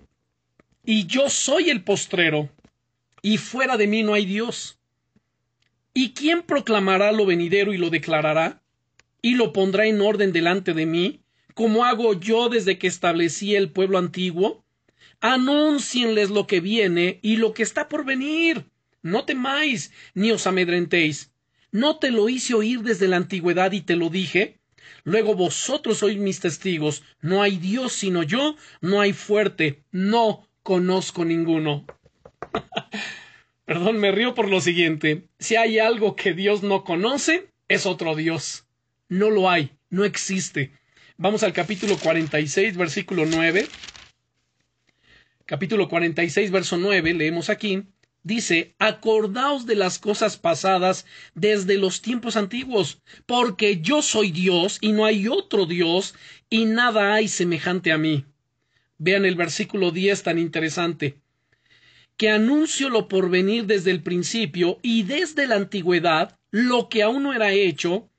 y 0.85 1.05
yo 1.05 1.29
soy 1.29 1.69
el 1.69 1.83
postrero, 1.83 2.49
y 3.21 3.37
fuera 3.37 3.77
de 3.77 3.87
mí 3.87 4.03
no 4.03 4.13
hay 4.13 4.25
Dios. 4.25 4.79
¿Y 5.93 6.13
quién 6.13 6.43
proclamará 6.43 7.11
lo 7.11 7.25
venidero 7.25 7.73
y 7.73 7.77
lo 7.77 7.89
declarará? 7.89 8.61
¿Y 9.21 9.35
lo 9.35 9.53
pondrá 9.53 9.85
en 9.85 10.01
orden 10.01 10.31
delante 10.31 10.73
de 10.73 10.85
mí? 10.85 11.21
como 11.55 11.85
hago 11.85 12.13
yo 12.19 12.49
desde 12.49 12.77
que 12.77 12.87
establecí 12.87 13.55
el 13.55 13.71
pueblo 13.71 13.97
antiguo? 13.97 14.63
Anúncienles 15.21 16.29
lo 16.29 16.45
que 16.45 16.59
viene 16.59 17.19
y 17.23 17.37
lo 17.37 17.53
que 17.53 17.63
está 17.63 17.87
por 17.87 18.05
venir. 18.05 18.65
No 19.01 19.23
temáis, 19.23 19.91
ni 20.13 20.31
os 20.31 20.45
amedrentéis. 20.45 21.31
¿No 21.75 21.99
te 21.99 22.09
lo 22.09 22.29
hice 22.29 22.53
oír 22.53 22.83
desde 22.83 23.09
la 23.09 23.17
antigüedad 23.17 23.73
y 23.73 23.81
te 23.81 23.97
lo 23.97 24.09
dije? 24.09 24.59
Luego 25.03 25.35
vosotros 25.35 25.97
sois 25.97 26.17
mis 26.17 26.39
testigos. 26.39 27.03
No 27.19 27.41
hay 27.41 27.57
Dios 27.57 27.91
sino 27.91 28.23
yo, 28.23 28.55
no 28.79 29.01
hay 29.01 29.11
fuerte, 29.11 29.83
no 29.91 30.47
conozco 30.63 31.25
ninguno. 31.25 31.85
Perdón, 33.65 33.97
me 33.97 34.13
río 34.13 34.35
por 34.35 34.47
lo 34.47 34.61
siguiente. 34.61 35.27
Si 35.37 35.57
hay 35.57 35.77
algo 35.77 36.15
que 36.15 36.31
Dios 36.31 36.63
no 36.63 36.85
conoce, 36.85 37.47
es 37.67 37.85
otro 37.85 38.15
Dios. 38.15 38.63
No 39.09 39.29
lo 39.29 39.49
hay, 39.49 39.71
no 39.89 40.05
existe. 40.05 40.71
Vamos 41.17 41.43
al 41.43 41.51
capítulo 41.51 41.97
46, 41.97 42.77
versículo 42.77 43.25
9. 43.25 43.67
Capítulo 45.45 45.89
46, 45.89 46.51
verso 46.51 46.77
9, 46.77 47.15
leemos 47.15 47.49
aquí. 47.49 47.83
Dice, 48.25 48.73
acordaos 48.79 49.67
de 49.67 49.75
las 49.75 49.99
cosas 49.99 50.35
pasadas 50.35 51.05
desde 51.35 51.77
los 51.77 52.01
tiempos 52.01 52.37
antiguos, 52.37 53.03
porque 53.27 53.81
yo 53.81 54.01
soy 54.01 54.31
Dios 54.31 54.79
y 54.81 54.93
no 54.93 55.05
hay 55.05 55.27
otro 55.27 55.67
Dios 55.67 56.15
y 56.49 56.65
nada 56.65 57.13
hay 57.13 57.27
semejante 57.27 57.91
a 57.91 57.99
mí. 57.99 58.25
Vean 58.97 59.25
el 59.25 59.35
versículo 59.35 59.91
10 59.91 60.23
tan 60.23 60.39
interesante. 60.39 61.19
Que 62.17 62.31
anuncio 62.31 62.89
lo 62.89 63.07
por 63.07 63.29
venir 63.29 63.67
desde 63.67 63.91
el 63.91 64.01
principio 64.01 64.79
y 64.81 65.03
desde 65.03 65.45
la 65.45 65.57
antigüedad, 65.57 66.39
lo 66.49 66.89
que 66.89 67.03
aún 67.03 67.21
no 67.21 67.31
era 67.31 67.51
hecho, 67.51 68.09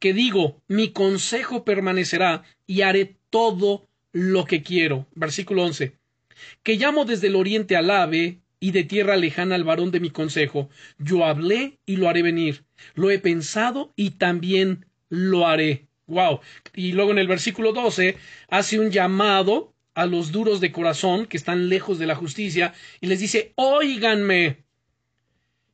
que 0.00 0.12
digo, 0.12 0.62
mi 0.66 0.90
consejo 0.90 1.64
permanecerá 1.64 2.42
y 2.66 2.82
haré 2.82 3.14
todo 3.30 3.86
lo 4.10 4.46
que 4.46 4.64
quiero. 4.64 5.06
Versículo 5.14 5.62
11. 5.62 5.92
Que 6.64 6.74
llamo 6.74 7.04
desde 7.04 7.28
el 7.28 7.36
oriente 7.36 7.76
al 7.76 7.92
ave 7.92 8.40
y 8.60 8.72
de 8.72 8.84
tierra 8.84 9.16
lejana 9.16 9.54
al 9.54 9.64
varón 9.64 9.90
de 9.90 10.00
mi 10.00 10.10
consejo. 10.10 10.68
Yo 10.98 11.24
hablé 11.24 11.78
y 11.86 11.96
lo 11.96 12.08
haré 12.08 12.22
venir. 12.22 12.64
Lo 12.94 13.10
he 13.10 13.18
pensado 13.18 13.92
y 13.96 14.10
también 14.10 14.86
lo 15.08 15.46
haré. 15.46 15.88
Wow. 16.06 16.40
Y 16.74 16.92
luego 16.92 17.10
en 17.10 17.18
el 17.18 17.28
versículo 17.28 17.72
12 17.72 18.16
hace 18.48 18.80
un 18.80 18.90
llamado 18.90 19.74
a 19.94 20.06
los 20.06 20.32
duros 20.32 20.60
de 20.60 20.72
corazón 20.72 21.26
que 21.26 21.36
están 21.36 21.68
lejos 21.68 21.98
de 21.98 22.06
la 22.06 22.14
justicia 22.14 22.72
y 23.00 23.08
les 23.08 23.20
dice, 23.20 23.52
óiganme 23.56 24.64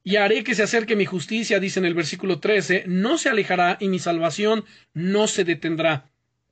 y 0.07 0.17
haré 0.17 0.45
que 0.45 0.55
se 0.55 0.63
acerque 0.63 0.97
mi 0.97 1.07
justicia, 1.07 1.59
dice 1.59 1.81
en 1.81 1.87
el 1.87 1.95
versículo 1.95 2.39
13, 2.39 2.85
no 2.87 3.17
se 3.17 3.31
alejará 3.31 3.79
y 3.81 3.89
mi 3.89 3.99
salvación 3.99 4.65
no 4.93 5.27
se 5.27 5.45
detendrá. 5.45 6.11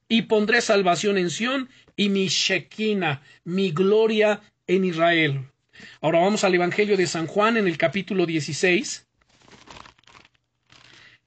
Y 0.09 0.22
pondré 0.22 0.62
salvación 0.62 1.18
en 1.18 1.28
Sión 1.28 1.68
y 1.95 2.09
mi 2.09 2.28
Shekinah, 2.28 3.22
mi 3.45 3.70
gloria 3.70 4.41
en 4.66 4.87
Israel. 4.87 5.51
Ahora 6.01 6.20
vamos 6.20 6.45
al 6.45 6.55
Evangelio 6.55 6.97
de 6.97 7.07
San 7.07 7.26
Juan 7.26 7.57
en 7.57 7.66
el 7.66 7.78
capítulo 7.78 8.26
16. 8.26 9.07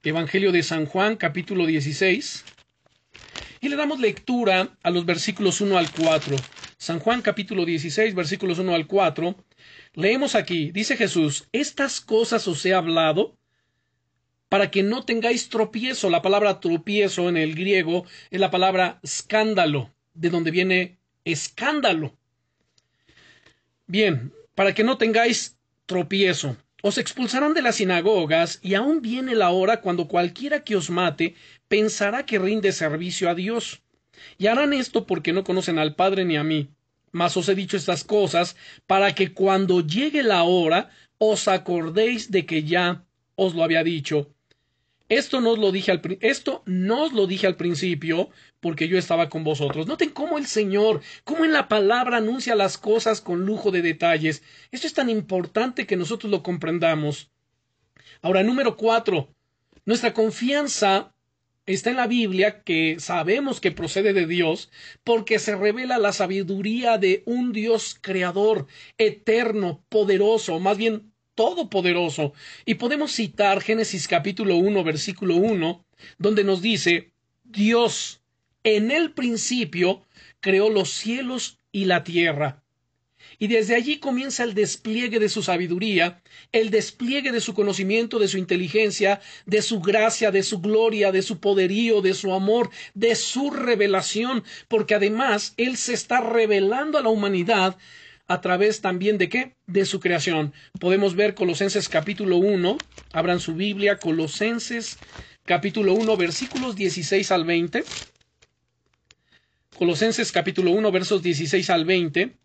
Evangelio 0.04 0.52
de 0.52 0.64
San 0.64 0.86
Juan, 0.86 1.16
capítulo 1.16 1.66
16. 1.66 2.46
Y 3.62 3.70
le 3.70 3.76
damos 3.76 4.00
lectura 4.00 4.78
a 4.84 4.92
los 4.92 5.06
versículos 5.06 5.62
1 5.62 5.78
al 5.78 5.92
4. 5.92 6.36
San 6.78 7.00
Juan, 7.00 7.22
capítulo 7.22 7.66
16, 7.66 8.14
versículos 8.14 8.60
1 8.60 8.76
al 8.76 8.86
4. 8.86 9.36
Leemos 9.94 10.36
aquí, 10.36 10.72
dice 10.72 10.98
Jesús, 10.98 11.48
estas 11.52 12.02
cosas 12.02 12.48
os 12.48 12.64
he 12.66 12.74
hablado 12.74 13.38
para 14.50 14.70
que 14.70 14.84
no 14.84 15.04
tengáis 15.04 15.50
tropiezo. 15.50 16.10
La 16.10 16.22
palabra 16.22 16.60
tropiezo 16.60 17.28
en 17.30 17.38
el 17.38 17.56
griego 17.56 18.06
es 18.30 18.40
la 18.40 18.52
palabra 18.52 19.00
escándalo, 19.02 19.92
de 20.14 20.30
donde 20.30 20.52
viene 20.52 21.00
escándalo. 21.24 22.16
Bien, 23.88 24.34
para 24.56 24.74
que 24.74 24.84
no 24.84 24.98
tengáis 24.98 25.58
tropiezo. 25.86 26.58
Os 26.82 26.98
expulsarán 26.98 27.54
de 27.54 27.62
las 27.62 27.76
sinagogas, 27.76 28.60
y 28.62 28.76
aún 28.76 29.02
viene 29.02 29.36
la 29.36 29.50
hora 29.50 29.82
cuando 29.82 30.08
cualquiera 30.08 30.64
que 30.64 30.76
os 30.76 30.90
mate 30.90 31.36
pensará 31.68 32.26
que 32.26 32.40
rinde 32.40 32.72
servicio 32.72 33.30
a 33.30 33.36
Dios. 33.36 33.82
Y 34.38 34.48
harán 34.48 34.74
esto 34.74 35.06
porque 35.06 35.34
no 35.34 35.44
conocen 35.44 35.80
al 35.80 35.96
Padre 35.96 36.26
ni 36.26 36.38
a 36.38 36.44
mí. 36.44 36.70
Mas 37.12 37.38
os 37.38 37.50
he 37.50 37.56
dicho 37.56 37.78
estas 37.78 38.04
cosas 38.04 38.56
para 38.88 39.16
que 39.16 39.34
cuando 39.34 39.82
llegue 39.82 40.24
la 40.24 40.44
hora 40.44 40.90
os 41.18 41.48
acordéis 41.48 42.32
de 42.32 42.46
que 42.46 42.64
ya 42.64 43.06
os 43.36 43.56
lo 43.56 43.64
había 43.64 43.84
dicho. 43.84 44.35
Esto 45.08 45.40
no 45.40 45.52
os 45.52 45.60
lo 45.60 45.72
dije 45.72 45.92
al, 45.92 46.02
esto 46.22 46.64
lo 46.66 47.28
dije 47.28 47.46
al 47.46 47.56
principio 47.56 48.30
porque 48.60 48.88
yo 48.88 48.98
estaba 48.98 49.30
con 49.30 49.44
vosotros. 49.44 49.86
Noten 49.86 50.10
cómo 50.10 50.40
el 50.40 50.48
Señor, 50.48 51.02
cómo 51.24 51.46
en 51.46 51.54
la 51.54 51.68
palabra 51.68 52.18
anuncia 52.18 52.56
las 52.56 52.80
cosas 52.80 53.22
con 53.22 53.46
lujo 53.46 53.70
de 53.70 53.84
detalles. 53.84 54.42
Esto 54.72 54.88
es 54.88 54.94
tan 54.96 55.10
importante 55.10 55.86
que 55.86 55.96
nosotros 55.96 56.32
lo 56.32 56.42
comprendamos. 56.42 57.30
Ahora, 58.22 58.42
número 58.42 58.76
cuatro. 58.76 59.30
Nuestra 59.86 60.14
confianza 60.14 61.14
está 61.68 61.92
en 61.92 61.98
la 61.98 62.08
Biblia 62.08 62.64
que 62.64 62.96
sabemos 63.00 63.62
que 63.62 63.72
procede 63.72 64.14
de 64.14 64.26
Dios 64.26 64.72
porque 65.04 65.38
se 65.38 65.56
revela 65.56 66.00
la 66.00 66.14
sabiduría 66.14 66.98
de 66.98 67.22
un 67.28 67.54
Dios 67.54 67.96
creador, 68.02 68.66
eterno, 68.98 69.84
poderoso, 69.90 70.60
más 70.60 70.78
bien 70.78 71.12
todopoderoso. 71.36 72.34
Y 72.66 72.76
podemos 72.76 73.12
citar 73.12 73.62
Génesis 73.62 74.08
capítulo 74.08 74.56
1, 74.56 74.84
versículo 74.84 75.36
1, 75.36 75.86
donde 76.18 76.44
nos 76.44 76.62
dice, 76.62 77.12
Dios 77.44 78.22
en 78.64 78.90
el 78.90 79.12
principio 79.12 80.02
creó 80.40 80.70
los 80.70 80.90
cielos 80.90 81.60
y 81.72 81.86
la 81.86 82.04
tierra. 82.04 82.64
Y 83.38 83.48
desde 83.48 83.76
allí 83.76 83.98
comienza 83.98 84.44
el 84.44 84.54
despliegue 84.54 85.20
de 85.20 85.30
su 85.30 85.44
sabiduría, 85.44 86.22
el 86.52 86.70
despliegue 86.70 87.32
de 87.32 87.42
su 87.42 87.54
conocimiento, 87.54 88.20
de 88.20 88.28
su 88.28 88.38
inteligencia, 88.38 89.20
de 89.46 89.62
su 89.62 89.82
gracia, 89.82 90.32
de 90.32 90.44
su 90.44 90.60
gloria, 90.60 91.12
de 91.12 91.22
su 91.22 91.40
poderío, 91.40 92.02
de 92.02 92.14
su 92.14 92.34
amor, 92.34 92.70
de 92.94 93.16
su 93.16 93.52
revelación, 93.52 94.44
porque 94.68 94.96
además 94.96 95.54
Él 95.58 95.76
se 95.76 95.94
está 95.94 96.22
revelando 96.22 96.98
a 96.98 97.02
la 97.02 97.10
humanidad 97.10 97.78
a 98.28 98.42
través 98.42 98.82
también 98.82 99.18
de 99.18 99.30
qué? 99.30 99.56
De 99.68 99.86
su 99.86 100.00
creación. 100.00 100.54
Podemos 100.80 101.16
ver 101.16 101.36
Colosenses 101.36 101.90
capítulo 101.90 102.38
1, 102.38 102.78
abran 103.14 103.40
su 103.40 103.54
Biblia, 103.56 104.00
Colosenses 104.00 104.98
capítulo 105.44 105.94
1, 105.94 106.18
versículos 106.18 106.76
16 106.76 107.32
al 107.32 107.46
20. 107.46 107.84
Colosenses 109.76 110.32
capítulo 110.32 110.72
1, 110.72 110.92
versos 110.92 111.22
16 111.22 111.70
al 111.70 111.86
20. 111.86 112.38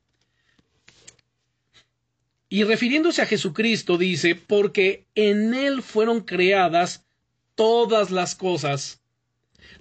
Y 2.53 2.64
refiriéndose 2.64 3.22
a 3.22 3.26
Jesucristo 3.26 3.97
dice, 3.97 4.35
porque 4.35 5.07
en 5.14 5.55
Él 5.55 5.83
fueron 5.83 6.20
creadas 6.20 7.07
todas 7.55 8.11
las 8.11 8.35
cosas 8.35 9.00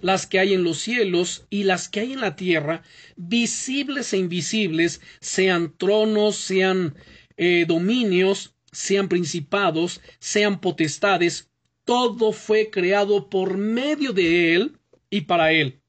las 0.00 0.26
que 0.26 0.38
hay 0.38 0.54
en 0.54 0.64
los 0.64 0.78
cielos 0.78 1.46
y 1.50 1.64
las 1.64 1.88
que 1.88 2.00
hay 2.00 2.12
en 2.12 2.20
la 2.20 2.36
tierra, 2.36 2.82
visibles 3.16 4.12
e 4.12 4.18
invisibles, 4.18 5.00
sean 5.20 5.74
tronos, 5.76 6.36
sean 6.36 6.94
eh, 7.36 7.64
dominios, 7.66 8.54
sean 8.72 9.08
principados, 9.08 10.00
sean 10.18 10.60
potestades, 10.60 11.50
todo 11.84 12.32
fue 12.32 12.70
creado 12.70 13.28
por 13.28 13.56
medio 13.58 14.12
de 14.12 14.54
Él 14.54 14.78
y 15.10 15.22
para 15.22 15.52
Él. 15.52 15.80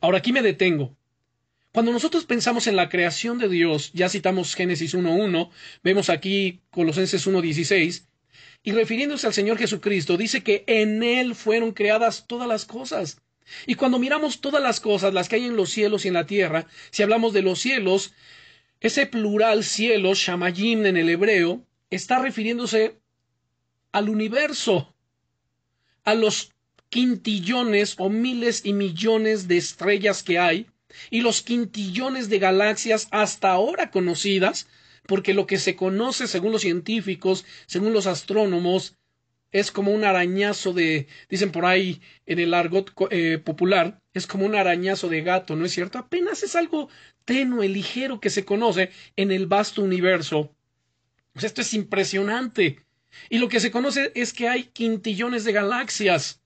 Ahora 0.00 0.18
aquí 0.18 0.32
me 0.32 0.42
detengo. 0.42 0.96
Cuando 1.72 1.92
nosotros 1.92 2.24
pensamos 2.24 2.66
en 2.66 2.76
la 2.76 2.88
creación 2.88 3.38
de 3.38 3.48
Dios, 3.48 3.92
ya 3.92 4.08
citamos 4.08 4.54
Génesis 4.54 4.94
1.1, 4.94 5.50
vemos 5.82 6.08
aquí 6.08 6.60
Colosenses 6.70 7.26
1.16, 7.26 8.06
y 8.62 8.72
refiriéndose 8.72 9.26
al 9.26 9.34
Señor 9.34 9.58
Jesucristo, 9.58 10.16
dice 10.16 10.42
que 10.42 10.64
en 10.66 11.02
Él 11.02 11.34
fueron 11.34 11.72
creadas 11.72 12.26
todas 12.26 12.48
las 12.48 12.64
cosas. 12.64 13.20
Y 13.66 13.76
cuando 13.76 13.98
miramos 13.98 14.40
todas 14.40 14.62
las 14.62 14.80
cosas, 14.80 15.14
las 15.14 15.28
que 15.28 15.36
hay 15.36 15.46
en 15.46 15.56
los 15.56 15.70
cielos 15.70 16.04
y 16.04 16.08
en 16.08 16.14
la 16.14 16.26
tierra, 16.26 16.66
si 16.90 17.02
hablamos 17.02 17.32
de 17.32 17.42
los 17.42 17.60
cielos, 17.60 18.12
ese 18.80 19.06
plural 19.06 19.64
cielos, 19.64 20.18
shamayim 20.18 20.86
en 20.86 20.96
el 20.96 21.08
hebreo, 21.08 21.64
está 21.90 22.18
refiriéndose 22.18 22.98
al 23.92 24.08
universo, 24.08 24.94
a 26.04 26.14
los 26.14 26.52
quintillones 26.90 27.94
o 27.98 28.08
miles 28.08 28.64
y 28.64 28.72
millones 28.72 29.48
de 29.48 29.56
estrellas 29.56 30.22
que 30.22 30.38
hay, 30.38 30.66
y 31.10 31.20
los 31.20 31.42
quintillones 31.42 32.28
de 32.28 32.38
galaxias 32.38 33.08
hasta 33.10 33.50
ahora 33.50 33.90
conocidas, 33.90 34.68
porque 35.08 35.32
lo 35.32 35.46
que 35.46 35.58
se 35.58 35.74
conoce 35.74 36.26
según 36.26 36.52
los 36.52 36.60
científicos, 36.60 37.46
según 37.64 37.94
los 37.94 38.06
astrónomos, 38.06 38.98
es 39.50 39.72
como 39.72 39.90
un 39.90 40.04
arañazo 40.04 40.74
de, 40.74 41.06
dicen 41.30 41.50
por 41.50 41.64
ahí 41.64 42.02
en 42.26 42.38
el 42.38 42.52
argot 42.52 42.92
eh, 43.10 43.38
popular, 43.38 44.02
es 44.12 44.26
como 44.26 44.44
un 44.44 44.54
arañazo 44.54 45.08
de 45.08 45.22
gato, 45.22 45.56
¿no 45.56 45.64
es 45.64 45.72
cierto? 45.72 45.96
Apenas 45.96 46.42
es 46.42 46.54
algo 46.54 46.90
tenue, 47.24 47.70
ligero 47.70 48.20
que 48.20 48.28
se 48.28 48.44
conoce 48.44 48.90
en 49.16 49.32
el 49.32 49.46
vasto 49.46 49.80
universo. 49.80 50.54
Pues 51.32 51.46
esto 51.46 51.62
es 51.62 51.72
impresionante. 51.72 52.84
Y 53.30 53.38
lo 53.38 53.48
que 53.48 53.60
se 53.60 53.70
conoce 53.70 54.12
es 54.14 54.34
que 54.34 54.46
hay 54.46 54.64
quintillones 54.64 55.44
de 55.44 55.52
galaxias, 55.52 56.42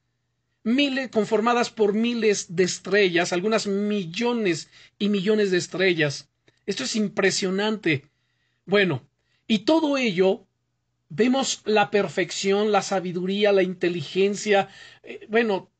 miles 0.62 1.10
conformadas 1.10 1.70
por 1.70 1.94
miles 1.94 2.54
de 2.54 2.62
estrellas, 2.62 3.32
algunas 3.32 3.66
millones 3.66 4.70
y 5.00 5.08
millones 5.08 5.50
de 5.50 5.58
estrellas. 5.58 6.30
Esto 6.64 6.84
es 6.84 6.94
impresionante. 6.94 8.11
Bueno, 8.64 9.08
y 9.46 9.60
todo 9.60 9.98
ello 9.98 10.46
vemos 11.08 11.62
la 11.64 11.90
perfección, 11.90 12.72
la 12.72 12.82
sabiduría, 12.82 13.52
la 13.52 13.62
inteligencia, 13.62 14.68
eh, 15.02 15.26
bueno, 15.28 15.70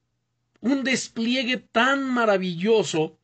un 0.60 0.84
despliegue 0.84 1.56
tan 1.58 2.04
maravilloso 2.12 3.18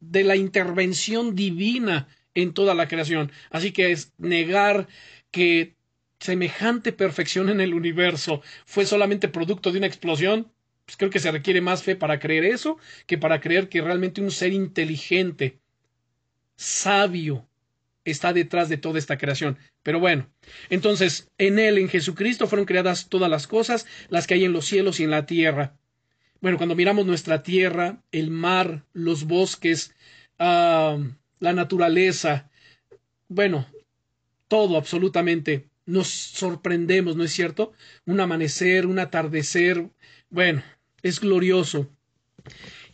de 0.00 0.24
la 0.24 0.36
intervención 0.36 1.34
divina 1.34 2.08
en 2.34 2.52
toda 2.52 2.74
la 2.74 2.88
creación. 2.88 3.32
Así 3.50 3.72
que 3.72 3.92
es 3.92 4.12
negar 4.18 4.88
que 5.30 5.76
semejante 6.20 6.92
perfección 6.92 7.48
en 7.48 7.60
el 7.60 7.74
universo 7.74 8.42
fue 8.64 8.86
solamente 8.86 9.28
producto 9.28 9.72
de 9.72 9.78
una 9.78 9.86
explosión, 9.86 10.52
pues 10.84 10.96
creo 10.96 11.10
que 11.10 11.20
se 11.20 11.32
requiere 11.32 11.60
más 11.60 11.82
fe 11.82 11.96
para 11.96 12.18
creer 12.18 12.44
eso 12.44 12.78
que 13.06 13.18
para 13.18 13.40
creer 13.40 13.68
que 13.68 13.80
realmente 13.82 14.20
un 14.20 14.30
ser 14.30 14.52
inteligente, 14.52 15.58
sabio, 16.56 17.48
está 18.10 18.32
detrás 18.32 18.68
de 18.68 18.76
toda 18.76 18.98
esta 18.98 19.18
creación. 19.18 19.58
Pero 19.82 20.00
bueno, 20.00 20.28
entonces, 20.70 21.30
en 21.38 21.58
Él, 21.58 21.78
en 21.78 21.88
Jesucristo, 21.88 22.46
fueron 22.46 22.66
creadas 22.66 23.08
todas 23.08 23.30
las 23.30 23.46
cosas, 23.46 23.86
las 24.08 24.26
que 24.26 24.34
hay 24.34 24.44
en 24.44 24.52
los 24.52 24.66
cielos 24.66 25.00
y 25.00 25.04
en 25.04 25.10
la 25.10 25.26
tierra. 25.26 25.76
Bueno, 26.40 26.58
cuando 26.58 26.76
miramos 26.76 27.06
nuestra 27.06 27.42
tierra, 27.42 28.02
el 28.12 28.30
mar, 28.30 28.84
los 28.92 29.24
bosques, 29.24 29.94
ah, 30.38 30.98
la 31.40 31.52
naturaleza, 31.52 32.50
bueno, 33.28 33.66
todo 34.48 34.76
absolutamente, 34.76 35.68
nos 35.86 36.08
sorprendemos, 36.08 37.16
¿no 37.16 37.24
es 37.24 37.32
cierto? 37.32 37.72
Un 38.04 38.20
amanecer, 38.20 38.86
un 38.86 38.98
atardecer, 38.98 39.88
bueno, 40.30 40.62
es 41.02 41.20
glorioso. 41.20 41.88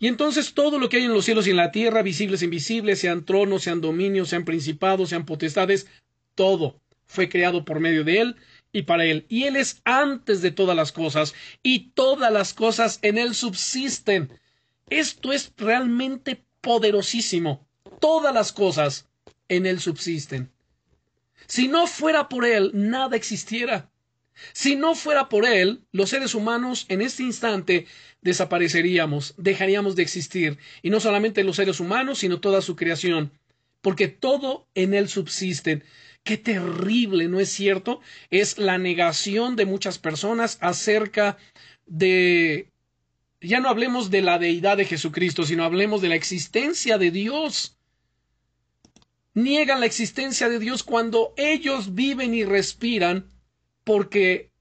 Y 0.02 0.08
entonces 0.08 0.54
todo 0.54 0.80
lo 0.80 0.88
que 0.88 0.96
hay 0.96 1.04
en 1.04 1.14
los 1.14 1.24
cielos 1.24 1.46
y 1.46 1.50
en 1.50 1.56
la 1.56 1.70
tierra, 1.70 2.02
visibles 2.02 2.42
e 2.42 2.46
invisibles, 2.46 2.98
sean 2.98 3.24
tronos, 3.24 3.62
sean 3.62 3.80
dominios, 3.80 4.30
sean 4.30 4.44
principados, 4.44 5.10
sean 5.10 5.24
potestades, 5.24 5.86
todo 6.34 6.80
fue 7.06 7.28
creado 7.28 7.64
por 7.64 7.78
medio 7.78 8.02
de 8.02 8.20
Él 8.20 8.36
y 8.72 8.82
para 8.82 9.04
Él. 9.04 9.26
Y 9.28 9.44
Él 9.44 9.54
es 9.54 9.80
antes 9.84 10.42
de 10.42 10.50
todas 10.50 10.74
las 10.74 10.90
cosas, 10.90 11.34
y 11.62 11.90
todas 11.90 12.32
las 12.32 12.52
cosas 12.52 12.98
en 13.02 13.16
Él 13.16 13.36
subsisten. 13.36 14.40
Esto 14.90 15.32
es 15.32 15.52
realmente 15.56 16.42
poderosísimo. 16.60 17.64
Todas 18.00 18.34
las 18.34 18.52
cosas 18.52 19.08
en 19.46 19.66
Él 19.66 19.78
subsisten. 19.78 20.50
Si 21.46 21.68
no 21.68 21.86
fuera 21.86 22.28
por 22.28 22.44
Él, 22.44 22.72
nada 22.74 23.14
existiera. 23.14 23.88
Si 24.52 24.74
no 24.74 24.96
fuera 24.96 25.28
por 25.28 25.46
Él, 25.46 25.84
los 25.92 26.10
seres 26.10 26.34
humanos 26.34 26.86
en 26.88 27.02
este 27.02 27.22
instante 27.22 27.86
desapareceríamos, 28.22 29.34
dejaríamos 29.36 29.96
de 29.96 30.02
existir, 30.02 30.58
y 30.80 30.90
no 30.90 31.00
solamente 31.00 31.44
los 31.44 31.56
seres 31.56 31.80
humanos, 31.80 32.18
sino 32.20 32.40
toda 32.40 32.62
su 32.62 32.76
creación. 32.76 33.32
porque 33.82 34.06
todo 34.08 34.68
en 34.74 34.94
él 34.94 35.08
subsiste. 35.08 35.82
Qué 36.22 36.38
terrible, 36.38 37.26
¿no 37.28 37.40
es 37.40 37.50
cierto? 37.50 38.00
Es 38.30 38.56
la 38.56 38.78
negación 38.78 39.56
de 39.56 39.66
muchas 39.66 39.98
personas 39.98 40.56
acerca 40.60 41.36
de... 41.86 42.68
Ya 43.40 43.58
no 43.58 43.68
hablemos 43.68 44.12
de 44.12 44.22
la 44.22 44.38
deidad 44.38 44.76
de 44.76 44.84
Jesucristo, 44.84 45.44
sino 45.44 45.64
hablemos 45.64 46.00
de 46.00 46.08
la 46.08 46.14
existencia 46.14 46.96
de 46.96 47.10
Dios. 47.10 47.76
Niegan 49.34 49.80
la 49.80 49.86
existencia 49.86 50.48
de 50.48 50.60
Dios 50.60 50.84
cuando 50.84 51.34
ellos 51.36 51.96
viven 51.96 52.34
y 52.34 52.44
respiran 52.44 53.26
porque 53.82 54.51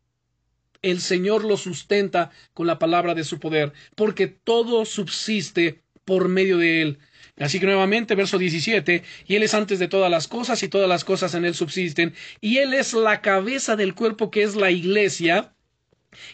el 0.82 1.02
Señor 1.02 1.44
los 1.44 1.62
sustenta 1.62 2.32
con 2.54 2.68
la 2.68 2.80
palabra 2.80 3.14
de 3.14 3.24
su 3.24 3.40
poder, 3.40 3.74
porque 3.96 4.28
todo 4.28 4.86
subsiste 4.86 5.82
por 6.06 6.28
medio 6.28 6.58
de 6.58 6.82
Él. 6.82 7.00
Así 7.38 7.60
que 7.60 7.66
nuevamente, 7.66 8.16
verso 8.16 8.38
17, 8.38 9.04
y 9.28 9.36
Él 9.36 9.44
es 9.44 9.54
antes 9.54 9.80
de 9.80 9.88
todas 9.88 10.12
las 10.12 10.28
cosas 10.28 10.62
y 10.64 10.68
todas 10.68 10.90
las 10.90 11.04
cosas 11.04 11.34
en 11.34 11.46
Él 11.46 11.56
subsisten, 11.56 12.14
y 12.40 12.58
Él 12.58 12.74
es 12.74 12.94
la 12.94 13.22
cabeza 13.22 13.76
del 13.76 13.96
cuerpo 13.96 14.32
que 14.32 14.44
es 14.44 14.56
la 14.56 14.72
iglesia, 14.72 15.54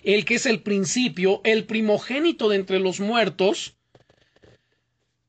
el 0.03 0.25
que 0.25 0.35
es 0.35 0.45
el 0.45 0.61
principio, 0.61 1.41
el 1.43 1.65
primogénito 1.65 2.49
de 2.49 2.55
entre 2.57 2.79
los 2.79 2.99
muertos, 2.99 3.75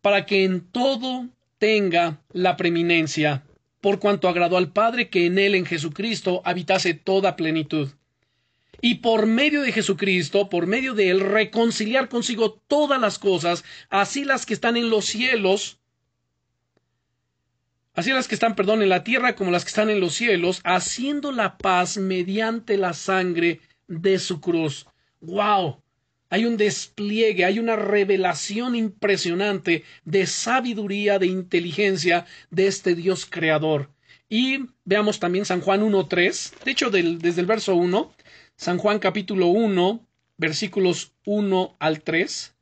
para 0.00 0.26
que 0.26 0.44
en 0.44 0.60
todo 0.70 1.28
tenga 1.58 2.22
la 2.32 2.56
preeminencia, 2.56 3.44
por 3.80 3.98
cuanto 3.98 4.28
agradó 4.28 4.56
al 4.56 4.72
Padre 4.72 5.10
que 5.10 5.26
en 5.26 5.38
Él, 5.38 5.54
en 5.54 5.66
Jesucristo, 5.66 6.40
habitase 6.44 6.94
toda 6.94 7.36
plenitud 7.36 7.90
y 8.80 8.96
por 8.96 9.26
medio 9.26 9.62
de 9.62 9.72
Jesucristo, 9.72 10.48
por 10.48 10.66
medio 10.66 10.94
de 10.94 11.10
Él, 11.10 11.20
reconciliar 11.20 12.08
consigo 12.08 12.60
todas 12.68 13.00
las 13.00 13.18
cosas, 13.18 13.64
así 13.90 14.24
las 14.24 14.46
que 14.46 14.54
están 14.54 14.76
en 14.76 14.90
los 14.90 15.06
cielos, 15.06 15.78
así 17.94 18.12
las 18.12 18.28
que 18.28 18.34
están, 18.34 18.54
perdón, 18.54 18.82
en 18.82 18.88
la 18.88 19.04
tierra 19.04 19.34
como 19.34 19.50
las 19.50 19.64
que 19.64 19.70
están 19.70 19.90
en 19.90 20.00
los 20.00 20.14
cielos, 20.14 20.60
haciendo 20.64 21.32
la 21.32 21.58
paz 21.58 21.96
mediante 21.96 22.76
la 22.76 22.92
sangre 22.92 23.60
de 23.88 24.18
su 24.18 24.40
cruz. 24.40 24.86
¡Wow! 25.20 25.82
Hay 26.30 26.44
un 26.44 26.56
despliegue, 26.58 27.44
hay 27.44 27.58
una 27.58 27.74
revelación 27.74 28.76
impresionante 28.76 29.82
de 30.04 30.26
sabiduría, 30.26 31.18
de 31.18 31.26
inteligencia 31.26 32.26
de 32.50 32.66
este 32.66 32.94
Dios 32.94 33.26
creador. 33.26 33.90
Y 34.28 34.66
veamos 34.84 35.20
también 35.20 35.46
San 35.46 35.62
Juan 35.62 35.80
1.3, 35.80 36.62
de 36.64 36.70
hecho 36.70 36.90
desde 36.90 37.40
el 37.40 37.46
verso 37.46 37.74
1, 37.74 38.12
San 38.60 38.78
Juan 38.78 38.98
capítulo 38.98 39.46
1, 39.46 40.04
versículos 40.36 41.12
1 41.26 41.76
al 41.78 42.02
3. 42.02 42.56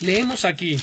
Leemos 0.00 0.44
aquí. 0.44 0.76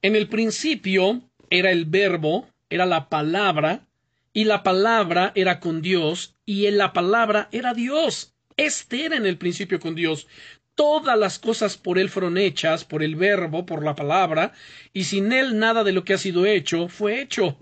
En 0.00 0.16
el 0.16 0.26
principio 0.26 1.20
era 1.50 1.70
el 1.70 1.84
verbo, 1.84 2.48
era 2.70 2.86
la 2.86 3.10
palabra, 3.10 3.86
y 4.32 4.44
la 4.44 4.62
palabra 4.62 5.32
era 5.34 5.60
con 5.60 5.82
Dios, 5.82 6.34
y 6.46 6.64
en 6.64 6.78
la 6.78 6.94
palabra 6.94 7.50
era 7.52 7.74
Dios. 7.74 8.32
Este 8.56 9.04
era 9.04 9.16
en 9.16 9.26
el 9.26 9.36
principio 9.36 9.80
con 9.80 9.94
Dios. 9.94 10.28
Todas 10.76 11.18
las 11.18 11.38
cosas 11.38 11.76
por 11.76 11.98
él 11.98 12.08
fueron 12.08 12.38
hechas, 12.38 12.86
por 12.86 13.02
el 13.02 13.16
verbo, 13.16 13.66
por 13.66 13.84
la 13.84 13.94
palabra, 13.94 14.54
y 14.94 15.04
sin 15.04 15.30
él 15.30 15.58
nada 15.58 15.84
de 15.84 15.92
lo 15.92 16.04
que 16.04 16.14
ha 16.14 16.18
sido 16.18 16.46
hecho 16.46 16.88
fue 16.88 17.20
hecho. 17.20 17.58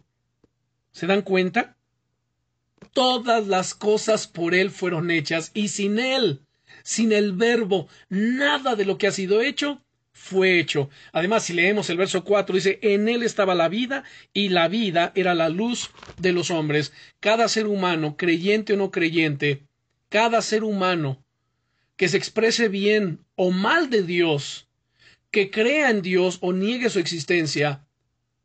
¿Se 0.92 1.08
dan 1.08 1.22
cuenta? 1.22 1.75
Todas 2.92 3.46
las 3.46 3.74
cosas 3.74 4.26
por 4.26 4.54
Él 4.54 4.70
fueron 4.70 5.10
hechas 5.10 5.50
y 5.54 5.68
sin 5.68 5.98
Él, 5.98 6.42
sin 6.82 7.12
el 7.12 7.32
verbo, 7.32 7.88
nada 8.08 8.76
de 8.76 8.84
lo 8.84 8.98
que 8.98 9.06
ha 9.06 9.12
sido 9.12 9.40
hecho 9.40 9.82
fue 10.12 10.58
hecho. 10.58 10.88
Además, 11.12 11.44
si 11.44 11.52
leemos 11.52 11.90
el 11.90 11.98
verso 11.98 12.24
4, 12.24 12.54
dice, 12.54 12.78
en 12.82 13.08
Él 13.08 13.22
estaba 13.22 13.54
la 13.54 13.68
vida 13.68 14.02
y 14.32 14.48
la 14.48 14.66
vida 14.68 15.12
era 15.14 15.34
la 15.34 15.50
luz 15.50 15.90
de 16.18 16.32
los 16.32 16.50
hombres. 16.50 16.92
Cada 17.20 17.48
ser 17.48 17.66
humano, 17.66 18.16
creyente 18.16 18.72
o 18.72 18.76
no 18.76 18.90
creyente, 18.90 19.62
cada 20.08 20.40
ser 20.40 20.64
humano 20.64 21.22
que 21.96 22.08
se 22.08 22.16
exprese 22.16 22.68
bien 22.68 23.20
o 23.34 23.50
mal 23.50 23.90
de 23.90 24.02
Dios, 24.02 24.68
que 25.30 25.50
crea 25.50 25.90
en 25.90 26.02
Dios 26.02 26.38
o 26.40 26.52
niegue 26.52 26.90
su 26.90 26.98
existencia, 26.98 27.86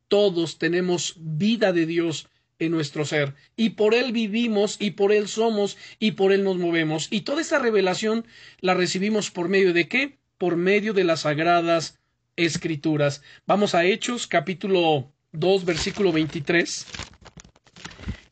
todos 0.07 0.57
tenemos 0.57 1.15
vida 1.17 1.71
de 1.71 1.85
Dios 1.85 2.27
en 2.61 2.71
nuestro 2.71 3.05
ser. 3.05 3.33
Y 3.57 3.71
por 3.71 3.95
Él 3.95 4.11
vivimos, 4.11 4.77
y 4.79 4.91
por 4.91 5.11
Él 5.11 5.27
somos, 5.27 5.77
y 5.99 6.11
por 6.11 6.31
Él 6.31 6.43
nos 6.43 6.57
movemos. 6.57 7.07
Y 7.09 7.21
toda 7.21 7.41
esta 7.41 7.57
revelación 7.57 8.25
la 8.59 8.75
recibimos 8.75 9.31
por 9.31 9.49
medio 9.49 9.73
de 9.73 9.87
qué? 9.87 10.19
Por 10.37 10.55
medio 10.57 10.93
de 10.93 11.03
las 11.03 11.21
sagradas 11.21 11.99
escrituras. 12.35 13.23
Vamos 13.47 13.73
a 13.73 13.83
Hechos 13.83 14.27
capítulo 14.27 15.11
2, 15.31 15.65
versículo 15.65 16.11
23. 16.11 16.85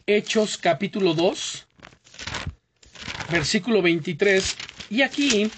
Hechos 0.06 0.58
capítulo 0.58 1.16
2, 1.16 1.68
versículo 3.32 3.82
23. 3.82 4.58
Y 4.92 5.02
aquí 5.02 5.50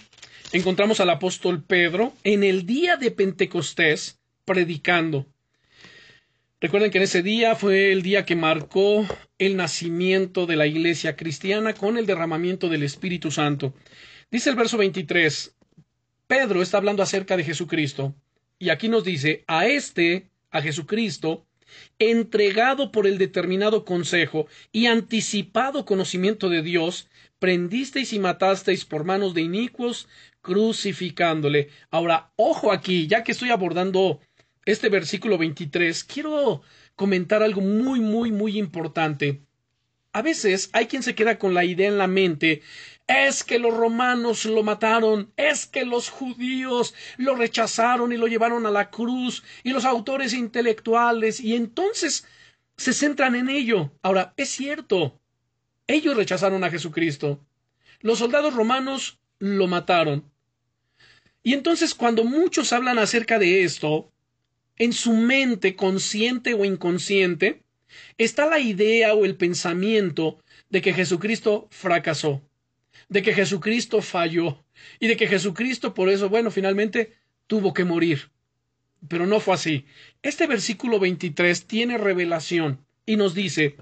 encontramos 0.53 1.01
al 1.01 1.09
apóstol 1.09 1.61
Pedro 1.61 2.13
en 2.23 2.45
el 2.45 2.65
día 2.65 2.95
de 2.95 3.11
Pentecostés 3.11 4.19
predicando. 4.45 5.25
Recuerden 6.61 6.91
que 6.91 6.99
en 6.99 7.05
ese 7.05 7.23
día 7.23 7.55
fue 7.55 7.91
el 7.91 8.03
día 8.03 8.23
que 8.23 8.35
marcó 8.35 9.07
el 9.39 9.57
nacimiento 9.57 10.45
de 10.45 10.55
la 10.55 10.67
iglesia 10.67 11.15
cristiana 11.15 11.73
con 11.73 11.97
el 11.97 12.05
derramamiento 12.05 12.69
del 12.69 12.83
Espíritu 12.83 13.31
Santo. 13.31 13.73
Dice 14.29 14.51
el 14.51 14.55
verso 14.55 14.77
23, 14.77 15.55
Pedro 16.27 16.61
está 16.61 16.77
hablando 16.77 17.01
acerca 17.01 17.35
de 17.35 17.43
Jesucristo 17.43 18.13
y 18.59 18.69
aquí 18.69 18.89
nos 18.89 19.03
dice, 19.03 19.43
a 19.47 19.65
este, 19.65 20.29
a 20.51 20.61
Jesucristo, 20.61 21.47
entregado 21.97 22.91
por 22.91 23.07
el 23.07 23.17
determinado 23.17 23.83
consejo 23.83 24.45
y 24.71 24.85
anticipado 24.85 25.83
conocimiento 25.83 26.47
de 26.47 26.61
Dios, 26.61 27.09
prendisteis 27.39 28.13
y 28.13 28.19
matasteis 28.19 28.85
por 28.85 29.03
manos 29.03 29.33
de 29.33 29.41
inicuos, 29.41 30.07
crucificándole. 30.41 31.69
Ahora, 31.89 32.31
ojo 32.35 32.71
aquí, 32.71 33.07
ya 33.07 33.23
que 33.23 33.31
estoy 33.31 33.49
abordando 33.49 34.19
este 34.65 34.89
versículo 34.89 35.37
23, 35.37 36.03
quiero 36.03 36.61
comentar 36.95 37.43
algo 37.43 37.61
muy, 37.61 37.99
muy, 37.99 38.31
muy 38.31 38.57
importante. 38.57 39.41
A 40.13 40.21
veces 40.21 40.69
hay 40.73 40.87
quien 40.87 41.03
se 41.03 41.15
queda 41.15 41.39
con 41.39 41.53
la 41.53 41.63
idea 41.63 41.87
en 41.87 41.97
la 41.97 42.07
mente 42.07 42.61
es 43.07 43.43
que 43.43 43.59
los 43.59 43.75
romanos 43.75 44.45
lo 44.45 44.63
mataron, 44.63 45.31
es 45.35 45.65
que 45.65 45.85
los 45.85 46.09
judíos 46.09 46.93
lo 47.17 47.35
rechazaron 47.35 48.13
y 48.13 48.17
lo 48.17 48.27
llevaron 48.27 48.65
a 48.65 48.71
la 48.71 48.89
cruz, 48.89 49.43
y 49.63 49.71
los 49.71 49.85
autores 49.85 50.33
intelectuales, 50.33 51.39
y 51.39 51.55
entonces 51.55 52.27
se 52.77 52.93
centran 52.93 53.35
en 53.35 53.49
ello. 53.49 53.91
Ahora, 54.01 54.33
es 54.37 54.49
cierto, 54.49 55.19
ellos 55.87 56.15
rechazaron 56.15 56.63
a 56.63 56.69
Jesucristo. 56.69 57.39
Los 57.99 58.19
soldados 58.19 58.53
romanos 58.53 59.19
lo 59.39 59.67
mataron. 59.67 60.23
Y 61.43 61.53
entonces 61.53 61.95
cuando 61.95 62.23
muchos 62.23 62.71
hablan 62.71 62.99
acerca 62.99 63.39
de 63.39 63.63
esto, 63.63 64.10
en 64.77 64.93
su 64.93 65.13
mente, 65.13 65.75
consciente 65.75 66.53
o 66.53 66.65
inconsciente, 66.65 67.63
está 68.17 68.45
la 68.45 68.59
idea 68.59 69.13
o 69.13 69.25
el 69.25 69.35
pensamiento 69.35 70.41
de 70.69 70.81
que 70.81 70.93
Jesucristo 70.93 71.67
fracasó, 71.69 72.41
de 73.09 73.21
que 73.21 73.33
Jesucristo 73.33 74.01
falló 74.01 74.63
y 74.99 75.07
de 75.07 75.17
que 75.17 75.27
Jesucristo 75.27 75.93
por 75.93 76.09
eso, 76.09 76.29
bueno, 76.29 76.51
finalmente 76.51 77.13
tuvo 77.47 77.73
que 77.73 77.83
morir. 77.83 78.29
Pero 79.07 79.25
no 79.25 79.39
fue 79.39 79.55
así. 79.55 79.85
Este 80.21 80.47
versículo 80.47 80.99
23 80.99 81.65
tiene 81.65 81.97
revelación 81.97 82.85
y 83.05 83.17
nos 83.17 83.33
dice, 83.33 83.75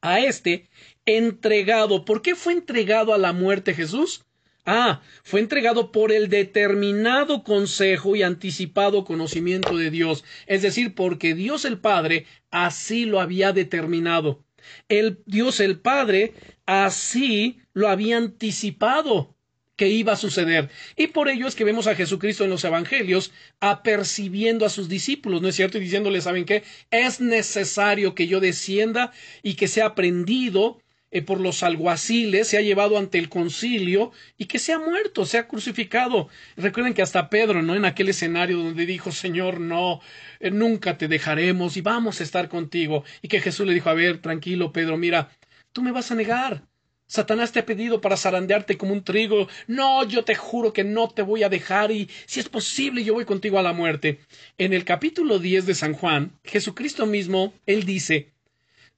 a 0.00 0.20
este 0.20 0.68
entregado, 1.06 2.04
¿por 2.04 2.22
qué 2.22 2.34
fue 2.34 2.52
entregado 2.52 3.14
a 3.14 3.18
la 3.18 3.32
muerte 3.32 3.74
Jesús? 3.74 4.24
Ah, 4.66 5.02
fue 5.22 5.40
entregado 5.40 5.92
por 5.92 6.10
el 6.10 6.30
determinado 6.30 7.44
consejo 7.44 8.16
y 8.16 8.22
anticipado 8.22 9.04
conocimiento 9.04 9.76
de 9.76 9.90
Dios, 9.90 10.24
es 10.46 10.62
decir, 10.62 10.94
porque 10.94 11.34
Dios 11.34 11.66
el 11.66 11.78
Padre 11.78 12.26
así 12.50 13.04
lo 13.04 13.20
había 13.20 13.52
determinado. 13.52 14.42
El 14.88 15.22
Dios 15.26 15.60
el 15.60 15.78
Padre 15.80 16.32
así 16.64 17.60
lo 17.74 17.88
había 17.88 18.16
anticipado 18.16 19.34
que 19.76 19.88
iba 19.88 20.12
a 20.12 20.16
suceder. 20.16 20.70
Y 20.96 21.08
por 21.08 21.28
ello 21.28 21.46
es 21.46 21.54
que 21.54 21.64
vemos 21.64 21.86
a 21.86 21.94
Jesucristo 21.94 22.44
en 22.44 22.50
los 22.50 22.64
Evangelios 22.64 23.32
apercibiendo 23.60 24.64
a 24.64 24.70
sus 24.70 24.88
discípulos, 24.88 25.42
¿no 25.42 25.48
es 25.48 25.56
cierto? 25.56 25.78
Y 25.78 25.82
diciéndoles, 25.82 26.24
¿saben 26.24 26.44
qué? 26.44 26.62
Es 26.90 27.20
necesario 27.20 28.14
que 28.14 28.26
yo 28.26 28.40
descienda 28.40 29.12
y 29.42 29.54
que 29.54 29.68
sea 29.68 29.86
aprendido 29.86 30.80
eh, 31.14 31.22
por 31.22 31.40
los 31.40 31.62
alguaciles, 31.62 32.48
se 32.48 32.58
ha 32.58 32.60
llevado 32.60 32.98
ante 32.98 33.18
el 33.18 33.28
concilio 33.28 34.10
y 34.36 34.46
que 34.46 34.58
se 34.58 34.72
ha 34.72 34.80
muerto, 34.80 35.24
se 35.24 35.38
ha 35.38 35.46
crucificado. 35.46 36.28
Recuerden 36.56 36.92
que 36.92 37.02
hasta 37.02 37.30
Pedro, 37.30 37.62
¿no? 37.62 37.76
En 37.76 37.84
aquel 37.84 38.08
escenario 38.08 38.58
donde 38.58 38.84
dijo, 38.84 39.12
Señor, 39.12 39.60
no, 39.60 40.00
eh, 40.40 40.50
nunca 40.50 40.98
te 40.98 41.06
dejaremos 41.06 41.76
y 41.76 41.82
vamos 41.82 42.20
a 42.20 42.24
estar 42.24 42.48
contigo. 42.48 43.04
Y 43.22 43.28
que 43.28 43.40
Jesús 43.40 43.64
le 43.64 43.74
dijo, 43.74 43.90
a 43.90 43.94
ver, 43.94 44.18
tranquilo, 44.18 44.72
Pedro, 44.72 44.96
mira, 44.96 45.30
tú 45.72 45.82
me 45.82 45.92
vas 45.92 46.10
a 46.10 46.16
negar. 46.16 46.64
Satanás 47.06 47.52
te 47.52 47.60
ha 47.60 47.66
pedido 47.66 48.00
para 48.00 48.16
zarandearte 48.16 48.76
como 48.76 48.92
un 48.92 49.04
trigo. 49.04 49.46
No, 49.68 50.02
yo 50.02 50.24
te 50.24 50.34
juro 50.34 50.72
que 50.72 50.82
no 50.82 51.08
te 51.10 51.22
voy 51.22 51.44
a 51.44 51.48
dejar 51.48 51.92
y 51.92 52.10
si 52.26 52.40
es 52.40 52.48
posible 52.48 53.04
yo 53.04 53.14
voy 53.14 53.24
contigo 53.24 53.60
a 53.60 53.62
la 53.62 53.72
muerte. 53.72 54.18
En 54.58 54.72
el 54.72 54.84
capítulo 54.84 55.38
10 55.38 55.66
de 55.66 55.76
San 55.76 55.92
Juan, 55.92 56.32
Jesucristo 56.42 57.06
mismo, 57.06 57.54
él 57.66 57.84
dice, 57.84 58.32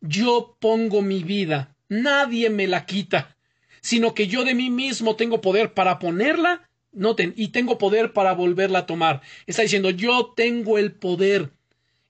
yo 0.01 0.57
pongo 0.61 1.03
mi 1.03 1.23
vida, 1.23 1.76
nadie 1.89 2.51
me 2.51 2.66
la 2.66 2.87
quita, 2.87 3.37
sino 3.80 4.14
que 4.14 4.26
yo 4.26 4.45
de 4.45 4.55
mí 4.55 4.70
mismo 4.70 5.16
tengo 5.16 5.41
poder 5.41 5.74
para 5.74 5.99
ponerla, 5.99 6.68
noten, 6.93 7.34
y 7.37 7.49
tengo 7.49 7.78
poder 7.78 8.12
para 8.12 8.32
volverla 8.32 8.80
a 8.80 8.87
tomar. 8.87 9.22
Está 9.47 9.62
diciendo, 9.62 9.91
yo 9.91 10.32
tengo 10.37 10.78
el 10.78 10.93
poder 10.93 11.51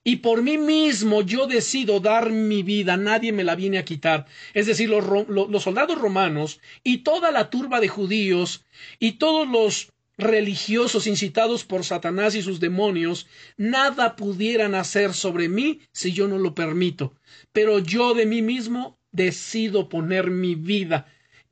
y 0.07 0.15
por 0.15 0.41
mí 0.41 0.57
mismo 0.57 1.21
yo 1.21 1.47
decido 1.47 1.99
dar 1.99 2.31
mi 2.31 2.63
vida, 2.63 2.95
nadie 2.95 3.33
me 3.33 3.43
la 3.43 3.55
viene 3.55 3.77
a 3.77 3.83
quitar. 3.83 4.25
Es 4.53 4.65
decir, 4.65 4.89
los, 4.89 5.27
los, 5.27 5.61
soldados 5.61 5.99
romanos 5.99 6.61
y 6.81 6.99
toda 6.99 7.29
la 7.29 7.49
turba 7.49 7.81
de 7.81 7.89
judíos 7.89 8.63
y 8.99 9.17
todos 9.19 9.45
los 9.45 9.91
religiosos 10.17 11.07
incitados 11.07 11.65
por 11.65 11.83
Satanás 11.83 12.35
y 12.35 12.41
sus 12.41 12.61
demonios, 12.61 13.27
nada 13.57 14.15
pudieran 14.15 14.75
hacer 14.75 15.13
sobre 15.13 15.49
mí 15.49 15.81
si 15.91 16.13
yo 16.13 16.29
no 16.29 16.37
lo 16.37 16.55
permito. 16.55 17.13
Pero 17.51 17.79
yo 17.79 18.13
de 18.13 18.25
mí 18.25 18.41
mismo 18.41 18.96
decido 19.17 19.89
poner 19.89 20.31
mi 20.31 20.55
vida 20.55 21.07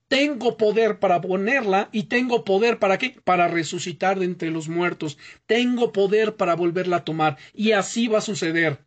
tengo 0.08 0.56
poder 0.58 1.00
para 1.00 1.20
ponerla 1.22 1.90
y 1.92 2.04
tengo 2.04 2.44
poder 2.44 2.80
para 2.80 2.98
qué? 2.98 3.18
Para 3.24 3.48
resucitar 3.48 4.20
de 4.20 4.26
entre 4.26 4.52
los 4.52 4.68
muertos. 4.68 5.18
Tengo 5.48 5.92
poder 5.92 6.36
para 6.36 6.56
volverla 6.56 6.98
a 6.98 7.04
tomar. 7.04 7.38
Y 7.54 7.72
así 7.72 8.08
va 8.08 8.20
a 8.20 8.22
suceder. 8.22 8.86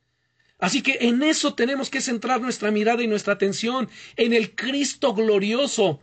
Así 0.59 0.83
que 0.83 0.99
en 1.03 1.23
eso 1.23 1.55
tenemos 1.55 1.91
que 1.91 2.01
centrar 2.01 2.41
nuestra 2.41 2.71
mirada 2.71 3.03
y 3.03 3.07
nuestra 3.07 3.35
atención, 3.35 3.89
en 4.17 4.33
el 4.33 4.55
Cristo 4.57 5.15
glorioso, 5.15 6.01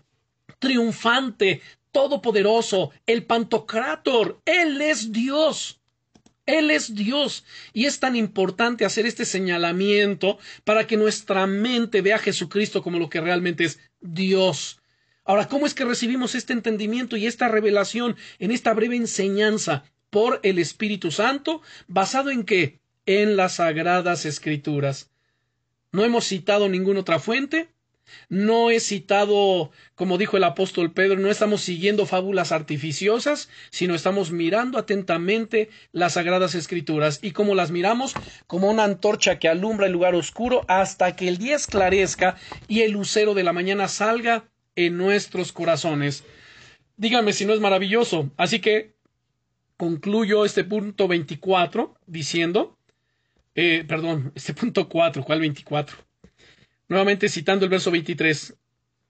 triunfante, 0.60 1.62
todopoderoso, 1.92 2.92
el 3.06 3.26
Pantocrator. 3.26 4.42
Él 4.46 4.82
es 4.82 5.12
Dios. 5.12 5.82
Él 6.46 6.72
es 6.72 6.96
Dios. 6.96 7.44
Y 7.74 7.86
es 7.86 8.00
tan 8.00 8.16
importante 8.16 8.86
hacer 8.86 9.06
este 9.06 9.26
señalamiento 9.26 10.38
para 10.64 10.88
que 10.88 10.98
nuestra 10.98 11.48
mente 11.48 12.02
vea 12.02 12.18
a 12.18 12.20
Jesucristo 12.20 12.84
como 12.84 13.00
lo 13.00 13.10
que 13.10 13.22
realmente 13.22 13.66
es 13.66 13.80
Dios. 14.00 14.80
Ahora, 15.24 15.48
¿cómo 15.48 15.66
es 15.66 15.74
que 15.74 15.86
recibimos 15.86 16.36
este 16.36 16.54
entendimiento 16.54 17.18
y 17.18 17.26
esta 17.26 17.48
revelación 17.48 18.16
en 18.38 18.52
esta 18.52 18.74
breve 18.74 18.96
enseñanza 18.96 19.84
por 20.12 20.40
el 20.44 20.60
Espíritu 20.60 21.10
Santo? 21.10 21.62
¿Basado 21.88 22.30
en 22.30 22.44
qué? 22.44 22.80
En 23.08 23.36
las 23.36 23.56
sagradas 23.56 24.26
escrituras. 24.26 25.10
No 25.92 26.06
hemos 26.06 26.26
citado 26.26 26.70
ninguna 26.70 27.00
otra 27.00 27.20
fuente, 27.20 27.70
no 28.30 28.70
he 28.70 28.80
citado, 28.80 29.72
como 29.96 30.18
dijo 30.18 30.38
el 30.38 30.44
apóstol 30.44 30.92
Pedro, 30.92 31.20
no 31.20 31.30
estamos 31.30 31.62
siguiendo 31.62 32.06
fábulas 32.06 32.52
artificiosas, 32.52 33.50
sino 33.70 33.96
estamos 33.96 34.32
mirando 34.32 34.78
atentamente 34.78 35.70
las 35.92 36.14
sagradas 36.14 36.56
escrituras. 36.56 37.20
¿Y 37.22 37.32
cómo 37.32 37.56
las 37.56 37.72
miramos? 37.72 38.14
Como 38.48 38.70
una 38.70 38.84
antorcha 38.84 39.40
que 39.40 39.50
alumbra 39.50 39.88
el 39.88 39.94
lugar 39.94 40.16
oscuro 40.16 40.66
hasta 40.68 41.16
que 41.16 41.28
el 41.28 41.38
día 41.38 41.56
esclarezca 41.56 42.36
y 42.68 42.82
el 42.82 42.92
lucero 42.92 43.34
de 43.34 43.44
la 43.44 43.54
mañana 43.54 43.88
salga 43.88 44.50
en 44.76 44.98
nuestros 44.98 45.52
corazones. 45.52 46.24
Dígame 46.98 47.34
si 47.34 47.46
no 47.46 47.54
es 47.54 47.60
maravilloso. 47.60 48.32
Así 48.38 48.60
que 48.60 48.96
concluyo 49.78 50.46
este 50.46 50.64
punto 50.64 51.08
24 51.08 51.98
diciendo, 52.06 52.78
eh, 53.56 53.84
perdón, 53.88 54.32
este 54.36 54.54
punto 54.54 54.88
4, 54.90 55.24
¿cuál 55.24 55.40
24? 55.40 55.98
Nuevamente 56.88 57.30
citando 57.30 57.66
el 57.66 57.72
verso 57.72 57.90
23. 57.92 58.56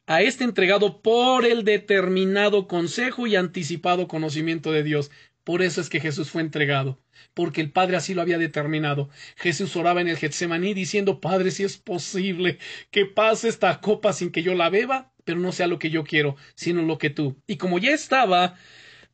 A 0.08 0.22
este 0.22 0.44
entregado 0.44 1.02
por 1.02 1.46
el 1.46 1.64
determinado 1.64 2.68
consejo 2.68 3.28
y 3.28 3.36
anticipado 3.36 4.08
conocimiento 4.08 4.72
de 4.72 4.84
Dios. 4.84 5.12
Por 5.44 5.62
eso 5.62 5.82
es 5.82 5.90
que 5.90 6.00
Jesús 6.00 6.32
fue 6.32 6.42
entregado, 6.42 7.00
porque 7.36 7.62
el 7.62 7.72
Padre 7.72 7.98
así 7.98 8.14
lo 8.14 8.22
había 8.22 8.40
determinado. 8.40 9.10
Jesús 9.36 9.76
oraba 9.76 10.02
en 10.02 10.08
el 10.08 10.18
Getsemaní 10.18 10.74
diciendo, 10.74 11.22
Padre, 11.22 11.52
si 11.52 11.64
es 11.64 11.78
posible 11.78 12.58
que 12.92 13.06
pase 13.06 13.50
esta 13.50 13.80
copa 13.80 14.14
sin 14.14 14.32
que 14.32 14.42
yo 14.42 14.56
la 14.56 14.70
beba, 14.70 15.14
pero 15.24 15.40
no 15.40 15.52
sea 15.52 15.68
lo 15.68 15.78
que 15.78 15.92
yo 15.92 16.04
quiero, 16.04 16.36
sino 16.56 16.82
lo 16.82 16.98
que 16.98 17.12
tú. 17.12 17.36
Y 17.46 17.58
como 17.58 17.78
ya 17.78 17.92
estaba 17.92 18.56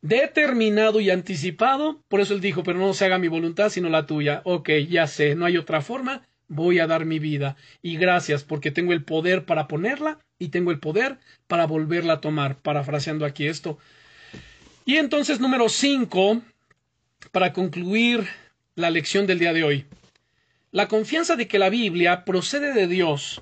determinado 0.00 1.00
y 1.00 1.10
anticipado, 1.10 2.02
por 2.08 2.20
eso 2.20 2.34
él 2.34 2.40
dijo, 2.40 2.62
pero 2.62 2.78
no 2.78 2.94
se 2.94 3.04
haga 3.04 3.18
mi 3.18 3.28
voluntad, 3.28 3.70
sino 3.70 3.88
la 3.88 4.06
tuya. 4.06 4.40
Ok, 4.44 4.70
ya 4.88 5.06
sé, 5.06 5.34
no 5.34 5.44
hay 5.46 5.58
otra 5.58 5.82
forma, 5.82 6.26
voy 6.52 6.78
a 6.78 6.86
dar 6.86 7.04
mi 7.04 7.18
vida. 7.18 7.56
Y 7.82 7.96
gracias, 7.96 8.44
porque 8.44 8.70
tengo 8.70 8.92
el 8.92 9.04
poder 9.04 9.44
para 9.44 9.68
ponerla 9.68 10.18
y 10.38 10.48
tengo 10.48 10.70
el 10.70 10.78
poder 10.78 11.18
para 11.46 11.66
volverla 11.66 12.14
a 12.14 12.20
tomar, 12.20 12.58
parafraseando 12.58 13.24
aquí 13.24 13.46
esto. 13.46 13.78
Y 14.84 14.96
entonces, 14.96 15.40
número 15.40 15.68
5, 15.68 16.42
para 17.30 17.52
concluir 17.52 18.26
la 18.74 18.90
lección 18.90 19.26
del 19.26 19.38
día 19.38 19.52
de 19.52 19.64
hoy. 19.64 19.86
La 20.70 20.88
confianza 20.88 21.36
de 21.36 21.48
que 21.48 21.58
la 21.58 21.70
Biblia 21.70 22.24
procede 22.24 22.72
de 22.72 22.86
Dios 22.86 23.40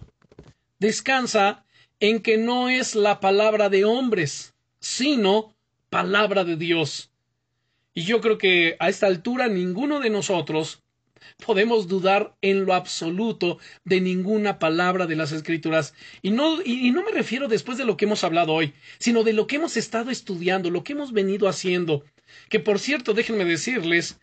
descansa 0.79 1.65
en 2.01 2.21
que 2.21 2.39
no 2.39 2.69
es 2.69 2.95
la 2.95 3.21
palabra 3.21 3.69
de 3.69 3.85
hombres, 3.85 4.55
sino 4.81 5.55
palabra 5.91 6.45
de 6.45 6.57
Dios. 6.57 7.11
Y 7.93 8.03
yo 8.05 8.21
creo 8.21 8.39
que 8.39 8.77
a 8.79 8.89
esta 8.89 9.07
altura 9.07 9.49
ninguno 9.49 10.01
de 10.01 10.11
nosotros 10.11 10.83
podemos 11.45 11.89
dudar 11.89 12.35
en 12.43 12.65
lo 12.65 12.75
absoluto 12.75 13.59
de 13.85 14.01
ninguna 14.01 14.59
palabra 14.59 15.07
de 15.07 15.17
las 15.17 15.33
escrituras. 15.33 15.95
Y 16.23 16.31
no, 16.31 16.61
y, 16.63 16.91
no 16.91 17.03
me 17.05 17.13
refiero 17.13 17.49
después 17.49 17.79
de 17.79 17.85
lo 17.85 17.97
que 17.97 18.05
hemos 18.05 18.25
hablado 18.25 18.53
hoy, 18.53 18.73
sino 18.99 19.23
de 19.23 19.33
lo 19.33 19.47
que 19.47 19.57
hemos 19.57 19.77
estado 19.77 20.11
estudiando, 20.11 20.71
lo 20.71 20.85
que 20.85 20.93
hemos 20.93 21.13
venido 21.13 21.49
haciendo. 21.49 22.05
Que 22.49 22.61
por 22.61 22.79
cierto, 22.79 23.15
déjenme 23.15 23.45
decirles, 23.45 24.19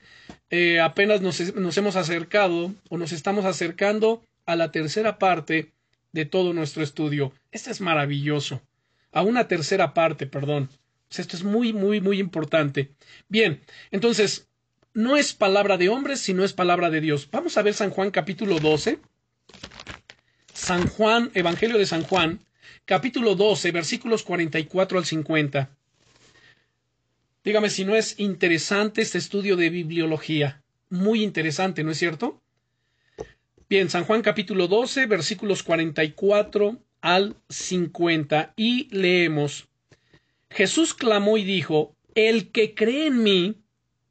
eh, 0.49 0.79
apenas 0.79 1.21
nos, 1.21 1.55
nos 1.55 1.77
hemos 1.77 1.95
acercado 1.95 2.73
o 2.89 2.97
nos 2.97 3.11
estamos 3.11 3.45
acercando 3.45 4.23
a 4.45 4.55
la 4.55 4.71
tercera 4.71 5.19
parte 5.19 5.71
de 6.13 6.25
todo 6.25 6.53
nuestro 6.53 6.83
estudio. 6.83 7.33
Esto 7.51 7.69
es 7.69 7.81
maravilloso. 7.81 8.61
A 9.11 9.21
una 9.21 9.47
tercera 9.47 9.93
parte, 9.93 10.25
perdón. 10.25 10.69
esto 11.09 11.35
es 11.35 11.43
muy, 11.43 11.73
muy, 11.73 12.01
muy 12.01 12.19
importante. 12.19 12.91
Bien, 13.29 13.61
entonces, 13.91 14.47
no 14.97 15.15
es 15.15 15.33
palabra 15.33 15.77
de 15.77 15.89
hombres, 15.89 16.21
sino 16.21 16.43
es 16.43 16.53
palabra 16.53 16.89
de 16.89 17.01
Dios. 17.01 17.29
Vamos 17.31 17.55
a 17.55 17.61
ver 17.61 17.75
San 17.75 17.91
Juan 17.91 18.09
capítulo 18.09 18.57
12. 18.57 18.97
San 20.51 20.87
Juan, 20.87 21.29
Evangelio 21.35 21.77
de 21.77 21.85
San 21.85 22.01
Juan, 22.01 22.39
capítulo 22.83 23.35
12, 23.35 23.71
versículos 23.71 24.23
44 24.23 24.97
al 24.97 25.05
50. 25.05 25.69
Dígame 27.43 27.69
si 27.69 27.85
no 27.85 27.95
es 27.95 28.19
interesante 28.19 29.03
este 29.03 29.19
estudio 29.19 29.55
de 29.55 29.69
bibliología. 29.69 30.63
Muy 30.89 31.21
interesante, 31.21 31.83
¿no 31.83 31.91
es 31.91 31.99
cierto? 31.99 32.41
Bien, 33.69 33.91
San 33.91 34.03
Juan 34.03 34.23
capítulo 34.23 34.67
12, 34.67 35.05
versículos 35.05 35.61
44 35.61 36.81
al 37.01 37.35
50. 37.49 38.53
Y 38.55 38.87
leemos. 38.89 39.67
Jesús 40.49 40.95
clamó 40.95 41.37
y 41.37 41.43
dijo, 41.43 41.95
El 42.15 42.49
que 42.49 42.73
cree 42.73 43.05
en 43.05 43.21
mí, 43.21 43.61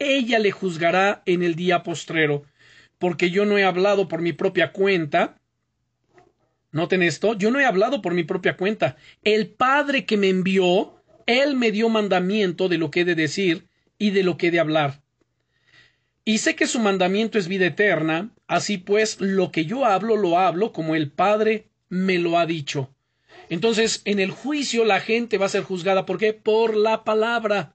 ella 0.00 0.38
le 0.40 0.50
juzgará 0.50 1.22
en 1.26 1.44
el 1.44 1.54
día 1.54 1.84
postrero, 1.84 2.42
porque 2.98 3.30
yo 3.30 3.44
no 3.44 3.58
he 3.58 3.64
hablado 3.64 4.08
por 4.08 4.22
mi 4.22 4.32
propia 4.32 4.72
cuenta. 4.72 5.38
Noten 6.72 7.02
esto, 7.02 7.34
yo 7.34 7.50
no 7.50 7.60
he 7.60 7.66
hablado 7.66 8.02
por 8.02 8.14
mi 8.14 8.24
propia 8.24 8.56
cuenta. 8.56 8.96
El 9.22 9.48
Padre 9.48 10.06
que 10.06 10.16
me 10.16 10.28
envió, 10.28 11.00
Él 11.26 11.54
me 11.54 11.70
dio 11.70 11.88
mandamiento 11.88 12.68
de 12.68 12.78
lo 12.78 12.90
que 12.90 13.00
he 13.00 13.04
de 13.04 13.14
decir 13.14 13.68
y 13.98 14.10
de 14.10 14.22
lo 14.22 14.36
que 14.36 14.48
he 14.48 14.50
de 14.50 14.60
hablar. 14.60 15.02
Y 16.24 16.38
sé 16.38 16.56
que 16.56 16.66
su 16.66 16.80
mandamiento 16.80 17.38
es 17.38 17.48
vida 17.48 17.66
eterna, 17.66 18.30
así 18.46 18.78
pues 18.78 19.20
lo 19.20 19.52
que 19.52 19.66
yo 19.66 19.84
hablo 19.84 20.16
lo 20.16 20.38
hablo 20.38 20.72
como 20.72 20.94
el 20.94 21.10
Padre 21.10 21.68
me 21.88 22.18
lo 22.18 22.38
ha 22.38 22.46
dicho. 22.46 22.94
Entonces, 23.50 24.00
en 24.04 24.20
el 24.20 24.30
juicio 24.30 24.84
la 24.84 25.00
gente 25.00 25.36
va 25.36 25.46
a 25.46 25.50
ser 25.50 25.64
juzgada. 25.64 26.06
¿Por 26.06 26.18
qué? 26.18 26.32
Por 26.32 26.76
la 26.76 27.04
palabra. 27.04 27.74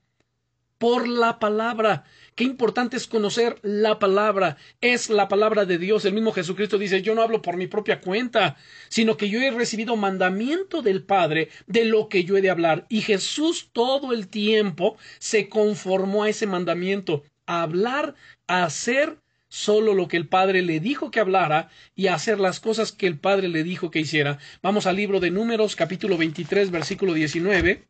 Por 0.78 1.08
la 1.08 1.40
palabra. 1.40 2.04
Qué 2.36 2.44
importante 2.44 2.98
es 2.98 3.08
conocer 3.08 3.58
la 3.62 3.98
palabra. 3.98 4.58
Es 4.82 5.10
la 5.10 5.28
palabra 5.28 5.66
de 5.66 5.78
Dios. 5.78 6.06
El 6.06 6.14
mismo 6.14 6.34
Jesucristo 6.34 6.78
dice, 6.78 7.02
yo 7.02 7.16
no 7.16 7.22
hablo 7.22 7.42
por 7.42 7.58
mi 7.58 7.68
propia 7.68 8.02
cuenta, 8.02 8.58
sino 8.90 9.18
que 9.18 9.30
yo 9.30 9.40
he 9.40 9.52
recibido 9.52 9.96
mandamiento 9.96 10.82
del 10.82 11.04
Padre 11.04 11.50
de 11.68 11.86
lo 11.86 12.10
que 12.10 12.26
yo 12.26 12.38
he 12.38 12.42
de 12.42 12.50
hablar. 12.50 12.86
Y 12.90 13.02
Jesús 13.02 13.70
todo 13.72 14.12
el 14.12 14.28
tiempo 14.28 14.98
se 15.20 15.48
conformó 15.50 16.24
a 16.24 16.30
ese 16.30 16.48
mandamiento, 16.48 17.24
hablar, 17.46 18.16
hacer 18.48 19.20
solo 19.48 19.94
lo 19.94 20.10
que 20.10 20.18
el 20.18 20.28
Padre 20.28 20.62
le 20.62 20.82
dijo 20.82 21.12
que 21.12 21.22
hablara 21.22 21.70
y 21.96 22.08
hacer 22.08 22.42
las 22.42 22.60
cosas 22.60 22.92
que 22.92 23.08
el 23.08 23.18
Padre 23.18 23.48
le 23.48 23.64
dijo 23.64 23.90
que 23.90 24.02
hiciera. 24.02 24.38
Vamos 24.62 24.86
al 24.86 24.98
libro 24.98 25.22
de 25.22 25.32
Números, 25.32 25.78
capítulo 25.78 26.18
23, 26.18 26.72
versículo 26.72 27.14
19. 27.14 27.88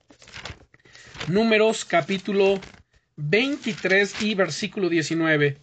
Números, 1.28 1.86
capítulo 1.86 2.60
23 3.16 4.22
y 4.22 4.36
versículo 4.36 4.90
19. 4.90 5.62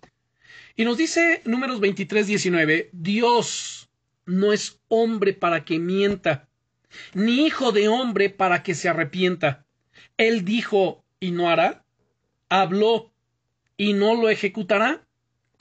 Y 0.75 0.85
nos 0.85 0.97
dice 0.97 1.41
números 1.45 1.79
23, 1.79 2.27
19, 2.27 2.91
Dios 2.93 3.89
no 4.27 4.53
es 4.53 4.81
hombre 4.89 5.35
para 5.35 5.65
que 5.65 5.79
mienta, 5.79 6.49
ni 7.15 7.47
hijo 7.47 7.71
de 7.71 7.89
hombre 7.89 8.29
para 8.29 8.63
que 8.65 8.75
se 8.75 8.89
arrepienta. 8.89 9.65
Él 10.17 10.45
dijo 10.45 11.05
y 11.21 11.31
no 11.31 11.49
hará, 11.49 11.85
habló 12.49 13.13
y 13.77 13.93
no 13.93 14.15
lo 14.15 14.31
ejecutará. 14.31 15.07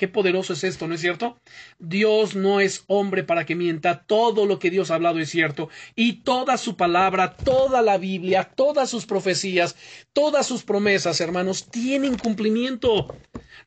Qué 0.02 0.08
poderoso 0.08 0.54
es 0.54 0.64
esto, 0.64 0.88
¿no 0.88 0.96
es 0.96 1.02
cierto? 1.02 1.38
Dios 1.78 2.36
no 2.36 2.60
es 2.60 2.86
hombre 2.88 3.24
para 3.24 3.46
que 3.46 3.54
mienta, 3.54 4.02
todo 4.02 4.48
lo 4.48 4.58
que 4.58 4.72
Dios 4.72 4.90
ha 4.90 4.96
hablado 4.96 5.20
es 5.20 5.30
cierto, 5.30 5.70
y 5.96 6.24
toda 6.24 6.58
su 6.58 6.76
palabra, 6.76 7.36
toda 7.36 7.84
la 7.84 8.00
Biblia, 8.00 8.50
todas 8.56 8.90
sus 8.90 9.06
profecías, 9.06 9.76
todas 10.12 10.48
sus 10.48 10.64
promesas, 10.64 11.22
hermanos, 11.22 11.70
tienen 11.70 12.18
cumplimiento. 12.18 13.16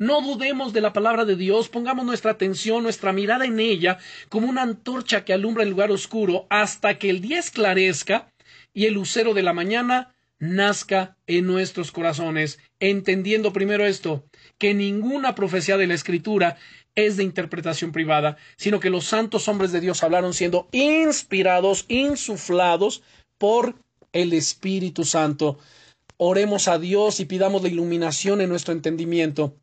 No 0.01 0.23
dudemos 0.23 0.73
de 0.73 0.81
la 0.81 0.93
palabra 0.93 1.25
de 1.25 1.37
Dios, 1.37 1.69
pongamos 1.69 2.05
nuestra 2.05 2.33
atención, 2.33 2.83
nuestra 2.83 3.13
mirada 3.13 3.45
en 3.45 3.61
ella, 3.61 3.99
como 4.29 4.49
una 4.49 4.63
antorcha 4.63 5.25
que 5.25 5.35
alumbra 5.35 5.63
el 5.63 5.71
lugar 5.71 5.93
oscuro, 5.93 6.49
hasta 6.51 6.99
que 6.99 7.11
el 7.11 7.21
día 7.21 7.39
esclarezca 7.39 8.33
y 8.73 8.87
el 8.87 8.95
lucero 8.95 9.35
de 9.35 9.45
la 9.45 9.53
mañana 9.53 10.17
nazca 10.41 11.17
en 11.27 11.47
nuestros 11.47 11.93
corazones, 11.93 12.59
entendiendo 12.81 13.53
primero 13.53 13.87
esto, 13.87 14.25
que 14.59 14.75
ninguna 14.75 15.35
profecía 15.35 15.77
de 15.77 15.87
la 15.87 15.95
Escritura 15.95 16.57
es 16.95 17.17
de 17.17 17.25
interpretación 17.25 17.93
privada, 17.93 18.37
sino 18.57 18.81
que 18.81 18.91
los 18.91 19.05
santos 19.05 19.49
hombres 19.49 19.73
de 19.73 19.81
Dios 19.81 20.03
hablaron 20.03 20.35
siendo 20.35 20.69
inspirados, 20.73 21.87
insuflados 21.89 23.03
por 23.39 23.77
el 24.13 24.33
Espíritu 24.33 25.05
Santo. 25.05 25.59
Oremos 26.17 26.69
a 26.69 26.79
Dios 26.79 27.19
y 27.21 27.25
pidamos 27.25 27.63
la 27.63 27.69
iluminación 27.69 28.41
en 28.41 28.49
nuestro 28.49 28.73
entendimiento. 28.73 29.57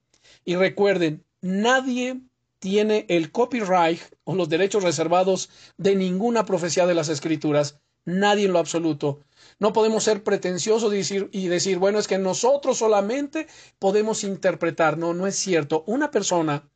Y 0.44 0.56
recuerden, 0.56 1.24
nadie 1.42 2.20
tiene 2.60 3.06
el 3.10 3.32
copyright 3.32 4.02
o 4.24 4.36
los 4.36 4.50
derechos 4.50 4.84
reservados 4.84 5.50
de 5.78 5.96
ninguna 5.96 6.46
profecía 6.46 6.86
de 6.86 6.94
las 6.94 7.10
Escrituras. 7.10 7.80
Nadie 8.06 8.46
en 8.46 8.54
lo 8.54 8.60
absoluto. 8.60 9.22
No 9.62 9.74
podemos 9.74 10.04
ser 10.04 10.24
pretenciosos 10.24 10.92
y 10.92 10.98
decir, 10.98 11.30
y 11.32 11.48
decir, 11.48 11.78
bueno, 11.78 12.00
es 12.00 12.08
que 12.08 12.18
nosotros 12.18 12.80
solamente 12.80 13.46
podemos 13.78 14.24
interpretar. 14.24 14.98
No, 14.98 15.14
no 15.14 15.28
es 15.28 15.36
cierto. 15.36 15.84
Una 15.86 16.10
persona 16.10 16.68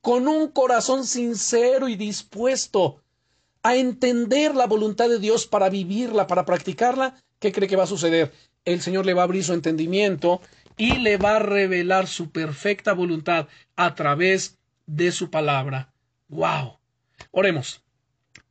con 0.00 0.26
un 0.26 0.48
corazón 0.48 1.06
sincero 1.06 1.88
y 1.88 1.94
dispuesto 1.94 3.00
a 3.62 3.76
entender 3.76 4.56
la 4.56 4.66
voluntad 4.66 5.08
de 5.08 5.20
Dios 5.20 5.46
para 5.46 5.70
vivirla, 5.70 6.26
para 6.26 6.44
practicarla, 6.44 7.14
¿qué 7.38 7.52
cree 7.52 7.68
que 7.68 7.76
va 7.76 7.84
a 7.84 7.86
suceder? 7.86 8.32
El 8.64 8.80
Señor 8.80 9.06
le 9.06 9.14
va 9.14 9.22
a 9.22 9.24
abrir 9.26 9.44
su 9.44 9.52
entendimiento 9.52 10.40
y 10.76 10.96
le 10.96 11.18
va 11.18 11.36
a 11.36 11.38
revelar 11.38 12.08
su 12.08 12.32
perfecta 12.32 12.92
voluntad 12.92 13.46
a 13.76 13.94
través 13.94 14.58
de 14.86 15.12
su 15.12 15.30
palabra. 15.30 15.92
¡Wow! 16.28 16.80
Oremos. 17.30 17.84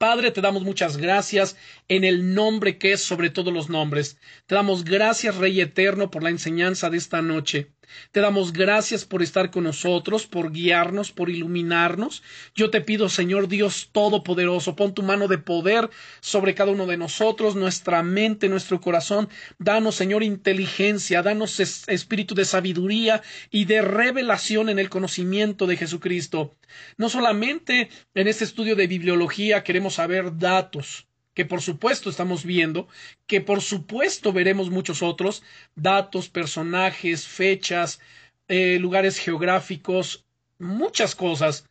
Padre, 0.02 0.32
te 0.32 0.42
damos 0.42 0.64
muchas 0.64 0.98
gracias 0.98 1.56
en 1.88 2.04
el 2.04 2.34
nombre 2.34 2.80
que 2.80 2.92
es 2.94 3.04
sobre 3.04 3.30
todos 3.30 3.54
los 3.54 3.70
nombres. 3.70 4.18
Te 4.48 4.56
damos 4.56 4.84
gracias, 4.84 5.36
Rey 5.36 5.62
Eterno, 5.62 6.10
por 6.10 6.24
la 6.24 6.32
enseñanza 6.32 6.90
de 6.90 6.98
esta 6.98 7.22
noche. 7.22 7.70
Te 8.12 8.20
damos 8.20 8.54
gracias 8.54 9.06
por 9.06 9.22
estar 9.22 9.52
con 9.52 9.64
nosotros, 9.64 10.28
por 10.28 10.52
guiarnos, 10.52 11.12
por 11.12 11.30
iluminarnos. 11.30 12.24
Yo 12.56 12.70
te 12.70 12.82
pido, 12.82 13.10
Señor 13.10 13.48
Dios 13.48 13.90
Todopoderoso, 13.92 14.76
pon 14.76 14.94
tu 14.94 15.04
mano 15.04 15.28
de 15.28 15.38
poder 15.38 15.90
sobre 16.20 16.56
cada 16.56 16.72
uno 16.72 16.86
de 16.86 16.98
nosotros, 16.98 17.56
nuestra 17.56 18.04
mente, 18.04 18.50
nuestro 18.50 18.82
corazón. 18.82 19.30
Danos, 19.60 19.96
Señor, 19.96 20.24
inteligencia, 20.24 21.22
danos 21.22 21.60
espíritu 21.60 22.36
de 22.36 22.46
sabiduría 22.46 23.22
y 23.50 23.66
de 23.66 23.82
revelación 23.82 24.70
en 24.70 24.80
el 24.80 24.90
conocimiento 24.90 25.68
de 25.68 25.78
Jesucristo. 25.78 26.56
No 26.98 27.10
solamente 27.10 27.90
en 28.14 28.28
este 28.28 28.44
estudio 28.44 28.76
de 28.76 28.88
bibliología 28.88 29.64
queremos 29.64 29.96
saber 29.96 30.38
datos, 30.38 31.08
que 31.34 31.46
por 31.46 31.62
supuesto 31.62 32.10
estamos 32.10 32.46
viendo, 32.46 32.88
que 33.28 33.42
por 33.42 33.62
supuesto 33.62 34.34
veremos 34.34 34.70
muchos 34.70 35.02
otros, 35.02 35.44
datos, 35.76 36.30
personajes, 36.30 37.28
fechas, 37.28 38.00
eh, 38.48 38.78
lugares 38.80 39.18
geográficos, 39.18 40.26
muchas 40.60 41.16
cosas, 41.16 41.70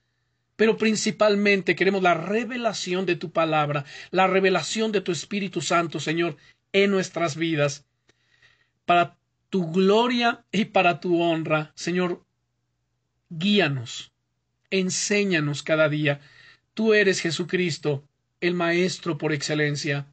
pero 0.57 0.77
principalmente 0.77 1.75
queremos 1.75 2.03
la 2.03 2.15
revelación 2.15 3.07
de 3.07 3.17
tu 3.17 3.33
palabra, 3.33 3.85
la 4.11 4.27
revelación 4.27 4.93
de 4.93 5.01
tu 5.01 5.13
Espíritu 5.13 5.61
Santo, 5.61 6.01
Señor, 6.01 6.37
en 6.73 6.91
nuestras 6.91 7.37
vidas, 7.37 7.87
para 8.85 9.17
tu 9.49 9.71
gloria 9.71 10.45
y 10.53 10.67
para 10.67 11.01
tu 11.01 11.21
honra, 11.21 11.73
Señor, 11.75 12.25
guíanos, 13.29 14.13
enséñanos 14.71 15.63
cada 15.63 15.89
día. 15.89 16.21
Tú 16.75 16.95
eres 16.95 17.21
Jesucristo, 17.21 18.05
el 18.41 18.55
Maestro 18.55 19.19
por 19.19 19.33
excelencia, 19.33 20.07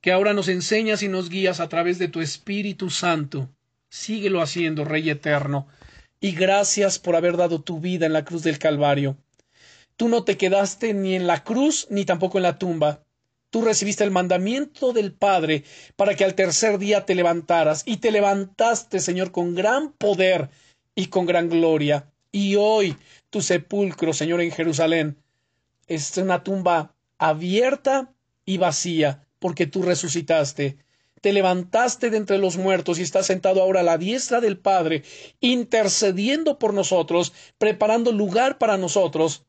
que 0.00 0.12
ahora 0.12 0.32
nos 0.32 0.48
enseñas 0.48 1.02
y 1.02 1.08
nos 1.08 1.28
guías 1.28 1.60
a 1.60 1.68
través 1.68 1.98
de 1.98 2.08
tu 2.08 2.20
Espíritu 2.20 2.90
Santo. 2.90 3.48
Síguelo 3.88 4.42
haciendo, 4.42 4.84
Rey 4.84 5.08
Eterno, 5.10 5.66
y 6.20 6.32
gracias 6.32 6.98
por 6.98 7.16
haber 7.16 7.36
dado 7.36 7.62
tu 7.62 7.80
vida 7.80 8.06
en 8.06 8.12
la 8.12 8.24
cruz 8.24 8.42
del 8.42 8.58
Calvario. 8.58 9.16
Tú 9.96 10.08
no 10.08 10.24
te 10.24 10.36
quedaste 10.36 10.94
ni 10.94 11.14
en 11.14 11.26
la 11.26 11.42
cruz 11.42 11.86
ni 11.90 12.04
tampoco 12.04 12.38
en 12.38 12.42
la 12.42 12.58
tumba. 12.58 13.02
Tú 13.50 13.62
recibiste 13.62 14.04
el 14.04 14.10
mandamiento 14.10 14.92
del 14.92 15.12
Padre 15.12 15.64
para 15.96 16.14
que 16.14 16.24
al 16.24 16.34
tercer 16.34 16.78
día 16.78 17.06
te 17.06 17.14
levantaras, 17.14 17.82
y 17.86 17.96
te 17.96 18.12
levantaste, 18.12 19.00
Señor, 19.00 19.32
con 19.32 19.54
gran 19.54 19.92
poder 19.92 20.50
y 20.94 21.06
con 21.06 21.26
gran 21.26 21.48
gloria. 21.48 22.10
Y 22.30 22.56
hoy 22.56 22.96
tu 23.30 23.40
sepulcro, 23.40 24.12
Señor, 24.12 24.40
en 24.42 24.50
Jerusalén, 24.50 25.16
es 25.88 26.16
una 26.16 26.44
tumba 26.44 26.94
abierta 27.18 28.14
y 28.44 28.58
vacía, 28.58 29.26
porque 29.38 29.66
tú 29.66 29.82
resucitaste. 29.82 30.78
Te 31.20 31.32
levantaste 31.32 32.10
de 32.10 32.16
entre 32.16 32.38
los 32.38 32.56
muertos 32.56 32.98
y 32.98 33.02
estás 33.02 33.26
sentado 33.26 33.60
ahora 33.60 33.80
a 33.80 33.82
la 33.82 33.98
diestra 33.98 34.40
del 34.40 34.58
Padre, 34.58 35.02
intercediendo 35.40 36.58
por 36.58 36.74
nosotros, 36.74 37.32
preparando 37.58 38.12
lugar 38.12 38.58
para 38.58 38.78
nosotros. 38.78 39.44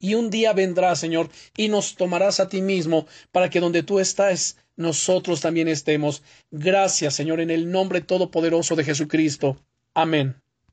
Y 0.00 0.14
un 0.14 0.28
día 0.30 0.52
vendrá, 0.52 0.96
Señor, 0.96 1.30
y 1.56 1.68
nos 1.68 1.94
tomarás 1.94 2.40
a 2.40 2.48
ti 2.48 2.60
mismo, 2.60 3.06
para 3.30 3.48
que 3.48 3.60
donde 3.60 3.84
tú 3.84 4.00
estás, 4.00 4.56
nosotros 4.76 5.40
también 5.40 5.68
estemos. 5.68 6.22
Gracias, 6.50 7.14
Señor, 7.14 7.40
en 7.40 7.50
el 7.50 7.70
nombre 7.70 8.00
todopoderoso 8.00 8.74
de 8.74 8.84
Jesucristo. 8.84 9.56
Amén. 9.94 10.43